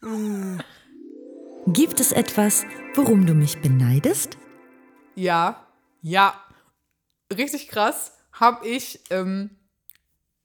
Gibt 1.66 2.00
es 2.00 2.12
etwas, 2.12 2.64
worum 2.94 3.26
du 3.26 3.34
mich 3.34 3.60
beneidest? 3.60 4.38
Ja, 5.14 5.66
ja. 6.02 6.34
Richtig 7.36 7.68
krass 7.68 8.12
habe 8.32 8.66
ich 8.66 9.00
ähm, 9.10 9.50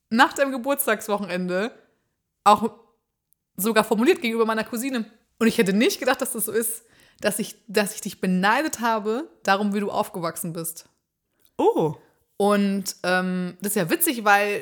nach 0.09 0.33
deinem 0.33 0.51
Geburtstagswochenende 0.51 1.71
auch 2.43 2.69
sogar 3.55 3.83
formuliert 3.83 4.21
gegenüber 4.21 4.45
meiner 4.45 4.63
Cousine. 4.63 5.05
Und 5.39 5.47
ich 5.47 5.57
hätte 5.57 5.73
nicht 5.73 5.99
gedacht, 5.99 6.21
dass 6.21 6.33
das 6.33 6.45
so 6.45 6.51
ist, 6.51 6.83
dass 7.19 7.39
ich, 7.39 7.55
dass 7.67 7.95
ich 7.95 8.01
dich 8.01 8.19
beneidet 8.19 8.79
habe, 8.79 9.29
darum, 9.43 9.73
wie 9.73 9.79
du 9.79 9.91
aufgewachsen 9.91 10.53
bist. 10.53 10.89
Oh, 11.63 11.95
Und 12.37 12.95
ähm, 13.03 13.57
das 13.61 13.71
ist 13.71 13.75
ja 13.75 13.89
witzig, 13.89 14.25
weil 14.25 14.61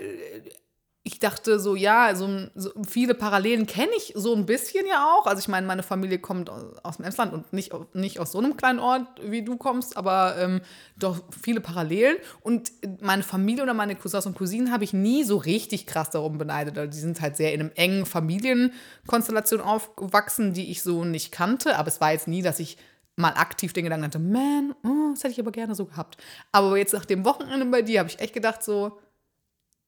ich 1.04 1.18
dachte 1.18 1.60
so, 1.60 1.76
ja, 1.76 2.14
so, 2.14 2.28
so 2.54 2.72
viele 2.88 3.16
Parallelen 3.16 3.66
kenne 3.66 3.92
ich 3.98 4.14
so 4.16 4.36
ein 4.36 4.46
bisschen 4.46 4.86
ja 4.86 5.16
auch. 5.16 5.26
Also 5.26 5.40
ich 5.40 5.48
meine, 5.48 5.66
meine 5.66 5.82
Familie 5.82 6.20
kommt 6.20 6.48
aus, 6.48 6.98
dem 6.98 7.06
Emsland 7.06 7.34
und 7.34 7.52
nicht, 7.54 7.72
nicht 7.96 8.20
aus 8.20 8.34
so 8.34 8.38
einem 8.38 8.56
kleinen 8.56 8.78
Ort, 8.78 9.08
wie 9.24 9.42
du 9.42 9.58
kommst, 9.58 9.98
aber 9.98 10.36
ähm, 10.38 10.62
doch 10.98 11.24
viele 11.42 11.60
Parallelen. 11.60 12.18
Und 12.42 12.72
meine 13.02 13.24
Familie 13.24 13.64
oder 13.64 13.74
meine 13.74 13.96
Cousins 13.96 14.28
und 14.28 14.38
Cousinen 14.38 14.72
habe 14.72 14.84
ich 14.84 14.94
nie 14.94 15.24
so 15.24 15.38
richtig 15.38 15.88
krass 15.88 16.12
darum 16.12 16.38
beneidet. 16.38 16.78
Also 16.78 16.92
die 16.92 17.00
sind 17.00 17.20
halt 17.20 17.36
sehr 17.36 17.52
in 17.54 17.62
einem 17.62 17.72
engen 17.74 18.06
Familienkonstellation 18.06 19.62
aufgewachsen, 19.62 20.54
die 20.54 20.70
ich 20.70 20.84
so 20.84 21.04
nicht 21.04 21.32
kannte. 21.32 21.78
Aber 21.78 21.88
es 21.88 22.00
war 22.00 22.12
jetzt 22.12 22.28
nie, 22.28 22.44
dass 22.44 22.60
ich 22.60 22.78
mal 23.22 23.34
aktiv 23.34 23.74
den 23.74 23.86
Gedanken 23.86 24.06
hatte, 24.06 24.20
man, 24.20 24.76
oh, 24.84 25.12
das 25.12 25.24
hätte 25.24 25.34
ich 25.34 25.40
aber 25.40 25.52
gerne 25.52 25.76
so 25.76 25.86
gehabt. 25.86 26.18
Aber 26.52 26.78
jetzt 26.78 26.94
nach 26.94 27.06
dem 27.06 27.24
Wochenende 27.26 27.66
bei 27.68 27.82
dir 27.82 28.00
habe 28.00 28.10
ich 28.10 28.20
echt 28.20 28.34
gedacht, 28.34 28.64
so, 28.64 29.00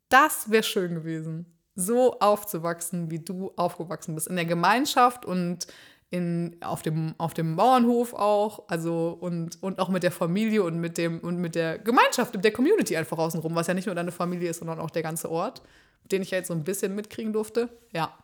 das 0.10 0.50
wäre 0.52 0.64
schön 0.64 0.96
gewesen, 0.96 1.46
so 1.76 2.20
aufzuwachsen, 2.20 3.10
wie 3.10 3.20
du 3.20 3.52
aufgewachsen 3.56 4.16
bist. 4.16 4.28
In 4.28 4.36
der 4.36 4.46
Gemeinschaft 4.46 5.26
und 5.26 5.68
in, 6.12 6.58
auf, 6.62 6.84
dem, 6.84 7.16
auf 7.18 7.34
dem 7.34 7.56
Bauernhof 7.56 8.14
auch, 8.14 8.70
also 8.70 9.18
und, 9.20 9.62
und 9.64 9.80
auch 9.80 9.90
mit 9.90 10.04
der 10.04 10.12
Familie 10.12 10.62
und 10.62 10.80
mit 10.80 11.00
dem 11.00 11.20
und 11.22 11.38
mit 11.38 11.56
der 11.56 11.80
Gemeinschaft, 11.80 12.36
mit 12.36 12.46
der 12.46 12.54
Community 12.54 12.96
einfach 12.96 13.18
außenrum, 13.18 13.56
was 13.56 13.66
ja 13.66 13.74
nicht 13.74 13.88
nur 13.88 13.96
deine 13.96 14.12
Familie 14.12 14.52
ist, 14.52 14.60
sondern 14.60 14.80
auch 14.80 14.92
der 14.92 15.02
ganze 15.02 15.32
Ort, 15.32 15.64
den 16.12 16.22
ich 16.22 16.30
ja 16.30 16.38
jetzt 16.38 16.50
so 16.50 16.54
ein 16.54 16.64
bisschen 16.64 16.94
mitkriegen 16.94 17.34
durfte. 17.34 17.70
Ja. 17.92 18.16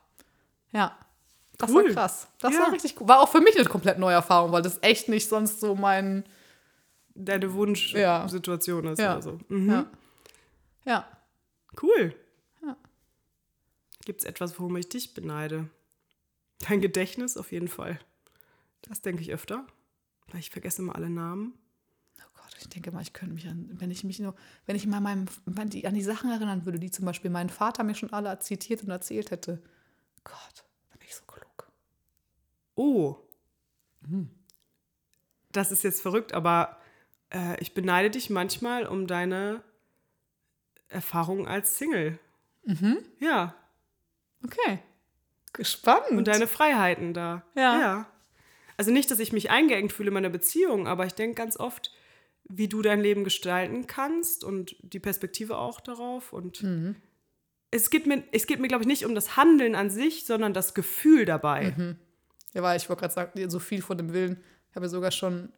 Ja. 0.71 0.95
Das 1.59 1.69
Cool. 1.69 1.85
war 1.85 1.91
krass. 1.93 2.27
Das 2.39 2.53
Ja. 2.53 2.61
war 2.61 2.71
richtig 2.71 2.99
cool. 2.99 3.07
War 3.07 3.19
auch 3.21 3.29
für 3.29 3.41
mich 3.41 3.55
eine 3.59 3.67
komplett 3.69 3.99
neue 3.99 4.13
Erfahrung, 4.15 4.51
weil 4.51 4.61
das 4.63 4.79
echt 4.81 5.07
nicht 5.09 5.27
sonst 5.29 5.59
so 5.59 5.75
mein. 5.75 6.23
deine 7.21 7.47
Ja. 7.47 7.53
Wunschsituation 7.53 8.85
ist 8.87 8.99
Ja. 8.99 9.13
oder 9.13 9.21
so. 9.21 9.39
Mhm. 9.49 9.69
Ja. 9.69 9.85
Ja. 10.85 11.17
Cool. 11.81 12.15
Ja. 12.65 12.77
Gibt 14.05 14.21
es 14.21 14.25
etwas, 14.25 14.57
worum 14.57 14.77
ich 14.77 14.87
dich 14.87 15.13
beneide? 15.13 15.69
Dein 16.67 16.79
Gedächtnis 16.79 17.35
auf 17.35 17.51
jeden 17.51 17.67
Fall. 17.67 17.99
Das 18.83 19.01
denke 19.01 19.21
ich 19.21 19.33
öfter, 19.33 19.67
weil 20.31 20.39
ich 20.39 20.49
vergesse 20.49 20.81
immer 20.81 20.95
alle 20.95 21.09
Namen. 21.09 21.53
Oh 22.21 22.29
Gott, 22.35 22.55
ich 22.59 22.69
denke 22.69 22.91
mal, 22.93 23.01
ich 23.01 23.11
könnte 23.11 23.33
mich 23.35 23.47
an, 23.49 23.69
wenn 23.73 23.91
ich 23.91 24.05
mich 24.05 24.19
nur, 24.19 24.33
wenn 24.65 24.77
ich 24.77 24.87
mal 24.87 25.01
meinem, 25.01 25.25
an 25.57 25.69
die, 25.69 25.85
an 25.85 25.93
die 25.95 26.01
Sachen 26.03 26.31
erinnern 26.31 26.65
würde, 26.65 26.79
die 26.79 26.91
zum 26.91 27.03
Beispiel 27.05 27.29
mein 27.31 27.49
Vater 27.49 27.83
mir 27.83 27.95
schon 27.95 28.13
alle 28.13 28.39
zitiert 28.39 28.81
und 28.83 28.89
erzählt 28.91 29.31
hätte. 29.31 29.61
Gott, 30.23 30.63
da 30.89 30.97
bin 30.97 31.07
ich 31.07 31.15
so 31.15 31.23
klug. 31.25 31.67
Oh, 32.79 33.17
Hm. 34.07 34.29
das 35.51 35.71
ist 35.73 35.83
jetzt 35.83 36.01
verrückt, 36.01 36.33
aber 36.33 36.77
äh, 37.29 37.59
ich 37.59 37.73
beneide 37.73 38.09
dich 38.09 38.29
manchmal 38.29 38.85
um 38.87 39.05
deine 39.07 39.61
Erfahrung 40.87 41.47
als 41.47 41.77
Single. 41.77 42.17
Mhm. 42.63 42.97
Ja, 43.19 43.55
Okay. 44.45 44.79
Gespannt. 45.51 46.11
und 46.11 46.27
deine 46.27 46.47
Freiheiten 46.47 47.13
da. 47.13 47.43
Ja. 47.55 48.09
Also 48.77 48.91
nicht, 48.91 49.11
dass 49.11 49.19
ich 49.19 49.33
mich 49.33 49.49
eingeengt 49.49 49.91
fühle 49.91 50.07
in 50.07 50.13
meiner 50.13 50.29
Beziehung, 50.29 50.87
aber 50.87 51.05
ich 51.05 51.13
denke 51.13 51.35
ganz 51.35 51.57
oft, 51.57 51.91
wie 52.45 52.69
du 52.69 52.81
dein 52.81 53.01
Leben 53.01 53.25
gestalten 53.25 53.85
kannst 53.87 54.45
und 54.45 54.77
die 54.81 54.99
Perspektive 55.01 55.57
auch 55.57 55.81
darauf. 55.81 56.31
Und 56.31 56.63
Mhm. 56.63 56.95
es 57.71 57.89
geht 57.89 58.05
mir, 58.07 58.23
es 58.31 58.47
geht 58.47 58.59
mir, 58.61 58.69
glaube 58.69 58.83
ich, 58.83 58.87
nicht 58.87 59.03
um 59.05 59.13
das 59.15 59.35
Handeln 59.35 59.75
an 59.75 59.89
sich, 59.89 60.25
sondern 60.25 60.53
das 60.53 60.73
Gefühl 60.73 61.25
dabei. 61.25 61.73
Mhm. 61.77 61.97
Ja, 62.53 62.61
weil 62.63 62.77
ich 62.77 62.89
wollte 62.89 63.01
gerade 63.01 63.13
sagen, 63.13 63.49
so 63.49 63.59
viel 63.59 63.81
von 63.81 63.97
dem 63.97 64.11
Willen. 64.13 64.43
Ich 64.69 64.75
habe 64.75 64.85
ja 64.85 64.89
sogar 64.89 65.11
schon 65.11 65.51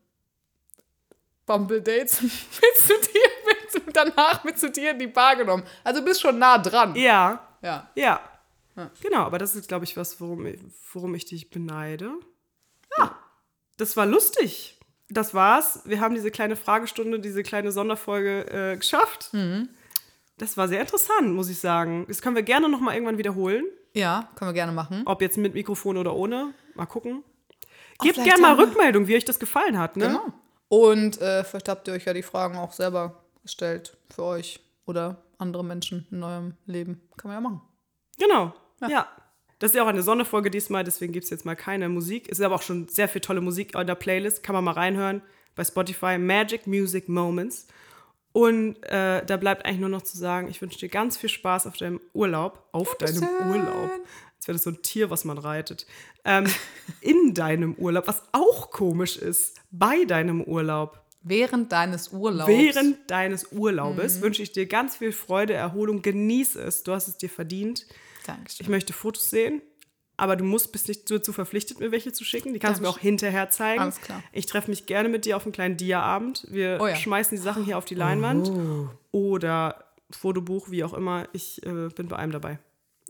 Bumble-Dates 1.46 2.22
mit 2.22 2.32
zu 2.76 2.94
dir, 2.94 3.84
mit, 3.86 3.96
danach 3.96 4.44
mit 4.44 4.60
zu 4.60 4.70
dir 4.70 4.92
in 4.92 5.00
die 5.00 5.08
Bar 5.08 5.36
genommen. 5.36 5.64
Also 5.84 6.00
du 6.00 6.06
bist 6.06 6.22
schon 6.22 6.38
nah 6.40 6.58
dran. 6.58 6.96
Ja, 6.96 7.48
Ja. 7.62 7.90
ja. 7.96 8.22
Ja. 8.78 8.90
Genau, 9.02 9.24
aber 9.24 9.38
das 9.38 9.54
ist, 9.56 9.68
glaube 9.68 9.84
ich, 9.84 9.98
was, 9.98 10.22
worum, 10.22 10.46
ich- 10.46 10.58
worum 10.94 11.14
ich 11.14 11.26
dich 11.26 11.50
beneide. 11.50 12.10
Ja. 12.98 13.18
Das 13.76 13.98
war 13.98 14.06
lustig. 14.06 14.80
Das 15.10 15.34
war's. 15.34 15.82
Wir 15.84 16.00
haben 16.00 16.16
diese 16.16 16.32
kleine 16.32 16.56
Fragestunde, 16.56 17.20
diese 17.20 17.44
kleine 17.44 17.74
Sonderfolge 17.74 18.46
äh, 18.50 18.78
geschafft. 18.78 19.34
Mhm. 19.34 19.68
Das 20.38 20.56
war 20.56 20.70
sehr 20.70 20.80
interessant, 20.80 21.34
muss 21.34 21.50
ich 21.50 21.60
sagen. 21.60 22.06
Das 22.08 22.22
können 22.22 22.36
wir 22.38 22.44
gerne 22.44 22.70
noch 22.70 22.80
mal 22.80 22.94
irgendwann 22.94 23.18
wiederholen. 23.18 23.66
Ja, 23.94 24.30
können 24.36 24.50
wir 24.50 24.54
gerne 24.54 24.72
machen. 24.72 25.02
Ob 25.06 25.22
jetzt 25.22 25.38
mit 25.38 25.54
Mikrofon 25.54 25.98
oder 25.98 26.16
ohne. 26.16 26.54
Mal 26.76 26.86
gucken. 26.86 27.24
Gebt 28.02 28.24
gerne 28.24 28.42
mal 28.42 28.56
Rückmeldung, 28.56 29.08
wie 29.08 29.16
euch 29.16 29.26
das 29.26 29.40
gefallen 29.40 29.78
hat. 29.78 29.98
Ne? 29.98 30.08
Genau. 30.08 30.34
Und 30.70 31.22
äh, 31.22 31.44
vielleicht 31.44 31.70
habt 31.70 31.88
ihr 31.88 31.94
euch 31.94 32.06
ja 32.06 32.14
die 32.14 32.24
Fragen 32.24 32.58
auch 32.58 32.72
selber 32.72 33.24
gestellt 33.44 33.98
für 34.10 34.24
euch 34.24 34.60
oder 34.86 35.24
andere 35.38 35.64
Menschen 35.64 36.08
in 36.12 36.24
eurem 36.24 36.56
Leben. 36.66 37.02
Kann 37.18 37.30
man 37.30 37.38
ja 37.38 37.42
machen. 37.42 37.62
Genau. 38.18 38.54
Ja. 38.88 39.08
Das 39.60 39.72
ist 39.72 39.76
ja 39.76 39.84
auch 39.84 39.88
eine 39.88 40.02
Sonderfolge 40.02 40.50
diesmal, 40.50 40.84
deswegen 40.84 41.14
gibt 41.14 41.26
es 41.26 41.30
jetzt 41.30 41.46
mal 41.46 41.56
keine 41.56 41.88
Musik. 41.88 42.28
Es 42.32 42.40
ist 42.40 42.46
aber 42.46 42.56
auch 42.56 42.62
schon 42.64 42.88
sehr 42.88 43.08
viel 43.08 43.22
tolle 43.22 43.42
Musik 43.42 43.76
in 43.76 43.86
der 43.86 43.96
Playlist. 43.96 44.42
Kann 44.42 44.56
man 44.56 44.64
mal 44.64 44.72
reinhören 44.72 45.22
bei 45.56 45.64
Spotify. 45.64 46.18
Magic 46.18 46.66
Music 46.66 47.08
Moments. 47.08 47.68
Und 48.34 48.82
äh, 48.84 49.26
da 49.26 49.38
bleibt 49.38 49.66
eigentlich 49.66 49.80
nur 49.82 49.90
noch 49.90 50.04
zu 50.04 50.18
sagen, 50.18 50.48
ich 50.50 50.62
wünsche 50.62 50.80
dir 50.80 50.90
ganz 50.90 51.18
viel 51.18 51.30
Spaß 51.30 51.68
auf 51.68 51.76
deinem 51.78 52.00
Urlaub. 52.14 52.68
Auf 52.72 52.96
deinem. 52.98 53.28
Urlaub. 53.50 53.92
Als 54.38 54.48
wäre 54.48 54.56
das 54.56 54.64
so 54.64 54.70
ein 54.72 54.82
Tier, 54.82 55.10
was 55.10 55.26
man 55.26 55.38
reitet. 55.38 55.86
Ähm, 56.24 56.46
in 57.02 57.34
deinem 57.34 57.76
Urlaub, 57.76 58.08
was 58.08 58.24
auch 58.32 58.72
komisch 58.72 59.18
ist. 59.18 59.58
Bei 59.72 60.06
deinem 60.06 60.42
Urlaub. 60.42 61.00
Während 61.24 61.72
deines 61.72 62.14
Urlaubs. 62.14 62.50
Während 62.50 63.12
deines 63.12 63.52
Urlaubes 63.52 64.18
Mhm. 64.18 64.22
wünsche 64.22 64.42
ich 64.42 64.54
dir 64.54 64.66
ganz 64.66 64.96
viel 64.98 65.12
Freude, 65.12 65.54
Erholung. 65.54 66.02
Genieß 66.02 66.56
es. 66.56 66.84
Du 66.84 66.94
hast 66.94 67.08
es 67.08 67.18
dir 67.18 67.30
verdient. 67.30 67.86
Dankeschön. 68.26 68.64
Ich 68.64 68.70
möchte 68.70 68.94
Fotos 68.94 69.30
sehen, 69.30 69.62
aber 70.22 70.36
du 70.36 70.44
musst 70.44 70.72
bist 70.72 70.88
nicht 70.88 71.10
dazu 71.10 71.34
verpflichtet, 71.34 71.80
mir 71.80 71.92
welche 71.92 72.14
zu 72.14 72.24
schicken. 72.24 72.54
Die 72.54 72.60
kannst 72.60 72.80
du 72.80 72.84
mir 72.84 72.90
auch 72.90 73.00
hinterher 73.00 73.50
zeigen. 73.50 73.82
Alles 73.82 74.00
klar. 74.00 74.22
Ich 74.32 74.46
treffe 74.46 74.70
mich 74.70 74.86
gerne 74.86 75.10
mit 75.10 75.26
dir 75.26 75.36
auf 75.36 75.46
einen 75.46 75.52
kleinen 75.52 75.78
Dia-Abend. 75.78 76.46
Wir 76.48 76.78
Oh 76.80 76.86
ja. 76.86 76.96
schmeißen 76.96 77.36
die 77.36 77.42
Sachen 77.42 77.64
hier 77.66 77.76
auf 77.76 77.86
die 77.86 77.96
Leinwand 77.96 78.52
oder 79.10 79.84
Fotobuch, 80.12 80.70
wie 80.70 80.84
auch 80.84 80.94
immer. 80.94 81.28
Ich 81.34 81.66
äh, 81.66 81.88
bin 81.88 82.08
bei 82.08 82.18
allem 82.18 82.30
dabei. 82.30 82.60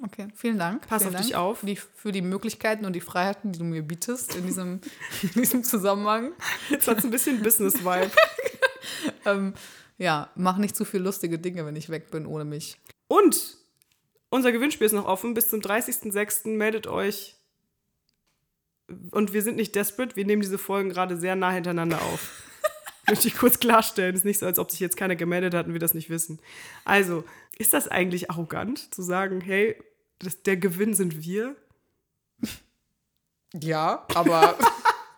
Okay, 0.01 0.29
vielen 0.35 0.57
Dank. 0.57 0.87
Pass 0.87 1.03
vielen 1.03 1.15
auf 1.15 1.21
dich 1.21 1.31
Dank 1.31 1.43
auf. 1.43 1.59
Für 1.59 1.65
die, 1.65 1.75
für 1.75 2.11
die 2.13 2.21
Möglichkeiten 2.21 2.85
und 2.85 2.93
die 2.93 3.01
Freiheiten, 3.01 3.51
die 3.51 3.59
du 3.59 3.65
mir 3.65 3.81
bietest 3.83 4.33
in 4.37 4.45
diesem, 4.45 4.79
in 5.21 5.41
diesem 5.41 5.65
Zusammenhang. 5.65 6.31
Jetzt 6.69 6.87
hat 6.87 6.99
es 6.99 7.03
ein 7.03 7.11
bisschen 7.11 7.41
Business-Vibe. 7.43 8.09
Ähm, 9.25 9.53
ja, 9.99 10.29
mach 10.35 10.57
nicht 10.57 10.75
zu 10.75 10.85
viel 10.85 11.01
lustige 11.01 11.37
Dinge, 11.37 11.65
wenn 11.65 11.75
ich 11.75 11.89
weg 11.89 12.09
bin 12.09 12.25
ohne 12.25 12.43
mich. 12.45 12.77
Und 13.07 13.57
unser 14.31 14.51
Gewinnspiel 14.51 14.87
ist 14.87 14.93
noch 14.93 15.05
offen. 15.05 15.35
Bis 15.35 15.49
zum 15.49 15.59
30.06. 15.59 16.47
meldet 16.47 16.87
euch 16.87 17.35
und 19.11 19.33
wir 19.33 19.41
sind 19.41 19.57
nicht 19.57 19.75
desperate. 19.75 20.15
Wir 20.15 20.25
nehmen 20.25 20.41
diese 20.41 20.57
Folgen 20.57 20.89
gerade 20.89 21.17
sehr 21.17 21.35
nah 21.35 21.51
hintereinander 21.51 22.01
auf. 22.01 22.43
Möchte 23.07 23.27
ich 23.27 23.37
kurz 23.37 23.59
klarstellen. 23.59 24.15
Ist 24.15 24.25
nicht 24.25 24.39
so, 24.39 24.45
als 24.45 24.57
ob 24.57 24.71
sich 24.71 24.79
jetzt 24.79 24.97
keiner 24.97 25.15
gemeldet 25.15 25.53
hat 25.53 25.67
und 25.67 25.73
wir 25.73 25.79
das 25.79 25.93
nicht 25.93 26.09
wissen. 26.09 26.39
Also, 26.85 27.23
ist 27.57 27.73
das 27.73 27.87
eigentlich 27.87 28.31
arrogant, 28.31 28.93
zu 28.93 29.01
sagen, 29.01 29.41
hey, 29.41 29.75
das, 30.19 30.43
der 30.43 30.57
Gewinn 30.57 30.93
sind 30.93 31.21
wir? 31.21 31.55
Ja, 33.53 34.07
aber 34.15 34.57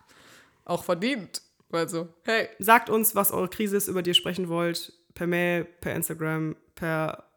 auch 0.66 0.84
verdient. 0.84 1.41
Also, 1.72 2.09
hey. 2.24 2.49
Sagt 2.59 2.89
uns, 2.89 3.16
was 3.16 3.32
eure 3.32 3.49
Krise 3.49 3.78
ist, 3.78 3.88
über 3.88 4.01
die 4.01 4.11
ihr 4.11 4.16
sprechen 4.16 4.49
wollt. 4.49 4.93
Per 5.14 5.28
Mail, 5.28 5.66
per 5.66 5.95
Instagram, 5.95 6.55
per 6.74 7.30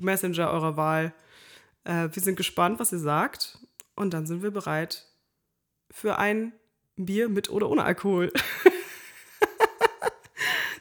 Messenger 0.00 0.50
eurer 0.50 0.76
Wahl. 0.76 1.14
Äh, 1.84 2.08
wir 2.12 2.22
sind 2.22 2.36
gespannt, 2.36 2.78
was 2.80 2.92
ihr 2.92 2.98
sagt. 2.98 3.58
Und 3.94 4.14
dann 4.14 4.26
sind 4.26 4.42
wir 4.42 4.50
bereit 4.50 5.06
für 5.90 6.18
ein 6.18 6.52
Bier 6.96 7.28
mit 7.28 7.50
oder 7.50 7.68
ohne 7.68 7.84
Alkohol. 7.84 8.32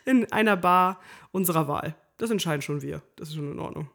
in 0.05 0.31
einer 0.31 0.57
Bar 0.57 0.99
unserer 1.31 1.67
Wahl. 1.67 1.95
Das 2.17 2.29
entscheiden 2.29 2.61
schon 2.61 2.81
wir. 2.81 3.01
Das 3.15 3.29
ist 3.29 3.35
schon 3.35 3.51
in 3.51 3.59
Ordnung. 3.59 3.89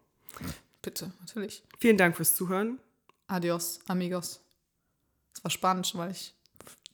Bitte, 0.83 1.13
natürlich. 1.21 1.63
Vielen 1.79 1.97
Dank 1.97 2.17
fürs 2.17 2.35
Zuhören. 2.35 2.79
Adios, 3.27 3.81
amigos. 3.89 4.41
Es 5.35 5.43
war 5.43 5.51
spannend, 5.51 5.93
weil 5.97 6.11
ich 6.13 6.35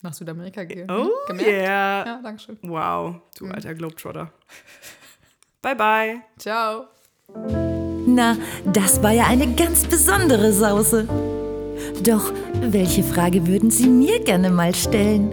nach 0.00 0.14
Südamerika 0.14 0.64
gehe. 0.64 0.86
Oh, 0.88 1.10
Gemerkt? 1.28 1.48
yeah. 1.48 2.06
Ja, 2.06 2.20
danke 2.22 2.42
schön. 2.42 2.58
Wow, 2.62 3.20
du 3.36 3.46
alter 3.46 3.74
Globetrotter. 3.74 4.32
bye, 5.62 5.76
bye. 5.76 6.22
Ciao. 6.38 6.88
Na, 8.14 8.36
das 8.70 9.02
war 9.02 9.12
ja 9.12 9.24
eine 9.24 9.46
ganz 9.54 9.84
besondere 9.84 10.52
Sause. 10.52 11.08
Doch 12.04 12.30
welche 12.60 13.02
Frage 13.02 13.46
würden 13.46 13.70
Sie 13.70 13.88
mir 13.88 14.20
gerne 14.20 14.50
mal 14.50 14.74
stellen? 14.74 15.32